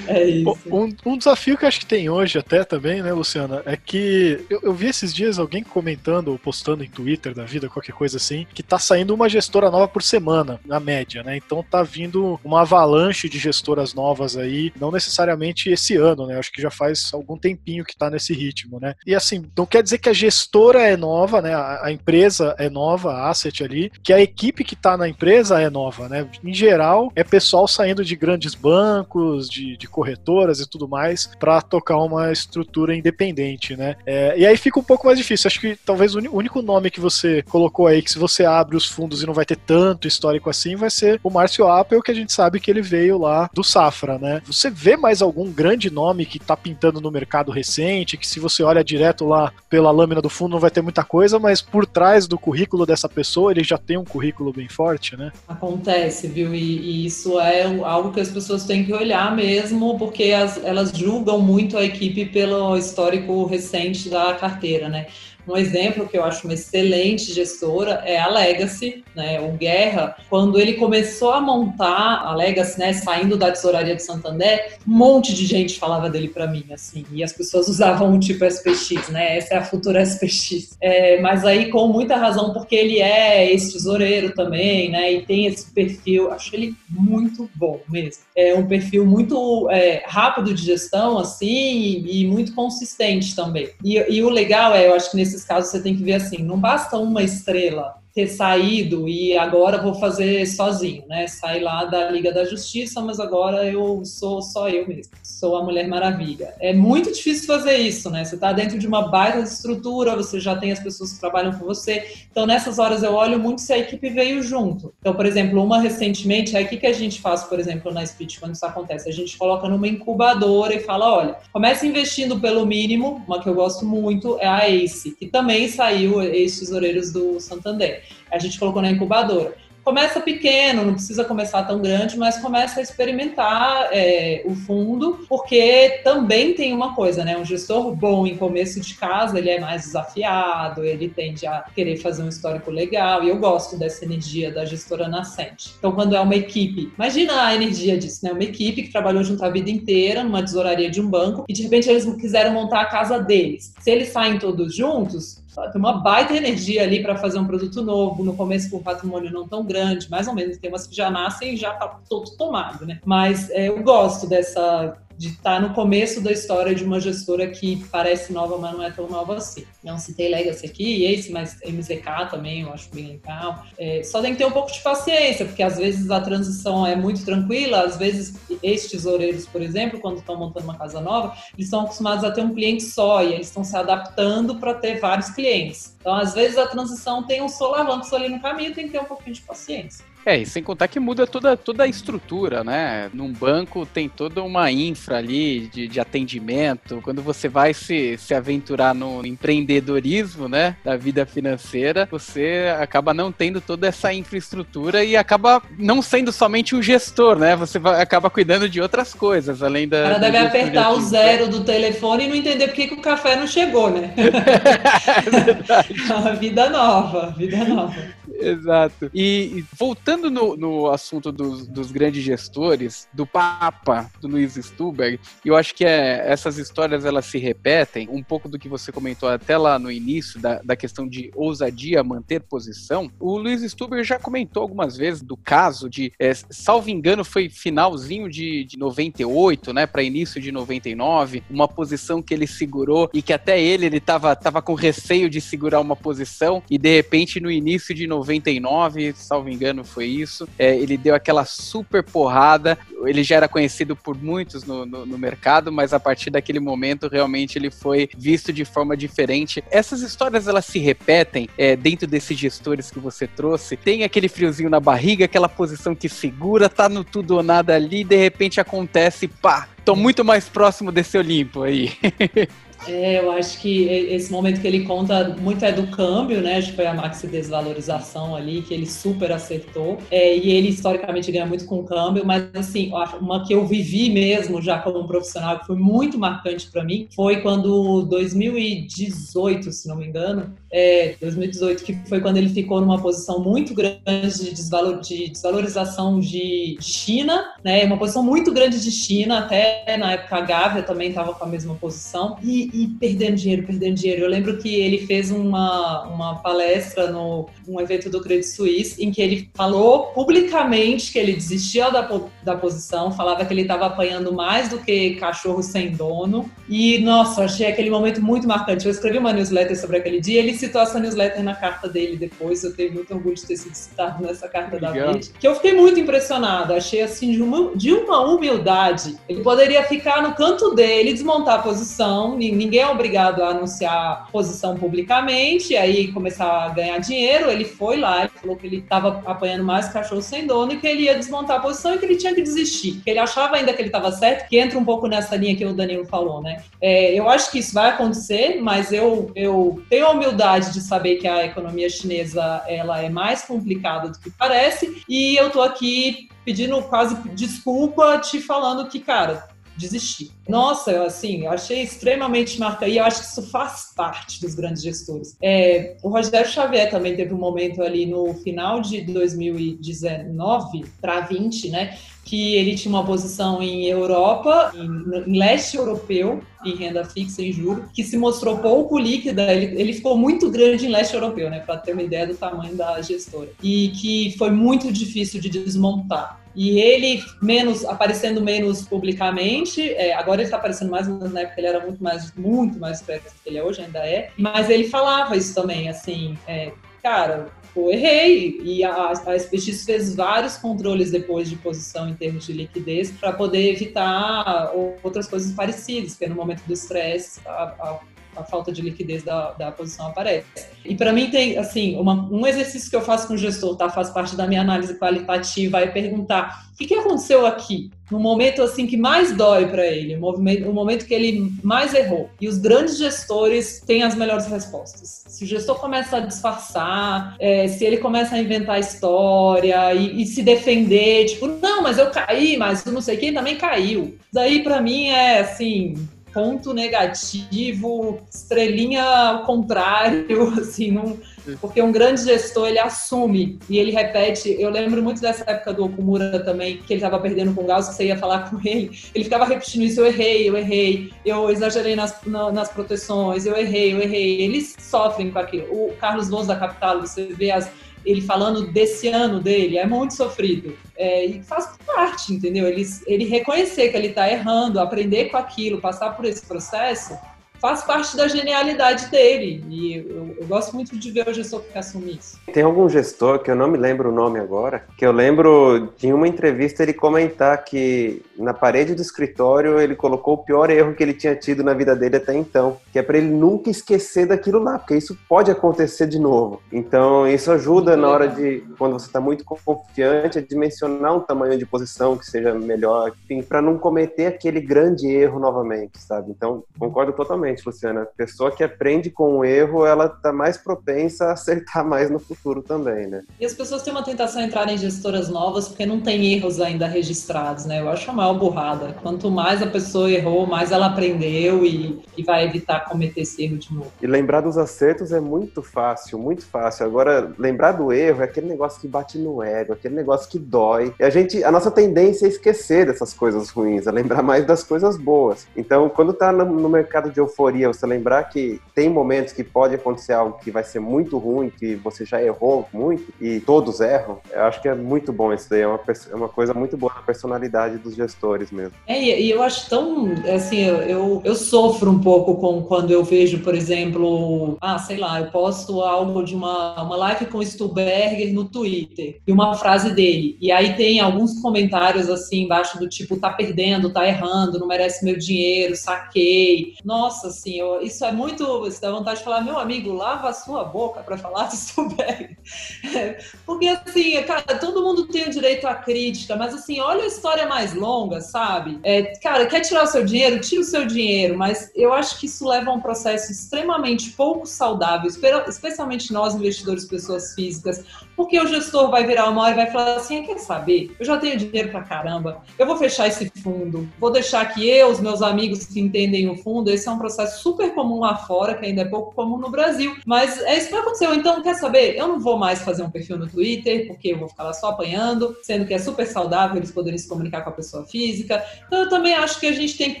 É 0.06 0.24
isso. 0.24 0.58
Um, 0.66 0.94
um, 1.06 1.18
desafio 1.18 1.56
que 1.56 1.66
acho 1.66 1.80
que 1.80 1.86
tem 1.86 2.08
hoje 2.08 2.38
até 2.38 2.64
também, 2.64 3.02
né, 3.02 3.12
Luciana, 3.12 3.62
é 3.66 3.76
que 3.76 4.44
eu, 4.48 4.60
eu, 4.62 4.74
vi 4.74 4.88
esses 4.88 5.12
dias 5.12 5.38
alguém 5.38 5.62
comentando 5.62 6.28
ou 6.28 6.38
postando 6.38 6.82
em 6.82 6.88
Twitter 6.88 7.34
da 7.34 7.44
vida, 7.44 7.68
qualquer 7.68 7.92
coisa 7.92 8.16
assim, 8.16 8.46
que 8.54 8.62
tá 8.62 8.78
saindo 8.78 9.14
uma 9.14 9.28
gestora 9.28 9.70
nova 9.70 9.86
por 9.86 10.02
semana, 10.02 10.60
na 10.64 10.80
média, 10.80 11.22
né? 11.22 11.36
Então 11.36 11.62
tá 11.62 11.82
vindo 11.82 12.40
uma 12.44 12.62
avalanche 12.62 13.28
de 13.28 13.38
gestoras 13.38 13.94
novas 13.94 14.36
aí, 14.36 14.72
não 14.80 14.90
necessariamente 14.90 15.70
esse 15.70 15.96
ano, 15.96 16.26
né? 16.26 16.38
Acho 16.38 16.52
que 16.52 16.62
já 16.62 16.70
faz 16.70 17.10
algum 17.12 17.36
tempinho 17.36 17.84
que 17.84 17.96
tá 17.96 18.08
nesse 18.08 18.32
ritmo, 18.32 18.80
né? 18.80 18.94
E 19.06 19.14
assim, 19.14 19.44
não 19.56 19.66
quer 19.66 19.82
dizer 19.82 19.98
que 19.98 20.08
a 20.08 20.14
gestora 20.14 20.82
é 20.82 20.96
nova, 20.96 21.42
né? 21.42 21.54
A, 21.54 21.86
a 21.86 21.92
empresa 21.92 22.54
é 22.58 22.70
nova, 22.70 23.12
a 23.12 23.30
asset 23.30 23.62
ali, 23.62 23.90
que 24.02 24.12
a 24.12 24.20
equipe 24.20 24.64
que 24.64 24.76
tá 24.76 24.96
na 24.96 25.08
empresa 25.08 25.60
é 25.60 25.68
nova, 25.68 26.08
né? 26.08 26.26
Em 26.42 26.54
geral, 26.54 27.12
é 27.14 27.22
pessoal 27.22 27.68
saindo 27.68 28.04
de 28.04 28.16
grandes 28.16 28.54
bancos, 28.54 29.49
de, 29.50 29.76
de 29.76 29.88
corretoras 29.88 30.60
e 30.60 30.68
tudo 30.68 30.88
mais 30.88 31.28
para 31.38 31.60
tocar 31.60 31.98
uma 31.98 32.32
estrutura 32.32 32.94
independente, 32.94 33.76
né? 33.76 33.96
É, 34.06 34.38
e 34.38 34.46
aí 34.46 34.56
fica 34.56 34.78
um 34.78 34.84
pouco 34.84 35.06
mais 35.06 35.18
difícil. 35.18 35.48
Acho 35.48 35.60
que 35.60 35.76
talvez 35.84 36.14
o 36.14 36.20
único 36.32 36.62
nome 36.62 36.90
que 36.90 37.00
você 37.00 37.42
colocou 37.42 37.86
aí, 37.86 38.00
que 38.00 38.10
se 38.10 38.18
você 38.18 38.44
abre 38.44 38.76
os 38.76 38.86
fundos 38.86 39.22
e 39.22 39.26
não 39.26 39.34
vai 39.34 39.44
ter 39.44 39.56
tanto 39.56 40.06
histórico 40.06 40.48
assim, 40.48 40.76
vai 40.76 40.90
ser 40.90 41.20
o 41.22 41.30
Márcio 41.30 41.66
Apple, 41.66 42.02
que 42.02 42.10
a 42.10 42.14
gente 42.14 42.32
sabe 42.32 42.60
que 42.60 42.70
ele 42.70 42.82
veio 42.82 43.18
lá 43.18 43.50
do 43.52 43.64
Safra, 43.64 44.18
né? 44.18 44.40
Você 44.46 44.70
vê 44.70 44.96
mais 44.96 45.20
algum 45.20 45.50
grande 45.50 45.90
nome 45.90 46.24
que 46.24 46.38
tá 46.38 46.56
pintando 46.56 47.00
no 47.00 47.10
mercado 47.10 47.50
recente, 47.50 48.16
que 48.16 48.26
se 48.26 48.38
você 48.38 48.62
olha 48.62 48.84
direto 48.84 49.26
lá 49.26 49.52
pela 49.68 49.90
lâmina 49.90 50.22
do 50.22 50.30
fundo 50.30 50.52
não 50.52 50.60
vai 50.60 50.70
ter 50.70 50.82
muita 50.82 51.02
coisa, 51.04 51.38
mas 51.38 51.60
por 51.60 51.86
trás 51.86 52.26
do 52.26 52.38
currículo 52.38 52.86
dessa 52.86 53.08
pessoa 53.08 53.50
ele 53.50 53.64
já 53.64 53.78
tem 53.78 53.96
um 53.96 54.04
currículo 54.04 54.52
bem 54.52 54.68
forte, 54.68 55.16
né? 55.16 55.32
Acontece, 55.48 56.28
viu? 56.28 56.54
E, 56.54 56.58
e 56.58 57.06
isso 57.06 57.38
é 57.40 57.64
algo 57.82 58.12
que 58.12 58.20
as 58.20 58.28
pessoas 58.28 58.64
têm 58.64 58.84
que 58.84 58.92
olhar 58.92 59.34
mesmo, 59.40 59.98
porque 59.98 60.32
as, 60.32 60.62
elas 60.62 60.92
julgam 60.92 61.40
muito 61.40 61.78
a 61.78 61.84
equipe 61.84 62.26
pelo 62.26 62.76
histórico 62.76 63.44
recente 63.46 64.08
da 64.10 64.34
carteira, 64.34 64.88
né? 64.88 65.06
Um 65.46 65.56
exemplo 65.56 66.08
que 66.08 66.16
eu 66.16 66.24
acho 66.24 66.46
uma 66.46 66.54
excelente 66.54 67.32
gestora 67.32 68.02
é 68.04 68.18
a 68.18 68.28
Legacy, 68.28 69.04
né, 69.14 69.40
o 69.40 69.52
Guerra, 69.56 70.16
quando 70.28 70.58
ele 70.58 70.74
começou 70.74 71.32
a 71.32 71.40
montar 71.40 72.22
a 72.24 72.34
Legacy, 72.34 72.78
né, 72.78 72.92
saindo 72.92 73.36
da 73.36 73.50
tesouraria 73.50 73.96
de 73.96 74.02
Santander, 74.02 74.78
um 74.86 74.92
monte 74.92 75.34
de 75.34 75.46
gente 75.46 75.78
falava 75.78 76.08
dele 76.08 76.28
para 76.28 76.46
mim, 76.46 76.64
assim, 76.72 77.04
e 77.12 77.22
as 77.22 77.32
pessoas 77.32 77.66
usavam 77.68 78.14
o 78.14 78.20
tipo 78.20 78.44
SPX, 78.44 79.08
né, 79.08 79.36
essa 79.36 79.54
é 79.54 79.58
a 79.58 79.64
futura 79.64 80.02
SPX. 80.02 80.76
É, 80.80 81.20
mas 81.20 81.44
aí 81.44 81.70
com 81.70 81.88
muita 81.88 82.16
razão, 82.16 82.52
porque 82.52 82.74
ele 82.74 83.00
é 83.00 83.50
ex-tesoureiro 83.50 84.34
também, 84.34 84.90
né, 84.90 85.12
e 85.12 85.22
tem 85.22 85.46
esse 85.46 85.70
perfil, 85.72 86.32
acho 86.32 86.54
ele 86.54 86.74
muito 86.88 87.50
bom 87.54 87.80
mesmo. 87.88 88.22
É 88.36 88.54
um 88.54 88.66
perfil 88.66 89.04
muito 89.04 89.68
é, 89.70 90.02
rápido 90.06 90.54
de 90.54 90.62
gestão, 90.62 91.18
assim, 91.18 91.46
e, 91.46 92.22
e 92.22 92.26
muito 92.26 92.54
consistente 92.54 93.34
também. 93.34 93.70
E, 93.84 93.96
e 94.08 94.22
o 94.22 94.28
legal 94.28 94.74
é, 94.74 94.86
eu 94.86 94.94
acho 94.94 95.10
que 95.10 95.16
nesses 95.30 95.44
casos 95.44 95.70
você 95.70 95.80
tem 95.80 95.96
que 95.96 96.02
ver 96.02 96.14
assim, 96.14 96.42
não 96.42 96.58
basta 96.58 96.98
uma 96.98 97.22
estrela 97.22 97.99
ter 98.14 98.26
saído 98.26 99.08
e 99.08 99.36
agora 99.36 99.80
vou 99.80 99.94
fazer 99.94 100.46
sozinho, 100.46 101.04
né? 101.08 101.26
Sair 101.28 101.60
lá 101.60 101.84
da 101.84 102.10
Liga 102.10 102.32
da 102.32 102.44
Justiça, 102.44 103.00
mas 103.00 103.20
agora 103.20 103.64
eu 103.64 104.04
sou 104.04 104.42
só 104.42 104.68
eu 104.68 104.86
mesmo, 104.86 105.12
sou 105.22 105.56
a 105.56 105.62
Mulher 105.62 105.86
Maravilha. 105.86 106.52
É 106.60 106.72
muito 106.72 107.12
difícil 107.12 107.46
fazer 107.46 107.76
isso, 107.76 108.10
né? 108.10 108.24
Você 108.24 108.34
está 108.34 108.52
dentro 108.52 108.78
de 108.78 108.86
uma 108.86 109.08
baita 109.08 109.38
estrutura, 109.38 110.16
você 110.16 110.40
já 110.40 110.56
tem 110.56 110.72
as 110.72 110.80
pessoas 110.80 111.12
que 111.12 111.20
trabalham 111.20 111.52
com 111.52 111.64
você. 111.64 112.04
Então, 112.30 112.46
nessas 112.46 112.78
horas 112.78 113.02
eu 113.02 113.12
olho 113.14 113.38
muito 113.38 113.60
se 113.60 113.72
a 113.72 113.78
equipe 113.78 114.10
veio 114.10 114.42
junto. 114.42 114.92
Então, 115.00 115.14
por 115.14 115.24
exemplo, 115.24 115.62
uma 115.62 115.80
recentemente, 115.80 116.56
aí 116.56 116.64
o 116.64 116.68
que, 116.68 116.78
que 116.78 116.86
a 116.86 116.92
gente 116.92 117.20
faz, 117.20 117.44
por 117.44 117.60
exemplo, 117.60 117.92
na 117.92 118.04
Speech, 118.04 118.40
quando 118.40 118.54
isso 118.54 118.66
acontece? 118.66 119.08
A 119.08 119.12
gente 119.12 119.38
coloca 119.38 119.68
numa 119.68 119.86
incubadora 119.86 120.74
e 120.74 120.80
fala, 120.80 121.12
olha, 121.12 121.36
comece 121.52 121.86
investindo 121.86 122.40
pelo 122.40 122.66
mínimo, 122.66 123.22
uma 123.26 123.40
que 123.40 123.48
eu 123.48 123.54
gosto 123.54 123.84
muito 123.84 124.36
é 124.40 124.46
a 124.46 124.68
ACE, 124.68 125.12
que 125.12 125.26
também 125.26 125.68
saiu, 125.68 126.20
ex-tesoureiros 126.22 127.12
do 127.12 127.38
Santander 127.38 127.99
a 128.30 128.38
gente 128.38 128.58
colocou 128.58 128.82
na 128.82 128.90
incubadora 128.90 129.54
começa 129.84 130.20
pequeno, 130.20 130.84
não 130.84 130.94
precisa 130.94 131.24
começar 131.24 131.62
tão 131.64 131.80
grande, 131.80 132.16
mas 132.18 132.38
começa 132.38 132.80
a 132.80 132.82
experimentar 132.82 133.88
é, 133.92 134.42
o 134.44 134.54
fundo, 134.54 135.24
porque 135.28 136.00
também 136.04 136.54
tem 136.54 136.72
uma 136.72 136.94
coisa, 136.94 137.24
né? 137.24 137.36
Um 137.36 137.44
gestor 137.44 137.94
bom 137.94 138.26
em 138.26 138.36
começo 138.36 138.80
de 138.80 138.94
casa, 138.94 139.38
ele 139.38 139.50
é 139.50 139.58
mais 139.58 139.82
desafiado, 139.82 140.84
ele 140.84 141.08
tende 141.08 141.46
a 141.46 141.64
querer 141.74 141.96
fazer 141.96 142.22
um 142.22 142.28
histórico 142.28 142.70
legal, 142.70 143.24
e 143.24 143.30
eu 143.30 143.38
gosto 143.38 143.78
dessa 143.78 144.04
energia 144.04 144.52
da 144.52 144.64
gestora 144.64 145.08
nascente. 145.08 145.74
Então, 145.78 145.92
quando 145.92 146.14
é 146.14 146.20
uma 146.20 146.36
equipe, 146.36 146.92
imagina 146.94 147.46
a 147.46 147.54
energia 147.54 147.96
disso, 147.96 148.24
né? 148.24 148.32
Uma 148.32 148.44
equipe 148.44 148.82
que 148.82 148.92
trabalhou 148.92 149.24
junto 149.24 149.44
a 149.44 149.50
vida 149.50 149.70
inteira 149.70 150.22
numa 150.22 150.42
tesouraria 150.42 150.90
de 150.90 151.00
um 151.00 151.08
banco, 151.08 151.44
e 151.48 151.52
de 151.52 151.62
repente 151.62 151.88
eles 151.88 152.04
quiseram 152.16 152.52
montar 152.52 152.82
a 152.82 152.86
casa 152.86 153.18
deles. 153.18 153.72
Se 153.80 153.90
eles 153.90 154.08
saem 154.08 154.38
todos 154.38 154.74
juntos, 154.74 155.42
tem 155.54 155.80
uma 155.80 155.94
baita 155.94 156.34
energia 156.34 156.82
ali 156.82 157.02
para 157.02 157.16
fazer 157.16 157.38
um 157.38 157.46
produto 157.46 157.82
novo, 157.82 158.24
no 158.24 158.34
começo 158.34 158.70
com 158.70 158.78
um 158.78 158.82
patrimônio 158.82 159.30
não 159.30 159.46
tão 159.46 159.64
grande, 159.64 160.10
mais 160.10 160.28
ou 160.28 160.34
menos, 160.34 160.56
tem 160.58 160.70
umas 160.70 160.86
que 160.86 160.94
já 160.94 161.10
nascem 161.10 161.56
já 161.56 161.72
tá 161.74 162.00
todo 162.08 162.30
tomado, 162.36 162.86
né? 162.86 163.00
Mas 163.04 163.50
é, 163.50 163.68
eu 163.68 163.82
gosto 163.82 164.28
dessa 164.28 164.96
de 165.20 165.28
estar 165.28 165.56
tá 165.56 165.60
no 165.60 165.74
começo 165.74 166.22
da 166.22 166.32
história 166.32 166.74
de 166.74 166.82
uma 166.82 166.98
gestora 166.98 167.46
que 167.46 167.84
parece 167.92 168.32
nova, 168.32 168.56
mas 168.56 168.72
não 168.72 168.82
é 168.82 168.90
tão 168.90 169.06
nova 169.06 169.36
assim. 169.36 169.66
Não 169.84 169.98
citei 169.98 170.30
Legacy 170.30 170.64
aqui, 170.64 171.04
esse, 171.04 171.30
mas 171.30 171.58
MZK 171.62 172.30
também 172.30 172.62
eu 172.62 172.72
acho 172.72 172.88
bem 172.88 173.06
legal. 173.06 173.62
É, 173.78 174.02
só 174.02 174.22
tem 174.22 174.32
que 174.32 174.38
ter 174.38 174.46
um 174.46 174.50
pouco 174.50 174.72
de 174.72 174.80
paciência, 174.80 175.44
porque 175.44 175.62
às 175.62 175.76
vezes 175.76 176.10
a 176.10 176.22
transição 176.22 176.86
é 176.86 176.96
muito 176.96 177.22
tranquila, 177.22 177.82
às 177.82 177.98
vezes 177.98 178.34
estes 178.62 178.92
tesoureiros, 178.92 179.44
por 179.44 179.60
exemplo, 179.60 180.00
quando 180.00 180.20
estão 180.20 180.36
montando 180.36 180.64
uma 180.64 180.78
casa 180.78 181.02
nova, 181.02 181.36
eles 181.52 181.66
estão 181.66 181.82
acostumados 181.82 182.24
a 182.24 182.30
ter 182.30 182.40
um 182.40 182.54
cliente 182.54 182.84
só 182.84 183.22
e 183.22 183.34
eles 183.34 183.48
estão 183.48 183.62
se 183.62 183.76
adaptando 183.76 184.56
para 184.56 184.72
ter 184.72 185.00
vários 185.00 185.28
clientes. 185.28 185.98
Então, 186.00 186.14
às 186.14 186.32
vezes, 186.32 186.56
a 186.56 186.66
transição 186.66 187.26
tem 187.26 187.42
um 187.42 187.48
solavanco 187.48 188.16
ali 188.16 188.30
no 188.30 188.40
caminho, 188.40 188.74
tem 188.74 188.86
que 188.86 188.92
ter 188.92 189.00
um 189.00 189.04
pouquinho 189.04 189.34
de 189.34 189.42
paciência. 189.42 190.02
É, 190.24 190.38
e 190.38 190.46
sem 190.46 190.62
contar 190.62 190.88
que 190.88 191.00
muda 191.00 191.26
toda, 191.26 191.56
toda 191.56 191.84
a 191.84 191.86
estrutura, 191.86 192.62
né? 192.62 193.10
Num 193.12 193.32
banco 193.32 193.86
tem 193.86 194.08
toda 194.08 194.42
uma 194.42 194.70
infra 194.70 195.16
ali 195.16 195.68
de, 195.68 195.88
de 195.88 196.00
atendimento. 196.00 197.00
Quando 197.02 197.22
você 197.22 197.48
vai 197.48 197.72
se, 197.72 198.16
se 198.18 198.34
aventurar 198.34 198.94
no 198.94 199.24
empreendedorismo, 199.24 200.48
né? 200.48 200.76
Da 200.84 200.96
vida 200.96 201.24
financeira, 201.24 202.06
você 202.10 202.66
acaba 202.78 203.14
não 203.14 203.32
tendo 203.32 203.60
toda 203.60 203.88
essa 203.88 204.12
infraestrutura 204.12 205.02
e 205.02 205.16
acaba 205.16 205.62
não 205.78 206.02
sendo 206.02 206.32
somente 206.32 206.74
um 206.74 206.82
gestor, 206.82 207.38
né? 207.38 207.56
Você 207.56 207.78
vai, 207.78 208.00
acaba 208.00 208.28
cuidando 208.28 208.68
de 208.68 208.80
outras 208.80 209.14
coisas, 209.14 209.62
além 209.62 209.88
da. 209.88 210.00
O 210.00 210.02
cara 210.02 210.18
deve 210.18 210.38
apertar 210.38 210.90
o 210.92 211.00
zero 211.00 211.48
do 211.48 211.64
telefone 211.64 212.24
e 212.24 212.28
não 212.28 212.36
entender 212.36 212.68
por 212.68 212.74
que, 212.74 212.88
que 212.88 212.94
o 212.94 213.00
café 213.00 213.36
não 213.36 213.46
chegou, 213.46 213.90
né? 213.90 214.12
é 214.16 215.30
verdade. 215.30 215.94
vida 216.38 216.68
nova, 216.68 217.34
vida 217.36 217.64
nova. 217.64 218.20
Exato. 218.40 219.10
E 219.14 219.64
voltando 219.78 220.09
no, 220.16 220.56
no 220.56 220.90
assunto 220.90 221.30
dos, 221.30 221.66
dos, 221.66 221.90
grandes 221.90 222.22
gestores, 222.22 223.08
do 223.12 223.26
Papa, 223.26 224.10
do 224.20 224.28
Luiz 224.28 224.54
Stuberg, 224.54 225.18
eu 225.44 225.56
acho 225.56 225.74
que 225.74 225.84
é, 225.84 226.30
essas 226.30 226.58
histórias 226.58 227.04
elas 227.04 227.26
se 227.26 227.38
repetem, 227.38 228.08
um 228.10 228.22
pouco 228.22 228.48
do 228.48 228.58
que 228.58 228.68
você 228.68 228.92
comentou 228.92 229.28
até 229.28 229.56
lá 229.56 229.78
no 229.78 229.90
início, 229.90 230.40
da, 230.40 230.60
da 230.62 230.76
questão 230.76 231.06
de 231.08 231.30
ousadia, 231.34 232.02
manter 232.02 232.40
posição. 232.40 233.10
O 233.18 233.36
Luiz 233.36 233.62
Stuberg 233.62 234.04
já 234.04 234.18
comentou 234.18 234.62
algumas 234.62 234.96
vezes 234.96 235.22
do 235.22 235.36
caso 235.36 235.88
de, 235.88 236.12
é, 236.18 236.32
salvo 236.34 236.90
engano, 236.90 237.24
foi 237.24 237.48
finalzinho 237.48 238.28
de, 238.28 238.64
de 238.64 238.78
98, 238.78 239.72
né, 239.72 239.86
para 239.86 240.02
início 240.02 240.40
de 240.40 240.52
99, 240.52 241.42
uma 241.50 241.68
posição 241.68 242.22
que 242.22 242.34
ele 242.34 242.46
segurou 242.46 243.10
e 243.12 243.22
que 243.22 243.32
até 243.32 243.60
ele 243.60 243.86
ele 243.86 243.98
estava 243.98 244.34
tava 244.36 244.62
com 244.62 244.74
receio 244.74 245.28
de 245.28 245.40
segurar 245.40 245.80
uma 245.80 245.96
posição 245.96 246.62
e 246.70 246.78
de 246.78 246.96
repente 246.96 247.40
no 247.40 247.50
início 247.50 247.94
de 247.94 248.06
99 248.06 248.40
99, 248.60 249.14
salvo 249.16 249.48
engano, 249.48 249.84
foi 249.84 249.99
isso. 250.06 250.48
É, 250.58 250.76
ele 250.76 250.96
deu 250.96 251.14
aquela 251.14 251.44
super 251.44 252.02
porrada. 252.02 252.78
Ele 253.04 253.22
já 253.22 253.36
era 253.36 253.48
conhecido 253.48 253.96
por 253.96 254.16
muitos 254.16 254.64
no, 254.64 254.84
no, 254.84 255.06
no, 255.06 255.18
mercado, 255.18 255.72
mas 255.72 255.92
a 255.92 256.00
partir 256.00 256.30
daquele 256.30 256.60
momento 256.60 257.08
realmente 257.08 257.58
ele 257.58 257.70
foi 257.70 258.08
visto 258.16 258.52
de 258.52 258.64
forma 258.64 258.96
diferente. 258.96 259.64
Essas 259.70 260.02
histórias 260.02 260.46
elas 260.46 260.66
se 260.66 260.78
repetem 260.78 261.48
é, 261.56 261.76
dentro 261.76 262.06
desses 262.06 262.38
gestores 262.38 262.90
que 262.90 262.98
você 262.98 263.26
trouxe. 263.26 263.76
Tem 263.76 264.04
aquele 264.04 264.28
friozinho 264.28 264.68
na 264.68 264.80
barriga, 264.80 265.24
aquela 265.24 265.48
posição 265.48 265.94
que 265.94 266.08
segura, 266.08 266.68
tá 266.68 266.88
no 266.88 267.02
tudo 267.02 267.36
ou 267.36 267.42
nada 267.42 267.74
ali, 267.74 268.04
de 268.04 268.16
repente 268.16 268.60
acontece, 268.60 269.26
pá, 269.28 269.68
tô 269.84 269.96
muito 269.96 270.24
mais 270.24 270.48
próximo 270.48 270.92
desse 270.92 271.16
Olimpo 271.16 271.62
aí. 271.62 271.92
É, 272.86 273.18
eu 273.18 273.30
acho 273.30 273.60
que 273.60 273.84
esse 273.84 274.32
momento 274.32 274.60
que 274.60 274.66
ele 274.66 274.84
conta 274.84 275.36
muito 275.40 275.64
é 275.64 275.72
do 275.72 275.86
câmbio, 275.88 276.40
né? 276.40 276.56
Acho 276.56 276.70
que 276.70 276.76
foi 276.76 276.86
a 276.86 276.94
maxi 276.94 277.26
desvalorização 277.26 278.34
ali, 278.34 278.62
que 278.62 278.72
ele 278.72 278.86
super 278.86 279.32
acertou. 279.32 279.98
É, 280.10 280.36
e 280.36 280.50
ele 280.50 280.68
historicamente 280.68 281.30
ganha 281.30 281.46
muito 281.46 281.66
com 281.66 281.80
o 281.80 281.84
câmbio, 281.84 282.24
mas 282.24 282.44
assim, 282.54 282.90
uma 283.20 283.44
que 283.44 283.54
eu 283.54 283.66
vivi 283.66 284.10
mesmo 284.10 284.60
já 284.62 284.78
como 284.78 285.06
profissional, 285.06 285.58
que 285.60 285.66
foi 285.66 285.76
muito 285.76 286.18
marcante 286.18 286.70
para 286.70 286.84
mim, 286.84 287.08
foi 287.14 287.40
quando 287.40 288.02
2018, 288.02 289.72
se 289.72 289.88
não 289.88 289.96
me 289.96 290.06
engano, 290.06 290.54
é, 290.72 291.16
2018, 291.20 291.84
que 291.84 291.94
foi 292.08 292.20
quando 292.20 292.36
ele 292.36 292.48
ficou 292.48 292.80
numa 292.80 293.00
posição 293.00 293.42
muito 293.42 293.74
grande 293.74 294.44
de, 294.44 294.54
desvalor, 294.54 295.00
de 295.00 295.28
desvalorização 295.28 296.18
de 296.18 296.76
China, 296.80 297.54
né? 297.64 297.84
Uma 297.84 297.98
posição 297.98 298.22
muito 298.22 298.52
grande 298.52 298.80
de 298.80 298.90
China, 298.90 299.40
até 299.40 299.96
na 299.96 300.12
época 300.12 300.36
a 300.36 300.40
Gávea 300.40 300.82
também 300.82 301.08
estava 301.08 301.34
com 301.34 301.44
a 301.44 301.48
mesma 301.48 301.74
posição. 301.74 302.36
E, 302.42 302.69
e, 302.72 302.86
perdendo 302.98 303.36
dinheiro, 303.36 303.66
perdendo 303.66 303.94
dinheiro. 303.94 304.22
Eu 304.24 304.28
lembro 304.28 304.56
que 304.58 304.74
ele 304.74 305.06
fez 305.06 305.30
uma, 305.30 306.04
uma 306.04 306.36
palestra 306.36 307.10
no 307.10 307.48
um 307.66 307.80
evento 307.80 308.10
do 308.10 308.20
Credit 308.20 308.46
Suisse 308.46 309.02
em 309.02 309.10
que 309.10 309.22
ele 309.22 309.48
falou 309.54 310.06
publicamente 310.06 311.12
que 311.12 311.18
ele 311.18 311.32
desistia 311.32 311.90
da, 311.90 312.08
da 312.42 312.56
posição, 312.56 313.12
falava 313.12 313.44
que 313.44 313.52
ele 313.52 313.62
estava 313.62 313.86
apanhando 313.86 314.32
mais 314.32 314.68
do 314.68 314.78
que 314.78 315.14
cachorro 315.14 315.62
sem 315.62 315.90
dono. 315.90 316.50
E, 316.68 316.98
nossa, 316.98 317.44
achei 317.44 317.66
aquele 317.66 317.90
momento 317.90 318.20
muito 318.20 318.46
marcante. 318.46 318.86
Eu 318.86 318.90
escrevi 318.90 319.18
uma 319.18 319.32
newsletter 319.32 319.78
sobre 319.78 319.98
aquele 319.98 320.20
dia, 320.20 320.40
ele 320.40 320.54
citou 320.54 320.80
essa 320.80 320.98
newsletter 320.98 321.42
na 321.42 321.54
carta 321.54 321.88
dele 321.88 322.16
depois. 322.16 322.62
Eu 322.64 322.74
tenho 322.74 322.92
muito 322.92 323.14
orgulho 323.14 323.34
de 323.34 323.46
ter 323.46 323.56
sido 323.56 323.74
citado 323.74 324.22
nessa 324.24 324.48
carta 324.48 324.76
Legal. 324.76 324.92
da 324.92 325.12
vez. 325.12 325.32
Que 325.38 325.46
eu 325.46 325.54
fiquei 325.54 325.72
muito 325.72 325.98
impressionada. 325.98 326.76
Achei 326.76 327.02
assim 327.02 327.32
de 327.32 327.42
uma, 327.42 327.76
de 327.76 327.92
uma 327.92 328.20
humildade. 328.20 329.16
Ele 329.28 329.42
poderia 329.42 329.82
ficar 329.84 330.22
no 330.22 330.34
canto 330.34 330.74
dele, 330.74 331.12
desmontar 331.12 331.60
a 331.60 331.62
posição, 331.62 332.36
ninguém 332.36 332.59
é 332.78 332.86
obrigado 332.88 333.42
a 333.42 333.48
anunciar 333.48 334.28
posição 334.30 334.76
publicamente, 334.76 335.76
aí 335.76 336.12
começar 336.12 336.64
a 336.64 336.68
ganhar 336.70 336.98
dinheiro. 336.98 337.50
Ele 337.50 337.64
foi 337.64 337.98
lá, 337.98 338.20
ele 338.20 338.30
falou 338.34 338.56
que 338.56 338.66
ele 338.66 338.76
estava 338.78 339.22
apanhando 339.26 339.64
mais 339.64 339.88
cachorro 339.88 340.22
sem 340.22 340.46
dono 340.46 340.72
e 340.72 340.76
que 340.76 340.86
ele 340.86 341.02
ia 341.02 341.14
desmontar 341.14 341.58
a 341.58 341.60
posição 341.60 341.94
e 341.94 341.98
que 341.98 342.04
ele 342.04 342.16
tinha 342.16 342.34
que 342.34 342.42
desistir. 342.42 343.00
Que 343.02 343.10
ele 343.10 343.18
achava 343.18 343.56
ainda 343.56 343.72
que 343.72 343.80
ele 343.80 343.88
estava 343.88 344.10
certo, 344.12 344.48
que 344.48 344.58
entra 344.58 344.78
um 344.78 344.84
pouco 344.84 345.06
nessa 345.06 345.36
linha 345.36 345.56
que 345.56 345.64
o 345.64 345.72
Danilo 345.72 346.04
falou, 346.04 346.42
né? 346.42 346.62
É, 346.80 347.14
eu 347.14 347.28
acho 347.28 347.50
que 347.50 347.58
isso 347.58 347.74
vai 347.74 347.90
acontecer, 347.90 348.60
mas 348.60 348.92
eu, 348.92 349.30
eu 349.34 349.82
tenho 349.88 350.06
a 350.06 350.10
humildade 350.10 350.72
de 350.72 350.80
saber 350.80 351.16
que 351.16 351.28
a 351.28 351.44
economia 351.44 351.88
chinesa 351.88 352.62
ela 352.66 353.00
é 353.00 353.08
mais 353.08 353.42
complicada 353.42 354.08
do 354.08 354.18
que 354.18 354.30
parece 354.30 355.02
e 355.08 355.36
eu 355.36 355.50
tô 355.50 355.62
aqui 355.62 356.28
pedindo 356.44 356.82
quase 356.82 357.16
desculpa, 357.34 358.18
te 358.18 358.40
falando 358.40 358.88
que, 358.88 359.00
cara, 359.00 359.48
desistir. 359.76 360.30
Nossa, 360.48 361.04
assim, 361.04 361.44
eu 361.44 361.50
achei 361.50 361.82
extremamente 361.82 362.58
marcante 362.58 362.92
e 362.92 362.98
eu 362.98 363.04
acho 363.04 363.20
que 363.20 363.26
isso 363.26 363.42
faz 363.50 363.92
parte 363.94 364.40
dos 364.40 364.54
grandes 364.54 364.82
gestores. 364.82 365.36
É, 365.42 365.96
o 366.02 366.08
Rogério 366.08 366.48
Xavier 366.48 366.90
também 366.90 367.16
teve 367.16 367.32
um 367.32 367.38
momento 367.38 367.82
ali 367.82 368.06
no 368.06 368.34
final 368.34 368.80
de 368.80 369.00
2019 369.02 370.84
para 371.00 371.20
20, 371.20 371.70
né? 371.70 371.98
Que 372.30 372.54
ele 372.54 372.76
tinha 372.76 372.94
uma 372.94 373.04
posição 373.04 373.60
em 373.60 373.86
Europa, 373.86 374.70
em, 374.76 374.84
em, 374.84 375.36
leste 375.36 375.76
europeu, 375.76 376.40
em 376.64 376.76
renda 376.76 377.04
fixa 377.04 377.42
em 377.42 377.52
juro, 377.52 377.90
que 377.92 378.04
se 378.04 378.16
mostrou 378.16 378.58
pouco 378.58 378.96
líquida. 378.96 379.52
Ele, 379.52 379.80
ele 379.80 379.92
ficou 379.92 380.16
muito 380.16 380.48
grande 380.48 380.86
em 380.86 380.90
leste 380.90 381.12
europeu, 381.12 381.50
né, 381.50 381.58
para 381.58 381.78
ter 381.78 381.92
uma 381.92 382.04
ideia 382.04 382.28
do 382.28 382.36
tamanho 382.36 382.76
da 382.76 383.02
gestora, 383.02 383.48
e 383.60 383.88
que 383.88 384.36
foi 384.38 384.52
muito 384.52 384.92
difícil 384.92 385.40
de 385.40 385.48
desmontar. 385.48 386.40
E 386.54 386.78
ele 386.78 387.20
menos 387.42 387.84
aparecendo 387.84 388.40
menos 388.40 388.82
publicamente, 388.82 389.90
é, 389.94 390.14
agora 390.14 390.40
ele 390.40 390.46
está 390.46 390.56
aparecendo 390.56 390.90
mais, 390.90 391.08
mas 391.08 391.32
na 391.32 391.40
época 391.40 391.60
ele 391.60 391.66
era 391.66 391.80
muito 391.80 392.00
mais 392.00 392.32
muito 392.36 392.78
mais 392.78 392.98
discreto 392.98 393.24
do 393.24 393.42
que 393.42 393.48
ele 393.48 393.58
é 393.58 393.64
hoje 393.64 393.82
ainda 393.82 394.06
é. 394.06 394.30
Mas 394.36 394.70
ele 394.70 394.84
falava 394.84 395.36
isso 395.36 395.52
também, 395.52 395.88
assim, 395.88 396.38
é, 396.46 396.70
cara, 397.02 397.48
pô, 397.74 397.90
errei. 397.90 398.60
E 398.62 398.84
a, 398.84 399.12
a 399.26 399.36
SPX 399.36 399.84
fez 399.84 400.14
vários 400.14 400.56
controles 400.56 401.10
depois 401.10 401.48
de 401.48 401.56
posição 401.56 402.08
em 402.08 402.14
termos 402.14 402.46
de 402.46 402.52
liquidez 402.52 403.10
para 403.10 403.32
poder 403.32 403.70
evitar 403.70 404.72
outras 405.02 405.26
coisas 405.26 405.52
parecidas, 405.52 406.12
porque 406.12 406.26
no 406.26 406.34
momento 406.34 406.62
do 406.64 406.72
estresse 406.72 407.40
a, 407.46 407.62
a 407.62 408.00
a 408.40 408.44
falta 408.44 408.72
de 408.72 408.82
liquidez 408.82 409.22
da, 409.22 409.52
da 409.52 409.70
posição 409.70 410.08
aparece. 410.08 410.46
E 410.84 410.94
para 410.94 411.12
mim 411.12 411.30
tem, 411.30 411.58
assim, 411.58 411.96
uma, 411.96 412.28
um 412.30 412.46
exercício 412.46 412.90
que 412.90 412.96
eu 412.96 413.02
faço 413.02 413.28
com 413.28 413.34
o 413.34 413.38
gestor, 413.38 413.76
tá? 413.76 413.88
Faz 413.88 414.10
parte 414.10 414.36
da 414.36 414.46
minha 414.46 414.60
análise 414.60 414.98
qualitativa, 414.98 415.80
é 415.80 415.86
perguntar 415.86 416.70
o 416.72 416.76
que, 416.78 416.86
que 416.86 416.94
aconteceu 416.94 417.44
aqui? 417.44 417.90
No 418.10 418.18
momento, 418.18 418.62
assim, 418.62 418.86
que 418.86 418.96
mais 418.96 419.36
dói 419.36 419.66
para 419.66 419.86
ele, 419.86 420.16
o 420.16 420.72
momento, 420.72 421.04
que 421.04 421.12
ele 421.12 421.52
mais 421.62 421.92
errou. 421.92 422.30
E 422.40 422.48
os 422.48 422.56
grandes 422.56 422.96
gestores 422.96 423.82
têm 423.86 424.02
as 424.02 424.14
melhores 424.14 424.46
respostas. 424.46 425.24
Se 425.28 425.44
o 425.44 425.46
gestor 425.46 425.78
começa 425.78 426.16
a 426.16 426.20
disfarçar, 426.20 427.36
é, 427.38 427.68
se 427.68 427.84
ele 427.84 427.98
começa 427.98 428.34
a 428.34 428.38
inventar 428.38 428.80
história 428.80 429.92
e, 429.92 430.22
e 430.22 430.26
se 430.26 430.42
defender, 430.42 431.26
tipo, 431.26 431.46
não, 431.46 431.82
mas 431.82 431.98
eu 431.98 432.10
caí, 432.10 432.56
mas 432.56 432.82
não 432.86 433.02
sei 433.02 433.18
quem 433.18 433.34
também 433.34 433.56
caiu. 433.56 434.16
Daí, 434.32 434.62
para 434.62 434.80
mim, 434.80 435.08
é, 435.08 435.40
assim, 435.40 435.94
ponto 436.32 436.72
negativo, 436.72 438.20
estrelinha 438.30 439.02
ao 439.02 439.44
contrário, 439.44 440.48
assim, 440.58 440.90
não, 440.90 441.18
porque 441.60 441.80
um 441.80 441.90
grande 441.92 442.22
gestor 442.22 442.68
ele 442.68 442.78
assume 442.78 443.58
e 443.68 443.78
ele 443.78 443.90
repete. 443.90 444.56
Eu 444.58 444.70
lembro 444.70 445.02
muito 445.02 445.20
dessa 445.20 445.44
época 445.50 445.72
do 445.72 445.84
Okumura 445.86 446.40
também, 446.40 446.78
que 446.78 446.92
ele 446.92 447.02
estava 447.02 447.18
perdendo 447.18 447.54
com 447.54 447.62
o 447.62 447.66
Gauss, 447.66 447.88
que 447.88 447.94
você 447.94 448.06
ia 448.06 448.16
falar 448.16 448.48
com 448.50 448.60
ele, 448.64 448.90
ele 449.14 449.24
ficava 449.24 449.44
repetindo 449.44 449.82
isso: 449.82 450.00
eu 450.00 450.06
errei, 450.06 450.48
eu 450.48 450.56
errei, 450.56 451.12
eu 451.24 451.50
exagerei 451.50 451.96
nas, 451.96 452.16
na, 452.26 452.52
nas 452.52 452.68
proteções, 452.68 453.46
eu 453.46 453.56
errei, 453.56 453.92
eu 453.92 454.00
errei. 454.00 454.40
Eles 454.42 454.76
sofrem 454.78 455.30
com 455.30 455.38
aquilo. 455.38 455.66
O 455.70 455.96
Carlos 455.96 456.28
Lons 456.28 456.46
da 456.46 456.56
Capital, 456.56 457.00
você 457.00 457.26
vê 457.26 457.50
as 457.50 457.70
ele 458.04 458.20
falando 458.20 458.66
desse 458.72 459.08
ano 459.08 459.40
dele, 459.40 459.78
é 459.78 459.86
muito 459.86 460.14
sofrido. 460.14 460.76
É, 460.96 461.24
e 461.24 461.42
faz 461.42 461.76
parte, 461.86 462.32
entendeu? 462.32 462.66
Ele, 462.66 462.86
ele 463.06 463.24
reconhecer 463.24 463.90
que 463.90 463.96
ele 463.96 464.08
está 464.08 464.30
errando, 464.30 464.80
aprender 464.80 465.26
com 465.26 465.36
aquilo, 465.36 465.80
passar 465.80 466.10
por 466.16 466.24
esse 466.24 466.44
processo, 466.46 467.16
faz 467.60 467.84
parte 467.84 468.16
da 468.16 468.26
genialidade 468.26 469.10
dele. 469.10 469.62
E 469.68 469.96
eu, 469.96 470.36
eu, 470.40 470.46
gosto 470.46 470.74
muito 470.74 470.96
de 470.98 471.10
ver 471.10 471.28
o 471.28 471.34
gestor 471.34 471.60
que 471.60 471.78
assume 471.78 472.12
isso. 472.12 472.38
Tem 472.52 472.62
algum 472.62 472.88
gestor, 472.88 473.40
que 473.40 473.50
eu 473.50 473.54
não 473.54 473.68
me 473.68 473.76
lembro 473.76 474.08
o 474.08 474.12
nome 474.12 474.40
agora, 474.40 474.84
que 474.96 475.04
eu 475.04 475.12
lembro 475.12 475.92
de 475.96 476.12
uma 476.12 476.26
entrevista 476.26 476.82
ele 476.82 476.92
comentar 476.92 477.64
que 477.64 478.22
na 478.38 478.54
parede 478.54 478.94
do 478.94 479.02
escritório 479.02 479.78
ele 479.78 479.94
colocou 479.94 480.34
o 480.34 480.38
pior 480.38 480.70
erro 480.70 480.94
que 480.94 481.02
ele 481.02 481.12
tinha 481.12 481.36
tido 481.36 481.62
na 481.62 481.74
vida 481.74 481.94
dele 481.94 482.16
até 482.16 482.34
então, 482.34 482.78
que 482.92 482.98
é 482.98 483.02
para 483.02 483.18
ele 483.18 483.28
nunca 483.28 483.70
esquecer 483.70 484.26
daquilo 484.26 484.58
lá, 484.58 484.78
porque 484.78 484.96
isso 484.96 485.16
pode 485.28 485.50
acontecer 485.50 486.06
de 486.06 486.18
novo. 486.18 486.62
Então 486.72 487.28
isso 487.28 487.52
ajuda 487.52 487.96
na 487.96 488.08
hora 488.08 488.28
de, 488.28 488.64
quando 488.78 488.94
você 488.94 489.06
está 489.06 489.20
muito 489.20 489.44
confiante, 489.44 490.38
a 490.38 490.42
dimensionar 490.42 491.14
um 491.14 491.20
tamanho 491.20 491.58
de 491.58 491.66
posição 491.66 492.16
que 492.16 492.24
seja 492.24 492.54
melhor, 492.54 493.12
enfim, 493.24 493.42
para 493.42 493.60
não 493.60 493.76
cometer 493.76 494.26
aquele 494.26 494.60
grande 494.60 495.06
erro 495.06 495.38
novamente, 495.38 495.98
sabe? 495.98 496.30
Então 496.30 496.64
concordo 496.78 497.12
totalmente 497.12 497.49
exatamente, 497.50 497.62
Luciana. 497.66 498.02
A 498.02 498.06
pessoa 498.06 498.50
que 498.50 498.62
aprende 498.62 499.10
com 499.10 499.38
o 499.38 499.44
erro, 499.44 499.84
ela 499.84 500.06
está 500.06 500.32
mais 500.32 500.56
propensa 500.56 501.26
a 501.26 501.32
acertar 501.32 501.86
mais 501.86 502.10
no 502.10 502.18
futuro 502.18 502.62
também, 502.62 503.06
né? 503.06 503.22
E 503.38 503.44
as 503.44 503.54
pessoas 503.54 503.82
têm 503.82 503.92
uma 503.92 504.02
tentação 504.02 504.40
de 504.40 504.48
entrar 504.48 504.68
em 504.68 504.78
gestoras 504.78 505.28
novas 505.28 505.68
porque 505.68 505.84
não 505.84 506.00
tem 506.00 506.34
erros 506.34 506.60
ainda 506.60 506.86
registrados, 506.86 507.66
né? 507.66 507.80
Eu 507.80 507.88
acho 507.88 508.10
a 508.10 508.14
maior 508.14 508.34
burrada. 508.34 508.94
Quanto 509.02 509.30
mais 509.30 509.62
a 509.62 509.66
pessoa 509.66 510.10
errou, 510.10 510.46
mais 510.46 510.72
ela 510.72 510.86
aprendeu 510.86 511.64
e, 511.64 512.00
e 512.16 512.22
vai 512.22 512.44
evitar 512.44 512.84
cometer 512.88 513.22
esse 513.22 513.42
erro 513.42 513.56
de 513.56 513.72
novo. 513.72 513.92
E 514.00 514.06
lembrar 514.06 514.40
dos 514.40 514.56
acertos 514.56 515.12
é 515.12 515.20
muito 515.20 515.62
fácil, 515.62 516.18
muito 516.18 516.44
fácil. 516.44 516.86
Agora, 516.86 517.32
lembrar 517.38 517.72
do 517.72 517.92
erro 517.92 518.22
é 518.22 518.24
aquele 518.24 518.48
negócio 518.48 518.80
que 518.80 518.88
bate 518.88 519.18
no 519.18 519.42
ego, 519.42 519.72
aquele 519.72 519.94
negócio 519.94 520.28
que 520.28 520.38
dói. 520.38 520.94
E 520.98 521.04
a 521.04 521.10
gente, 521.10 521.42
a 521.44 521.50
nossa 521.50 521.70
tendência 521.70 522.26
é 522.26 522.28
esquecer 522.28 522.86
dessas 522.86 523.12
coisas 523.12 523.50
ruins, 523.50 523.86
é 523.86 523.92
lembrar 523.92 524.22
mais 524.22 524.46
das 524.46 524.62
coisas 524.62 524.96
boas. 524.96 525.46
Então, 525.56 525.88
quando 525.88 526.12
tá 526.12 526.32
no, 526.32 526.44
no 526.44 526.68
mercado 526.68 527.10
de 527.10 527.20
euforia, 527.20 527.39
você 527.66 527.86
lembrar 527.86 528.24
que 528.24 528.60
tem 528.74 528.88
momentos 528.88 529.32
que 529.32 529.44
pode 529.44 529.74
acontecer 529.74 530.12
algo 530.12 530.38
que 530.38 530.50
vai 530.50 530.64
ser 530.64 530.80
muito 530.80 531.18
ruim, 531.18 531.50
que 531.50 531.74
você 531.76 532.04
já 532.04 532.22
errou 532.22 532.68
muito 532.72 533.12
e 533.20 533.40
todos 533.40 533.80
erram, 533.80 534.18
eu 534.30 534.42
acho 534.44 534.60
que 534.60 534.68
é 534.68 534.74
muito 534.74 535.12
bom 535.12 535.32
isso 535.32 535.48
daí, 535.48 535.62
é 535.62 535.66
uma, 535.66 535.80
é 536.10 536.14
uma 536.14 536.28
coisa 536.28 536.54
muito 536.54 536.76
boa 536.76 536.92
na 536.94 537.02
personalidade 537.02 537.78
dos 537.78 537.94
gestores 537.94 538.50
mesmo. 538.50 538.72
É, 538.86 539.00
e 539.00 539.30
eu 539.30 539.42
acho 539.42 539.68
tão, 539.68 540.12
assim, 540.34 540.60
eu, 540.60 541.20
eu 541.24 541.34
sofro 541.34 541.90
um 541.90 542.00
pouco 542.00 542.36
com 542.36 542.62
quando 542.62 542.90
eu 542.90 543.04
vejo, 543.04 543.40
por 543.40 543.54
exemplo, 543.54 544.56
ah, 544.60 544.78
sei 544.78 544.96
lá, 544.96 545.20
eu 545.20 545.30
posto 545.30 545.80
algo 545.80 546.22
de 546.22 546.34
uma, 546.34 546.82
uma 546.82 546.96
live 546.96 547.26
com 547.26 547.38
o 547.38 547.44
Stuberger 547.44 548.32
no 548.32 548.44
Twitter 548.44 549.20
e 549.26 549.32
uma 549.32 549.54
frase 549.54 549.94
dele, 549.94 550.36
e 550.40 550.50
aí 550.52 550.74
tem 550.74 551.00
alguns 551.00 551.40
comentários 551.40 552.08
assim 552.08 552.44
embaixo 552.44 552.78
do 552.78 552.88
tipo, 552.88 553.18
tá 553.18 553.30
perdendo, 553.30 553.92
tá 553.92 554.06
errando, 554.06 554.58
não 554.58 554.66
merece 554.66 555.04
meu 555.04 555.16
dinheiro, 555.16 555.76
saquei. 555.76 556.74
Nossa, 556.84 557.29
assim, 557.30 557.58
eu, 557.58 557.80
isso 557.80 558.04
é 558.04 558.12
muito. 558.12 558.60
Você 558.60 558.80
dá 558.80 558.90
vontade 558.90 559.18
de 559.18 559.24
falar, 559.24 559.40
meu 559.40 559.58
amigo, 559.58 559.92
lava 559.92 560.28
a 560.28 560.32
sua 560.32 560.64
boca 560.64 561.00
para 561.00 561.16
falar 561.16 561.48
de 561.48 561.56
Stuberg. 561.56 562.36
Porque, 563.46 563.68
assim, 563.68 564.22
cara, 564.22 564.58
todo 564.58 564.82
mundo 564.82 565.06
tem 565.08 565.24
o 565.24 565.30
direito 565.30 565.66
à 565.66 565.74
crítica, 565.74 566.36
mas, 566.36 566.54
assim, 566.54 566.80
olha 566.80 567.04
a 567.04 567.06
história 567.06 567.46
mais 567.46 567.74
longa, 567.74 568.20
sabe? 568.20 568.78
É, 568.82 569.02
cara, 569.18 569.46
quer 569.46 569.60
tirar 569.60 569.84
o 569.84 569.86
seu 569.86 570.04
dinheiro? 570.04 570.40
Tira 570.40 570.60
o 570.60 570.64
seu 570.64 570.86
dinheiro, 570.86 571.36
mas 571.36 571.70
eu 571.74 571.92
acho 571.92 572.18
que 572.18 572.26
isso 572.26 572.46
leva 572.46 572.70
a 572.70 572.74
um 572.74 572.80
processo 572.80 573.32
extremamente 573.32 574.10
pouco 574.10 574.46
saudável, 574.46 575.08
especialmente 575.48 576.12
nós, 576.12 576.34
investidores, 576.34 576.84
pessoas 576.84 577.34
físicas, 577.34 577.84
porque 578.16 578.38
o 578.38 578.46
gestor 578.46 578.90
vai 578.90 579.06
virar 579.06 579.30
uma 579.30 579.42
hora 579.42 579.52
e 579.52 579.56
vai 579.56 579.70
falar 579.70 579.96
assim: 579.96 580.22
quer 580.24 580.38
saber? 580.38 580.94
Eu 580.98 581.06
já 581.06 581.16
tenho 581.16 581.38
dinheiro 581.38 581.70
pra 581.70 581.82
caramba, 581.82 582.42
eu 582.58 582.66
vou 582.66 582.76
fechar 582.76 583.08
esse 583.08 583.30
fundo, 583.42 583.88
vou 583.98 584.10
deixar 584.10 584.44
que 584.52 584.68
eu, 584.68 584.88
os 584.88 585.00
meus 585.00 585.22
amigos 585.22 585.64
que 585.64 585.80
entendem 585.80 586.28
o 586.28 586.36
fundo, 586.36 586.70
esse 586.70 586.88
é 586.88 586.90
um 586.90 586.98
processo 586.98 587.19
super 587.26 587.74
comum 587.74 588.00
lá 588.00 588.16
fora, 588.16 588.54
que 588.54 588.66
ainda 588.66 588.82
é 588.82 588.84
pouco 588.84 589.14
comum 589.14 589.38
no 589.38 589.50
Brasil. 589.50 589.96
Mas 590.06 590.40
é 590.42 590.56
isso 590.56 590.68
que 590.68 590.74
aconteceu. 590.74 591.14
Então, 591.14 591.42
quer 591.42 591.54
saber? 591.54 591.96
Eu 591.96 592.08
não 592.08 592.20
vou 592.20 592.38
mais 592.38 592.62
fazer 592.62 592.82
um 592.82 592.90
perfil 592.90 593.18
no 593.18 593.28
Twitter, 593.28 593.86
porque 593.88 594.08
eu 594.08 594.18
vou 594.18 594.28
ficar 594.28 594.44
lá 594.44 594.52
só 594.52 594.68
apanhando, 594.68 595.36
sendo 595.42 595.66
que 595.66 595.74
é 595.74 595.78
super 595.78 596.06
saudável 596.06 596.56
eles 596.56 596.70
poderem 596.70 596.98
se 596.98 597.08
comunicar 597.08 597.42
com 597.42 597.50
a 597.50 597.54
pessoa 597.54 597.84
física. 597.84 598.44
Então, 598.66 598.80
eu 598.80 598.88
também 598.88 599.14
acho 599.14 599.40
que 599.40 599.46
a 599.46 599.52
gente 599.52 599.76
tem 599.76 599.94
que 599.94 600.00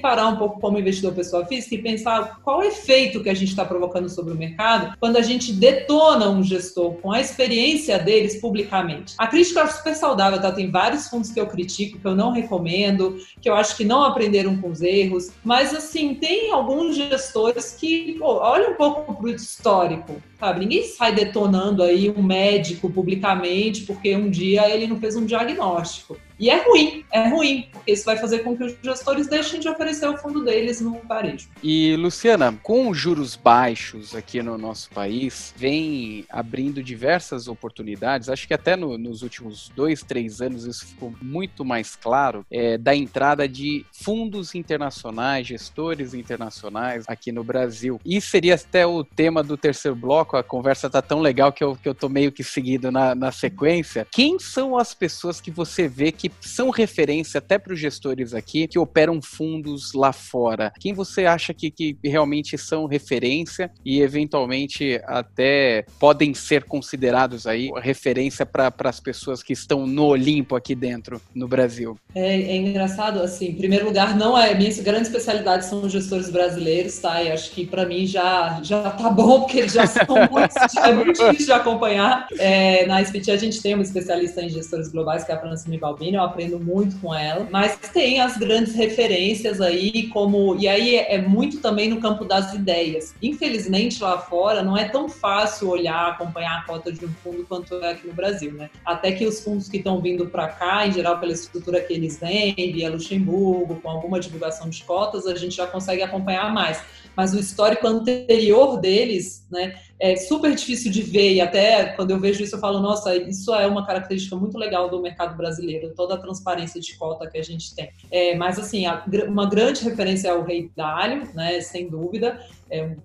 parar 0.00 0.28
um 0.28 0.36
pouco 0.36 0.60
como 0.60 0.78
investidor 0.78 1.12
pessoa 1.12 1.44
física 1.46 1.74
e 1.74 1.82
pensar 1.82 2.40
qual 2.42 2.62
é 2.62 2.66
o 2.66 2.68
efeito 2.68 3.22
que 3.22 3.28
a 3.28 3.34
gente 3.34 3.48
está 3.48 3.64
provocando 3.64 4.08
sobre 4.08 4.32
o 4.32 4.36
mercado 4.36 4.96
quando 5.00 5.16
a 5.16 5.22
gente 5.22 5.52
detona 5.52 6.28
um 6.28 6.42
gestor 6.42 6.92
com 6.94 7.10
a 7.10 7.20
experiência 7.20 7.98
dele 7.98 8.20
deles 8.20 8.40
publicamente. 8.40 9.14
A 9.16 9.26
crítica 9.26 9.60
é 9.60 9.66
super 9.66 9.94
saudável, 9.94 10.40
tá? 10.40 10.52
Tem 10.52 10.70
vários 10.70 11.08
fundos 11.08 11.30
que 11.30 11.40
eu 11.40 11.46
critico, 11.46 11.98
que 11.98 12.06
eu 12.06 12.14
não 12.14 12.32
recomendo, 12.32 13.16
que 13.40 13.48
eu 13.48 13.54
acho 13.54 13.76
que 13.76 13.84
não 13.84 14.02
aprenderam 14.02 14.56
com 14.58 14.70
os 14.70 14.82
erros, 14.82 15.30
mas 15.42 15.74
assim, 15.74 16.14
tem 16.14 16.52
alguns 16.52 16.94
gestores 17.10 17.72
que, 17.72 18.16
pô, 18.18 18.38
olha 18.38 18.70
um 18.70 18.74
pouco 18.74 19.14
pro 19.14 19.28
histórico, 19.28 20.22
sabe? 20.40 20.60
Ninguém 20.60 20.82
sai 20.82 21.14
detonando 21.14 21.82
aí 21.82 22.10
um 22.10 22.22
médico 22.22 22.90
publicamente 22.90 23.82
porque 23.82 24.16
um 24.16 24.30
dia 24.30 24.68
ele 24.68 24.86
não 24.86 24.98
fez 24.98 25.14
um 25.14 25.26
diagnóstico. 25.26 26.16
E 26.40 26.48
é 26.48 26.66
ruim, 26.66 27.04
é 27.12 27.28
ruim, 27.28 27.68
porque 27.70 27.92
isso 27.92 28.06
vai 28.06 28.16
fazer 28.16 28.38
com 28.38 28.56
que 28.56 28.64
os 28.64 28.74
gestores 28.82 29.26
deixem 29.26 29.60
de 29.60 29.68
oferecer 29.68 30.08
o 30.08 30.16
fundo 30.16 30.42
deles 30.42 30.80
no 30.80 30.98
varejo. 31.06 31.50
E, 31.62 31.94
Luciana, 31.96 32.58
com 32.62 32.94
juros 32.94 33.36
baixos 33.36 34.14
aqui 34.14 34.42
no 34.42 34.56
nosso 34.56 34.88
país, 34.88 35.52
vem 35.54 36.24
abrindo 36.30 36.82
diversas 36.82 37.46
oportunidades. 37.46 38.30
Acho 38.30 38.48
que 38.48 38.54
até 38.54 38.74
no, 38.74 38.96
nos 38.96 39.20
últimos 39.20 39.70
dois, 39.76 40.02
três 40.02 40.40
anos 40.40 40.64
isso 40.64 40.86
ficou 40.86 41.12
muito 41.20 41.62
mais 41.62 41.94
claro 41.94 42.46
é, 42.50 42.78
da 42.78 42.96
entrada 42.96 43.46
de 43.46 43.84
fundos 43.92 44.54
internacionais, 44.54 45.46
gestores 45.46 46.14
internacionais 46.14 47.04
aqui 47.06 47.30
no 47.30 47.44
Brasil. 47.44 48.00
E 48.02 48.18
seria 48.18 48.54
até 48.54 48.86
o 48.86 49.04
tema 49.04 49.42
do 49.42 49.58
terceiro 49.58 49.94
bloco. 49.94 50.29
A 50.36 50.42
conversa 50.42 50.88
tá 50.88 51.02
tão 51.02 51.20
legal 51.20 51.52
que 51.52 51.62
eu, 51.62 51.76
que 51.76 51.88
eu 51.88 51.94
tô 51.94 52.08
meio 52.08 52.32
que 52.32 52.42
seguido 52.42 52.90
na, 52.90 53.14
na 53.14 53.32
sequência. 53.32 54.06
Quem 54.10 54.38
são 54.38 54.76
as 54.76 54.94
pessoas 54.94 55.40
que 55.40 55.50
você 55.50 55.88
vê 55.88 56.12
que 56.12 56.30
são 56.40 56.70
referência 56.70 57.38
até 57.38 57.58
para 57.58 57.72
os 57.72 57.80
gestores 57.80 58.34
aqui 58.34 58.66
que 58.66 58.78
operam 58.78 59.20
fundos 59.22 59.92
lá 59.92 60.12
fora? 60.12 60.72
Quem 60.78 60.92
você 60.92 61.26
acha 61.26 61.52
que, 61.52 61.70
que 61.70 61.96
realmente 62.04 62.56
são 62.56 62.86
referência 62.86 63.70
e 63.84 64.00
eventualmente 64.00 65.00
até 65.04 65.84
podem 65.98 66.34
ser 66.34 66.64
considerados 66.64 67.46
aí 67.46 67.70
referência 67.80 68.46
para 68.46 68.72
as 68.84 69.00
pessoas 69.00 69.42
que 69.42 69.52
estão 69.52 69.86
no 69.86 70.06
Olimpo 70.06 70.56
aqui 70.56 70.74
dentro 70.74 71.20
no 71.34 71.48
Brasil? 71.48 71.98
É, 72.14 72.34
é 72.34 72.56
engraçado, 72.56 73.20
assim, 73.20 73.48
em 73.48 73.54
primeiro 73.54 73.84
lugar, 73.84 74.16
não 74.16 74.36
é 74.36 74.54
minha 74.54 74.70
grande 74.82 75.08
especialidade 75.08 75.66
são 75.66 75.82
os 75.82 75.92
gestores 75.92 76.30
brasileiros, 76.30 76.98
tá? 76.98 77.22
E 77.22 77.30
acho 77.30 77.50
que 77.50 77.66
para 77.66 77.86
mim 77.86 78.06
já 78.06 78.60
já 78.62 78.90
tá 78.90 79.10
bom 79.10 79.40
porque 79.40 79.58
eles 79.58 79.72
já 79.72 79.86
são 79.86 80.19
muito, 80.28 80.78
é 80.78 80.92
muito 80.92 81.12
difícil 81.12 81.46
de 81.46 81.52
acompanhar. 81.52 82.26
É, 82.38 82.86
na 82.86 83.00
SPT 83.00 83.30
a 83.30 83.36
gente 83.36 83.60
tem 83.62 83.74
uma 83.74 83.82
especialista 83.82 84.42
em 84.42 84.48
gestores 84.48 84.88
globais 84.88 85.24
que 85.24 85.32
é 85.32 85.34
a 85.34 85.40
Francine 85.40 85.78
Balbini, 85.78 86.14
eu 86.14 86.22
aprendo 86.22 86.58
muito 86.58 86.98
com 87.00 87.14
ela, 87.14 87.46
mas 87.50 87.76
tem 87.92 88.20
as 88.20 88.36
grandes 88.36 88.74
referências 88.74 89.60
aí 89.60 90.08
como 90.08 90.56
e 90.56 90.68
aí 90.68 90.96
é, 90.96 91.14
é 91.14 91.22
muito 91.22 91.58
também 91.58 91.88
no 91.88 92.00
campo 92.00 92.24
das 92.24 92.54
ideias. 92.54 93.14
Infelizmente 93.22 94.02
lá 94.02 94.18
fora 94.18 94.62
não 94.62 94.76
é 94.76 94.88
tão 94.88 95.08
fácil 95.08 95.68
olhar, 95.68 96.10
acompanhar 96.10 96.58
a 96.58 96.62
cota 96.62 96.92
de 96.92 97.04
um 97.04 97.12
fundo 97.22 97.44
quanto 97.46 97.74
é 97.76 97.92
aqui 97.92 98.06
no 98.06 98.12
Brasil, 98.12 98.52
né? 98.52 98.70
Até 98.84 99.12
que 99.12 99.26
os 99.26 99.40
fundos 99.40 99.68
que 99.68 99.78
estão 99.78 100.00
vindo 100.00 100.26
para 100.26 100.48
cá, 100.48 100.86
em 100.86 100.92
geral 100.92 101.18
pela 101.18 101.32
estrutura 101.32 101.80
que 101.80 101.92
eles 101.92 102.18
vêm, 102.18 102.54
via 102.54 102.90
Luxemburgo, 102.90 103.80
com 103.80 103.88
alguma 103.88 104.20
divulgação 104.20 104.68
de 104.68 104.82
cotas, 104.84 105.26
a 105.26 105.34
gente 105.34 105.56
já 105.56 105.66
consegue 105.66 106.02
acompanhar 106.02 106.52
mais. 106.52 106.82
Mas 107.16 107.34
o 107.34 107.38
histórico 107.38 107.86
anterior 107.86 108.78
deles, 108.78 109.46
né, 109.50 109.74
é 109.98 110.16
super 110.16 110.54
difícil 110.54 110.90
de 110.90 111.02
ver 111.02 111.34
e 111.34 111.40
até 111.40 111.86
quando 111.94 112.10
eu 112.10 112.18
vejo 112.18 112.42
isso 112.42 112.56
eu 112.56 112.60
falo, 112.60 112.80
nossa, 112.80 113.14
isso 113.16 113.54
é 113.54 113.66
uma 113.66 113.86
característica 113.86 114.34
muito 114.34 114.56
legal 114.56 114.88
do 114.88 115.02
mercado 115.02 115.36
brasileiro, 115.36 115.92
toda 115.94 116.14
a 116.14 116.18
transparência 116.18 116.80
de 116.80 116.96
cota 116.96 117.28
que 117.28 117.36
a 117.36 117.42
gente 117.42 117.74
tem. 117.74 117.90
É, 118.10 118.34
mas 118.36 118.58
assim, 118.58 118.86
a, 118.86 119.04
uma 119.28 119.48
grande 119.48 119.84
referência 119.84 120.28
é 120.28 120.34
o 120.34 120.42
Rei 120.42 120.70
Dalio, 120.74 121.28
né, 121.34 121.60
sem 121.60 121.88
dúvida, 121.88 122.40
é 122.70 122.84
um 122.84 122.96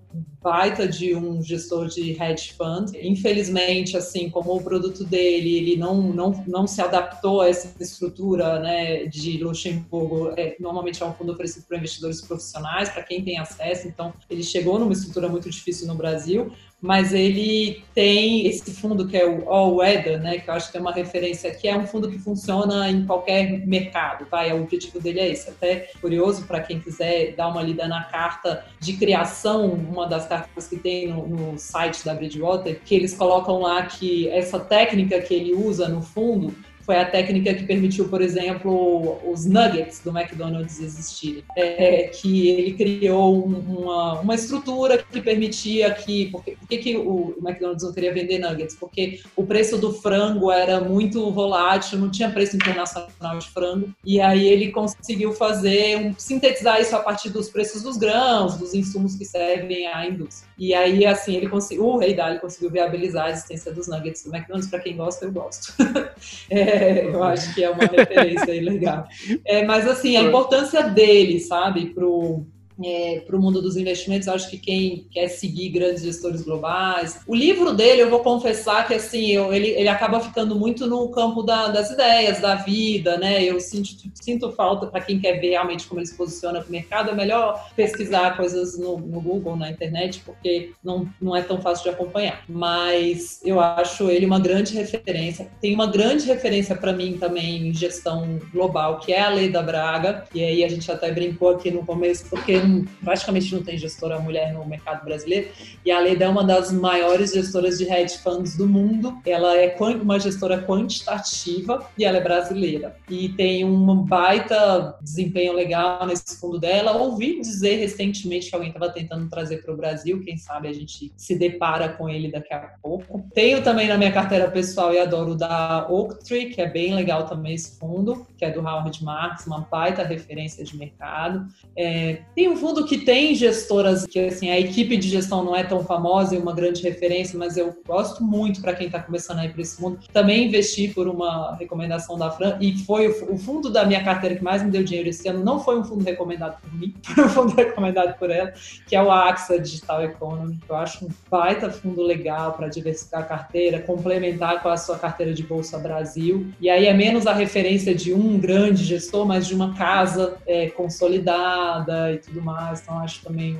baita 0.42 0.86
de 0.86 1.14
um 1.14 1.42
gestor 1.42 1.88
de 1.88 2.12
hedge 2.12 2.54
fund. 2.54 2.92
Infelizmente, 3.02 3.96
assim, 3.96 4.30
como 4.30 4.54
o 4.54 4.62
produto 4.62 5.04
dele, 5.04 5.56
ele 5.56 5.76
não, 5.76 6.00
não, 6.00 6.44
não 6.46 6.66
se 6.66 6.80
adaptou 6.80 7.40
a 7.40 7.48
essa 7.48 7.74
estrutura 7.82 8.60
né, 8.60 9.06
de 9.06 9.38
Luxemburgo, 9.38 10.32
é, 10.36 10.56
normalmente 10.60 11.02
é 11.02 11.06
um 11.06 11.12
fundo 11.12 11.32
oferecido 11.32 11.66
para 11.66 11.78
investidores 11.78 12.20
profissionais, 12.20 12.88
para 12.88 13.02
quem 13.02 13.24
tem 13.24 13.38
acesso, 13.38 13.88
então 13.88 14.14
ele 14.30 14.42
chegou 14.42 14.78
numa 14.78 14.92
estrutura 14.92 15.28
muito 15.28 15.50
difícil 15.50 15.86
no 15.88 15.94
Brasil, 15.94 16.52
mas 16.80 17.14
ele 17.14 17.82
tem 17.94 18.46
esse 18.46 18.74
fundo 18.74 19.06
que 19.08 19.16
é 19.16 19.26
o 19.26 19.48
All 19.50 19.76
Weather, 19.76 20.20
né, 20.20 20.38
que 20.38 20.48
eu 20.48 20.54
acho 20.54 20.70
que 20.70 20.76
é 20.76 20.80
uma 20.80 20.92
referência 20.92 21.54
que 21.54 21.66
é 21.66 21.76
um 21.76 21.86
fundo 21.86 22.10
que 22.10 22.18
funciona 22.18 22.90
em 22.90 23.06
qualquer 23.06 23.66
mercado, 23.66 24.26
o 24.30 24.62
objetivo 24.62 25.00
dele 25.00 25.20
é 25.20 25.28
esse. 25.28 25.48
Até 25.48 25.90
curioso 26.00 26.44
para 26.46 26.60
quem 26.60 26.78
quiser 26.78 27.34
dar 27.34 27.48
uma 27.48 27.62
lida 27.62 27.88
na 27.88 28.04
carta 28.04 28.64
de 28.78 28.94
criação, 28.94 29.70
uma 29.70 30.06
das 30.06 30.26
cartas 30.26 30.68
que 30.68 30.76
tem 30.76 31.08
no, 31.08 31.26
no 31.26 31.58
site 31.58 32.04
da 32.04 32.14
Bridgewater, 32.14 32.80
que 32.84 32.94
eles 32.94 33.14
colocam 33.14 33.60
lá 33.60 33.82
que 33.86 34.28
essa 34.28 34.60
técnica 34.60 35.20
que 35.20 35.34
ele 35.34 35.54
usa 35.54 35.88
no 35.88 36.02
fundo 36.02 36.54
foi 36.86 36.96
a 36.96 37.04
técnica 37.04 37.52
que 37.52 37.64
permitiu, 37.64 38.08
por 38.08 38.22
exemplo, 38.22 39.18
os 39.28 39.44
nuggets 39.44 40.00
do 40.04 40.16
McDonald's 40.16 40.78
existirem. 40.80 41.42
É, 41.56 42.04
que 42.04 42.48
ele 42.48 42.72
criou 42.74 43.44
uma, 43.44 44.20
uma 44.20 44.34
estrutura 44.36 44.98
que 44.98 45.20
permitia 45.20 45.92
que. 45.92 46.30
Por 46.30 46.44
que, 46.44 46.78
que 46.78 46.96
o 46.96 47.36
McDonald's 47.42 47.82
não 47.82 47.92
queria 47.92 48.14
vender 48.14 48.38
nuggets? 48.38 48.76
Porque 48.76 49.20
o 49.34 49.44
preço 49.44 49.76
do 49.76 49.92
frango 49.92 50.50
era 50.50 50.80
muito 50.80 51.30
volátil, 51.32 51.98
não 51.98 52.10
tinha 52.10 52.30
preço 52.30 52.54
internacional 52.54 53.38
de 53.38 53.48
frango. 53.48 53.92
E 54.04 54.20
aí 54.20 54.46
ele 54.46 54.70
conseguiu 54.70 55.32
fazer, 55.32 55.96
um, 55.96 56.14
sintetizar 56.16 56.80
isso 56.80 56.94
a 56.94 57.00
partir 57.00 57.30
dos 57.30 57.48
preços 57.48 57.82
dos 57.82 57.96
grãos, 57.96 58.56
dos 58.56 58.74
insumos 58.74 59.16
que 59.16 59.24
servem 59.24 59.88
à 59.88 60.06
indústria. 60.06 60.45
E 60.58 60.72
aí, 60.72 61.04
assim, 61.04 61.36
ele 61.36 61.48
conseguiu, 61.48 61.84
o 61.84 61.98
Rei 61.98 62.14
Dali 62.14 62.38
conseguiu 62.38 62.70
viabilizar 62.70 63.26
a 63.26 63.30
existência 63.30 63.72
dos 63.72 63.88
nuggets 63.88 64.24
do 64.24 64.34
McDonald's. 64.34 64.70
Para 64.70 64.80
quem 64.80 64.96
gosta, 64.96 65.26
eu 65.26 65.32
gosto. 65.32 65.74
é, 66.50 67.06
eu 67.06 67.22
acho 67.22 67.54
que 67.54 67.62
é 67.62 67.70
uma 67.70 67.84
referência 67.84 68.52
aí 68.52 68.60
legal. 68.60 69.06
É, 69.44 69.64
mas 69.64 69.86
assim, 69.86 70.16
a 70.16 70.22
importância 70.22 70.82
dele, 70.84 71.40
sabe, 71.40 71.86
pro 71.86 72.46
é, 72.84 73.20
para 73.26 73.36
o 73.36 73.40
mundo 73.40 73.62
dos 73.62 73.76
investimentos. 73.76 74.28
Acho 74.28 74.50
que 74.50 74.58
quem 74.58 75.06
quer 75.10 75.28
seguir 75.28 75.70
grandes 75.70 76.02
gestores 76.02 76.42
globais. 76.42 77.20
O 77.26 77.34
livro 77.34 77.72
dele, 77.72 78.02
eu 78.02 78.10
vou 78.10 78.20
confessar 78.20 78.86
que 78.86 78.94
assim, 78.94 79.32
eu, 79.32 79.52
ele, 79.52 79.68
ele 79.68 79.88
acaba 79.88 80.20
ficando 80.20 80.54
muito 80.54 80.86
no 80.86 81.08
campo 81.10 81.42
da, 81.42 81.68
das 81.68 81.90
ideias, 81.90 82.40
da 82.40 82.56
vida, 82.56 83.16
né? 83.18 83.42
Eu 83.42 83.60
sinto, 83.60 83.90
sinto 84.14 84.52
falta 84.52 84.86
para 84.86 85.00
quem 85.00 85.18
quer 85.18 85.40
ver 85.40 85.50
realmente 85.50 85.86
como 85.86 86.00
ele 86.00 86.06
se 86.06 86.16
posiciona 86.16 86.60
no 86.60 86.70
mercado. 86.70 87.10
É 87.10 87.14
melhor 87.14 87.70
pesquisar 87.74 88.36
coisas 88.36 88.78
no, 88.78 88.98
no, 88.98 89.20
Google, 89.20 89.56
na 89.56 89.70
internet, 89.70 90.22
porque 90.24 90.72
não, 90.82 91.08
não 91.20 91.34
é 91.34 91.42
tão 91.42 91.60
fácil 91.60 91.84
de 91.84 91.90
acompanhar. 91.90 92.44
Mas 92.48 93.40
eu 93.44 93.60
acho 93.60 94.10
ele 94.10 94.26
uma 94.26 94.38
grande 94.38 94.74
referência. 94.74 95.48
Tem 95.60 95.74
uma 95.74 95.86
grande 95.86 96.26
referência 96.26 96.76
para 96.76 96.92
mim 96.92 97.16
também 97.18 97.68
em 97.68 97.74
gestão 97.74 98.38
global, 98.52 98.98
que 98.98 99.12
é 99.12 99.22
a 99.22 99.30
Lei 99.30 99.48
da 99.48 99.62
Braga. 99.62 100.24
E 100.34 100.42
aí 100.42 100.64
a 100.64 100.68
gente 100.68 100.90
até 100.90 101.10
brincou 101.10 101.50
aqui 101.50 101.70
no 101.70 101.84
começo, 101.84 102.28
porque 102.28 102.65
praticamente 103.02 103.54
não 103.54 103.62
tem 103.62 103.78
gestora 103.78 104.18
mulher 104.18 104.52
no 104.52 104.64
mercado 104.64 105.04
brasileiro, 105.04 105.48
e 105.84 105.90
a 105.90 105.98
Leda 106.00 106.24
é 106.24 106.28
uma 106.28 106.44
das 106.44 106.72
maiores 106.72 107.32
gestoras 107.32 107.78
de 107.78 107.84
hedge 107.84 108.18
funds 108.18 108.56
do 108.56 108.66
mundo. 108.66 109.18
Ela 109.24 109.56
é 109.56 109.76
uma 110.02 110.18
gestora 110.18 110.62
quantitativa 110.62 111.86
e 111.96 112.04
ela 112.04 112.18
é 112.18 112.20
brasileira. 112.20 112.96
E 113.08 113.28
tem 113.30 113.64
um 113.64 114.02
baita 114.02 114.96
desempenho 115.00 115.52
legal 115.52 116.06
nesse 116.06 116.38
fundo 116.40 116.58
dela. 116.58 116.96
Ouvi 116.96 117.40
dizer 117.40 117.76
recentemente 117.76 118.48
que 118.48 118.54
alguém 118.54 118.70
estava 118.70 118.90
tentando 118.92 119.28
trazer 119.28 119.62
para 119.62 119.72
o 119.72 119.76
Brasil, 119.76 120.22
quem 120.22 120.36
sabe 120.36 120.68
a 120.68 120.72
gente 120.72 121.12
se 121.16 121.36
depara 121.36 121.88
com 121.88 122.08
ele 122.08 122.30
daqui 122.30 122.52
a 122.52 122.74
pouco. 122.82 123.24
Tenho 123.34 123.62
também 123.62 123.88
na 123.88 123.96
minha 123.96 124.12
carteira 124.12 124.50
pessoal 124.50 124.92
e 124.92 124.98
adoro 124.98 125.32
o 125.32 125.34
da 125.34 125.86
Oaktree, 125.88 126.50
que 126.50 126.60
é 126.60 126.68
bem 126.68 126.94
legal 126.94 127.26
também 127.26 127.54
esse 127.54 127.78
fundo, 127.78 128.26
que 128.36 128.44
é 128.44 128.50
do 128.50 128.60
Howard 128.60 129.02
Marks, 129.04 129.46
uma 129.46 129.60
baita 129.60 130.02
referência 130.02 130.64
de 130.64 130.76
mercado. 130.76 131.46
É, 131.76 132.22
tem 132.34 132.48
um 132.48 132.55
fundo 132.56 132.84
que 132.84 132.98
tem 132.98 133.34
gestoras, 133.34 134.06
que 134.06 134.18
assim, 134.18 134.50
a 134.50 134.58
equipe 134.58 134.96
de 134.96 135.08
gestão 135.08 135.44
não 135.44 135.54
é 135.54 135.64
tão 135.64 135.84
famosa 135.84 136.34
e 136.34 136.38
uma 136.38 136.54
grande 136.54 136.82
referência, 136.82 137.38
mas 137.38 137.56
eu 137.56 137.74
gosto 137.86 138.22
muito 138.22 138.60
para 138.60 138.74
quem 138.74 138.86
está 138.86 139.00
começando 139.00 139.38
aí 139.38 139.48
para 139.48 139.62
esse 139.62 139.80
mundo. 139.80 139.98
Também 140.12 140.46
investi 140.46 140.88
por 140.88 141.08
uma 141.08 141.56
recomendação 141.56 142.18
da 142.18 142.30
Fran, 142.30 142.56
e 142.60 142.78
foi 142.84 143.08
o, 143.08 143.34
o, 143.34 143.38
fundo 143.38 143.70
da 143.70 143.84
minha 143.84 144.02
carteira 144.02 144.36
que 144.36 144.44
mais 144.44 144.62
me 144.62 144.70
deu 144.70 144.82
dinheiro 144.82 145.08
esse 145.08 145.28
ano, 145.28 145.44
não 145.44 145.60
foi 145.60 145.78
um 145.78 145.84
fundo 145.84 146.04
recomendado 146.04 146.60
por 146.60 146.72
mim, 146.74 146.94
foi 147.02 147.24
um 147.24 147.28
fundo 147.28 147.54
recomendado 147.54 148.18
por 148.18 148.30
ela, 148.30 148.52
que 148.86 148.96
é 148.96 149.02
o 149.02 149.10
AXA 149.10 149.58
Digital 149.58 150.02
Economy, 150.02 150.58
que 150.64 150.70
eu 150.70 150.76
acho 150.76 151.04
um 151.04 151.08
baita 151.30 151.70
fundo 151.70 152.02
legal 152.02 152.52
para 152.52 152.68
diversificar 152.68 153.20
a 153.20 153.24
carteira, 153.24 153.80
complementar 153.80 154.62
com 154.62 154.68
a 154.68 154.76
sua 154.76 154.98
carteira 154.98 155.32
de 155.32 155.42
Bolsa 155.42 155.78
Brasil. 155.78 156.48
E 156.60 156.68
aí 156.68 156.86
é 156.86 156.94
menos 156.94 157.26
a 157.26 157.32
referência 157.32 157.94
de 157.94 158.12
um 158.12 158.38
grande 158.38 158.84
gestor, 158.84 159.26
mas 159.26 159.46
de 159.46 159.54
uma 159.54 159.74
casa 159.74 160.36
é, 160.46 160.68
consolidada 160.68 162.12
e 162.12 162.18
tudo 162.18 162.42
mais, 162.46 162.80
então 162.80 162.98
acho 163.00 163.22
também 163.22 163.58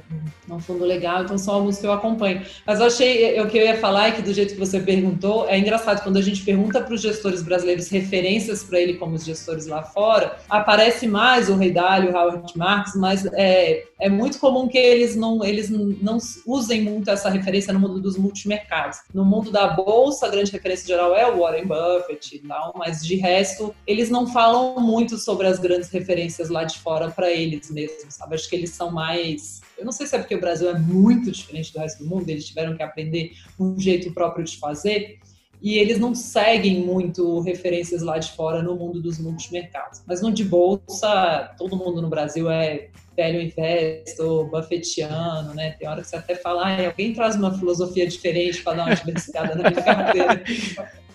um, 0.49 0.55
um, 0.55 0.61
fundo 0.61 0.84
legal, 0.84 1.24
então 1.24 1.37
são 1.37 1.55
alguns 1.55 1.78
que 1.78 1.87
eu 1.87 1.93
acompanho. 1.93 2.43
Mas 2.64 2.78
eu 2.78 2.87
achei, 2.87 3.41
o 3.41 3.49
que 3.49 3.59
eu 3.59 3.64
ia 3.64 3.78
falar 3.78 4.09
é 4.09 4.11
que 4.12 4.22
do 4.22 4.32
jeito 4.32 4.55
que 4.55 4.61
você 4.61 4.78
perguntou, 4.78 5.49
é 5.49 5.59
engraçado, 5.59 6.03
quando 6.03 6.16
a 6.16 6.22
gente 6.22 6.43
pergunta 6.43 6.80
para 6.80 6.95
os 6.95 7.03
gestores 7.03 7.43
brasileiros 7.43 7.89
referências 7.89 8.62
para 8.62 8.80
ele 8.80 8.95
como 8.95 9.16
os 9.16 9.24
gestores 9.24 9.66
lá 9.66 9.82
fora, 9.82 10.37
aparece 10.49 11.09
mais 11.09 11.49
o 11.49 11.57
Rei 11.57 11.72
Dalio, 11.72 12.12
o 12.12 12.16
Howard 12.16 12.57
Marks, 12.57 12.95
mas 12.95 13.26
é, 13.34 13.84
é 13.99 14.09
muito 14.09 14.39
comum 14.39 14.68
que 14.68 14.78
eles 14.78 15.16
não, 15.16 15.45
eles 15.45 15.68
não 15.68 16.18
usem 16.47 16.82
muito 16.82 17.11
essa 17.11 17.28
referência 17.28 17.72
no 17.72 17.80
mundo 17.80 18.01
dos 18.01 18.16
multimercados. 18.16 18.99
No 19.12 19.24
mundo 19.24 19.51
da 19.51 19.68
bolsa, 19.68 20.26
a 20.26 20.28
grande 20.28 20.53
referência 20.53 20.87
geral 20.87 21.16
é 21.16 21.26
o 21.30 21.41
Warren 21.41 21.66
Buffett 21.66 22.37
e 22.37 22.39
tal, 22.41 22.74
mas 22.76 23.05
de 23.05 23.16
resto, 23.16 23.74
eles 23.87 24.11
não 24.11 24.26
falam 24.26 24.80
muito 24.80 25.16
sobre 25.16 25.47
as 25.47 25.59
grandes 25.59 25.91
referências 25.91 26.49
lá 26.49 26.64
de 26.64 26.78
fora 26.78 27.11
para 27.11 27.30
eles 27.30 27.70
mesmos, 27.70 28.14
sabe? 28.14 28.34
Acho 28.34 28.49
que 28.49 28.57
eles 28.57 28.70
são 28.77 28.91
mais. 28.91 29.61
Eu 29.77 29.85
não 29.85 29.93
sei 29.93 30.07
se 30.07 30.14
é 30.14 30.18
porque 30.18 30.35
o 30.35 30.41
Brasil 30.41 30.68
é 30.70 30.79
muito 30.79 31.31
diferente 31.31 31.72
do 31.72 31.79
resto 31.79 32.05
do 32.05 32.09
mundo, 32.09 32.29
eles 32.29 32.47
tiveram 32.47 32.77
que 32.77 32.83
aprender 32.83 33.33
um 33.59 33.79
jeito 33.79 34.12
próprio 34.12 34.45
de 34.45 34.57
fazer, 34.59 35.18
e 35.61 35.79
eles 35.79 35.99
não 35.99 36.14
seguem 36.14 36.81
muito 36.81 37.41
referências 37.41 38.03
lá 38.03 38.18
de 38.18 38.31
fora 38.33 38.62
no 38.62 38.77
mundo 38.77 39.01
dos 39.01 39.18
multimercados. 39.18 40.03
Mas 40.07 40.20
no 40.20 40.31
de 40.31 40.45
bolsa, 40.45 41.55
todo 41.59 41.77
mundo 41.77 42.03
no 42.03 42.09
Brasil 42.09 42.51
é 42.51 42.89
velho 43.16 43.41
investor, 43.41 44.51
buffetiano, 44.51 45.55
né? 45.55 45.70
Tem 45.70 45.89
hora 45.89 46.03
que 46.03 46.09
você 46.09 46.16
até 46.16 46.35
fala, 46.35 46.87
alguém 46.87 47.14
traz 47.14 47.35
uma 47.35 47.57
filosofia 47.59 48.07
diferente 48.07 48.62
para 48.62 48.77
dar 48.77 48.87
uma 48.87 48.95
diversificada 48.95 49.55
na 49.55 49.70
minha 49.70 49.83
carteira. 49.83 50.45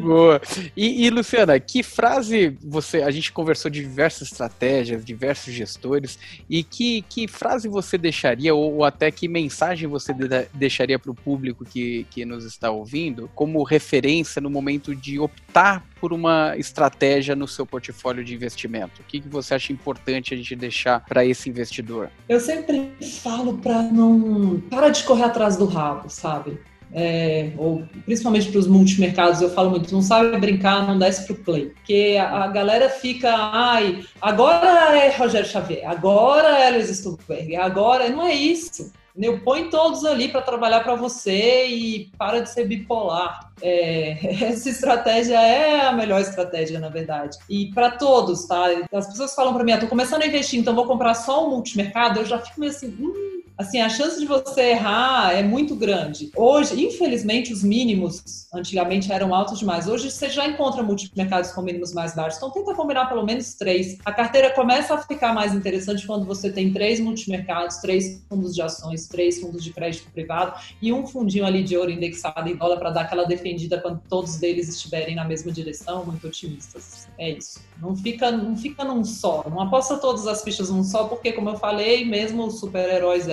Boa. 0.00 0.40
E, 0.76 1.06
e, 1.06 1.10
Luciana, 1.10 1.58
que 1.58 1.82
frase 1.82 2.56
você. 2.62 3.02
A 3.02 3.10
gente 3.10 3.32
conversou 3.32 3.70
de 3.70 3.80
diversas 3.80 4.30
estratégias, 4.30 5.04
diversos 5.04 5.52
gestores, 5.52 6.18
e 6.48 6.62
que, 6.62 7.02
que 7.02 7.26
frase 7.28 7.68
você 7.68 7.96
deixaria, 7.96 8.54
ou, 8.54 8.76
ou 8.76 8.84
até 8.84 9.10
que 9.10 9.28
mensagem 9.28 9.88
você 9.88 10.12
de, 10.12 10.28
deixaria 10.52 10.98
para 10.98 11.10
o 11.10 11.14
público 11.14 11.64
que, 11.64 12.06
que 12.10 12.24
nos 12.24 12.44
está 12.44 12.70
ouvindo, 12.70 13.30
como 13.34 13.62
referência 13.62 14.40
no 14.40 14.50
momento 14.50 14.94
de 14.94 15.18
optar 15.18 15.84
por 16.00 16.12
uma 16.12 16.54
estratégia 16.58 17.34
no 17.34 17.48
seu 17.48 17.64
portfólio 17.64 18.24
de 18.24 18.34
investimento? 18.34 19.00
O 19.00 19.04
que, 19.04 19.20
que 19.20 19.28
você 19.28 19.54
acha 19.54 19.72
importante 19.72 20.34
a 20.34 20.36
gente 20.36 20.54
deixar 20.54 21.00
para 21.00 21.24
esse 21.24 21.48
investidor? 21.48 22.10
Eu 22.28 22.40
sempre 22.40 22.92
falo 23.22 23.58
para 23.58 23.82
não. 23.82 24.60
Para 24.68 24.90
de 24.90 25.02
correr 25.04 25.24
atrás 25.24 25.56
do 25.56 25.64
rabo, 25.64 26.08
sabe? 26.10 26.58
É, 26.94 27.50
ou 27.58 27.82
principalmente 28.04 28.50
para 28.50 28.60
os 28.60 28.68
multimercados, 28.68 29.42
eu 29.42 29.50
falo 29.50 29.70
muito, 29.70 29.92
não 29.92 30.00
sabe 30.00 30.38
brincar, 30.38 30.86
não 30.86 30.96
desce 30.96 31.26
para 31.26 31.34
o 31.34 31.44
play. 31.44 31.66
Porque 31.70 32.16
a, 32.20 32.44
a, 32.44 32.46
galera 32.46 32.88
fica, 32.88 33.34
ai, 33.34 34.04
agora 34.22 34.96
é 34.96 35.14
Rogério 35.16 35.48
Xavier, 35.48 35.82
agora 35.90 36.56
é 36.60 36.70
Luiz 36.70 36.88
Stuberg, 36.88 37.56
agora 37.56 38.08
não 38.08 38.24
é 38.24 38.32
isso. 38.32 38.92
Eu 39.16 39.40
põe 39.40 39.70
todos 39.70 40.04
ali 40.04 40.28
para 40.28 40.42
trabalhar 40.42 40.80
para 40.80 40.96
você 40.96 41.66
e 41.68 42.10
para 42.18 42.40
de 42.40 42.50
ser 42.50 42.66
bipolar. 42.66 43.52
É, 43.62 44.18
essa 44.44 44.68
estratégia 44.68 45.40
é 45.40 45.86
a 45.86 45.92
melhor 45.92 46.20
estratégia, 46.20 46.80
na 46.80 46.88
verdade. 46.88 47.38
E 47.48 47.70
para 47.72 47.92
todos, 47.92 48.44
tá? 48.46 48.66
As 48.92 49.06
pessoas 49.06 49.34
falam 49.34 49.54
para 49.54 49.62
mim, 49.62 49.72
ah, 49.72 49.78
tô 49.78 49.86
começando 49.86 50.22
a 50.22 50.26
investir, 50.26 50.58
então 50.58 50.74
vou 50.74 50.86
comprar 50.86 51.14
só 51.14 51.46
um 51.46 51.50
multimercado. 51.50 52.20
Eu 52.20 52.26
já 52.26 52.40
fico 52.40 52.58
meio 52.58 52.72
assim, 52.72 52.88
hum, 52.98 53.33
assim, 53.56 53.80
a 53.80 53.88
chance 53.88 54.18
de 54.18 54.26
você 54.26 54.70
errar 54.70 55.32
é 55.32 55.42
muito 55.42 55.74
grande. 55.74 56.30
Hoje, 56.36 56.80
infelizmente, 56.82 57.52
os 57.52 57.62
mínimos 57.62 58.46
antigamente 58.52 59.12
eram 59.12 59.34
altos 59.34 59.58
demais. 59.58 59.88
Hoje 59.88 60.10
você 60.10 60.28
já 60.28 60.46
encontra 60.46 60.82
multimercados 60.82 61.52
com 61.52 61.62
mínimos 61.62 61.92
mais 61.92 62.14
baixos. 62.14 62.38
Então 62.38 62.50
tenta 62.50 62.74
combinar 62.74 63.06
pelo 63.06 63.24
menos 63.24 63.54
três. 63.54 63.98
A 64.04 64.12
carteira 64.12 64.50
começa 64.50 64.94
a 64.94 64.98
ficar 64.98 65.34
mais 65.34 65.54
interessante 65.54 66.06
quando 66.06 66.24
você 66.24 66.50
tem 66.50 66.72
três 66.72 67.00
multimercados, 67.00 67.76
três 67.78 68.24
fundos 68.28 68.54
de 68.54 68.62
ações, 68.62 69.08
três 69.08 69.40
fundos 69.40 69.62
de 69.62 69.72
crédito 69.72 70.10
privado 70.12 70.58
e 70.80 70.92
um 70.92 71.06
fundinho 71.06 71.44
ali 71.44 71.62
de 71.62 71.76
ouro 71.76 71.90
indexado 71.90 72.48
em 72.48 72.56
dólar 72.56 72.78
para 72.78 72.90
dar 72.90 73.00
aquela 73.02 73.24
defendida 73.24 73.80
quando 73.80 74.00
todos 74.08 74.42
eles 74.42 74.68
estiverem 74.68 75.14
na 75.14 75.24
mesma 75.24 75.50
direção, 75.50 76.04
muito 76.04 76.26
otimistas. 76.26 77.08
É 77.18 77.30
isso. 77.30 77.60
Não 77.80 77.96
fica, 77.96 78.30
não 78.30 78.56
fica 78.56 78.84
num 78.84 79.04
só. 79.04 79.44
Não 79.48 79.60
aposta 79.60 79.96
todas 79.96 80.26
as 80.26 80.42
fichas 80.42 80.70
num 80.70 80.84
só, 80.84 81.04
porque, 81.04 81.32
como 81.32 81.50
eu 81.50 81.56
falei, 81.56 82.04
mesmo 82.04 82.46
os 82.46 82.60
super-heróis 82.60 83.28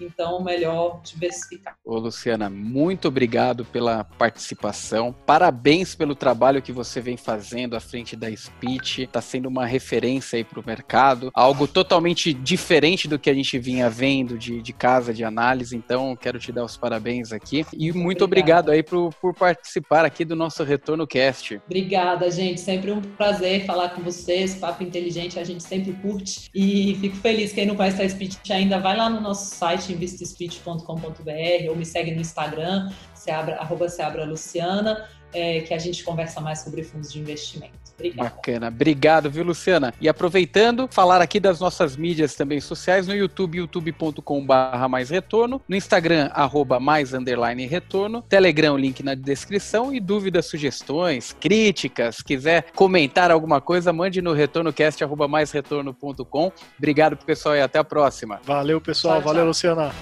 então 0.00 0.42
melhor 0.42 1.00
diversificar. 1.02 1.76
Ô, 1.84 1.98
Luciana, 1.98 2.50
muito 2.50 3.08
obrigado 3.08 3.64
pela 3.64 4.04
participação. 4.04 5.14
Parabéns 5.26 5.94
pelo 5.94 6.14
trabalho 6.14 6.62
que 6.62 6.72
você 6.72 7.00
vem 7.00 7.16
fazendo 7.16 7.76
à 7.76 7.80
frente 7.80 8.16
da 8.16 8.34
Speech. 8.34 9.02
Está 9.02 9.20
sendo 9.20 9.48
uma 9.48 9.66
referência 9.66 10.36
aí 10.36 10.44
para 10.44 10.60
o 10.60 10.66
mercado. 10.66 11.30
Algo 11.34 11.66
totalmente 11.66 12.32
diferente 12.32 13.08
do 13.08 13.18
que 13.18 13.30
a 13.30 13.34
gente 13.34 13.58
vinha 13.58 13.88
vendo 13.88 14.38
de, 14.38 14.62
de 14.62 14.72
casa 14.72 15.12
de 15.12 15.24
análise. 15.24 15.76
Então, 15.76 16.16
quero 16.16 16.38
te 16.38 16.52
dar 16.52 16.64
os 16.64 16.76
parabéns 16.76 17.32
aqui. 17.32 17.64
E 17.72 17.92
muito 17.92 18.24
obrigado 18.24 18.70
aí 18.70 18.82
por, 18.82 19.12
por 19.14 19.34
participar 19.34 20.04
aqui 20.04 20.24
do 20.24 20.36
nosso 20.36 20.62
Retorno 20.64 21.06
Cast. 21.06 21.60
Obrigada, 21.66 22.30
gente. 22.30 22.60
Sempre 22.60 22.90
um 22.90 23.00
prazer 23.00 23.64
falar 23.64 23.90
com 23.90 24.02
vocês. 24.02 24.54
Papo 24.54 24.82
inteligente, 24.82 25.38
a 25.38 25.44
gente 25.44 25.62
sempre 25.62 25.92
curte. 25.92 26.50
E 26.54 26.96
fico 27.00 27.16
feliz. 27.16 27.52
Quem 27.52 27.66
não 27.66 27.76
conhece 27.76 28.02
a 28.02 28.08
Speech 28.08 28.52
ainda, 28.52 28.78
vai 28.78 28.96
lá 28.96 29.08
no 29.08 29.20
nosso 29.20 29.47
site 29.48 29.92
investespeech.com.br 29.92 31.70
ou 31.70 31.76
me 31.76 31.84
segue 31.84 32.12
no 32.12 32.20
Instagram, 32.20 32.92
seabra, 33.14 33.56
arroba 33.56 33.88
Seabra 33.88 34.24
Luciana, 34.24 35.08
é, 35.32 35.60
que 35.60 35.74
a 35.74 35.78
gente 35.78 36.04
conversa 36.04 36.40
mais 36.40 36.60
sobre 36.60 36.82
fundos 36.82 37.12
de 37.12 37.18
investimento. 37.18 37.87
Obrigada. 37.98 38.30
Bacana. 38.30 38.68
Obrigado, 38.68 39.30
viu, 39.30 39.44
Luciana? 39.44 39.92
E 40.00 40.08
aproveitando, 40.08 40.88
falar 40.90 41.20
aqui 41.20 41.40
das 41.40 41.58
nossas 41.58 41.96
mídias 41.96 42.34
também 42.34 42.60
sociais, 42.60 43.06
no 43.08 43.14
YouTube, 43.14 43.58
youtube.com.br 43.58 44.88
mais 44.88 45.10
retorno, 45.10 45.60
no 45.68 45.74
Instagram, 45.74 46.30
arroba 46.32 46.78
mais 46.78 47.12
underline 47.12 47.66
retorno, 47.66 48.22
Telegram, 48.22 48.76
link 48.76 49.02
na 49.02 49.14
descrição 49.14 49.92
e 49.92 49.98
dúvidas, 49.98 50.46
sugestões, 50.46 51.34
críticas, 51.38 52.22
quiser 52.22 52.66
comentar 52.74 53.30
alguma 53.30 53.60
coisa, 53.60 53.92
mande 53.92 54.22
no 54.22 54.32
retornocast, 54.32 55.02
arroba 55.02 55.26
mais 55.26 55.50
retorno.com. 55.50 56.52
Obrigado, 56.78 57.16
pessoal, 57.16 57.56
e 57.56 57.60
até 57.60 57.78
a 57.78 57.84
próxima. 57.84 58.40
Valeu, 58.44 58.80
pessoal. 58.80 59.16
Tchau, 59.16 59.24
Valeu, 59.24 59.42
tchau. 59.42 59.48
Luciana. 59.48 59.92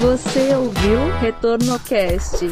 Você 0.00 0.54
ouviu 0.54 1.18
Retorno 1.20 1.78
Cast. 1.80 2.46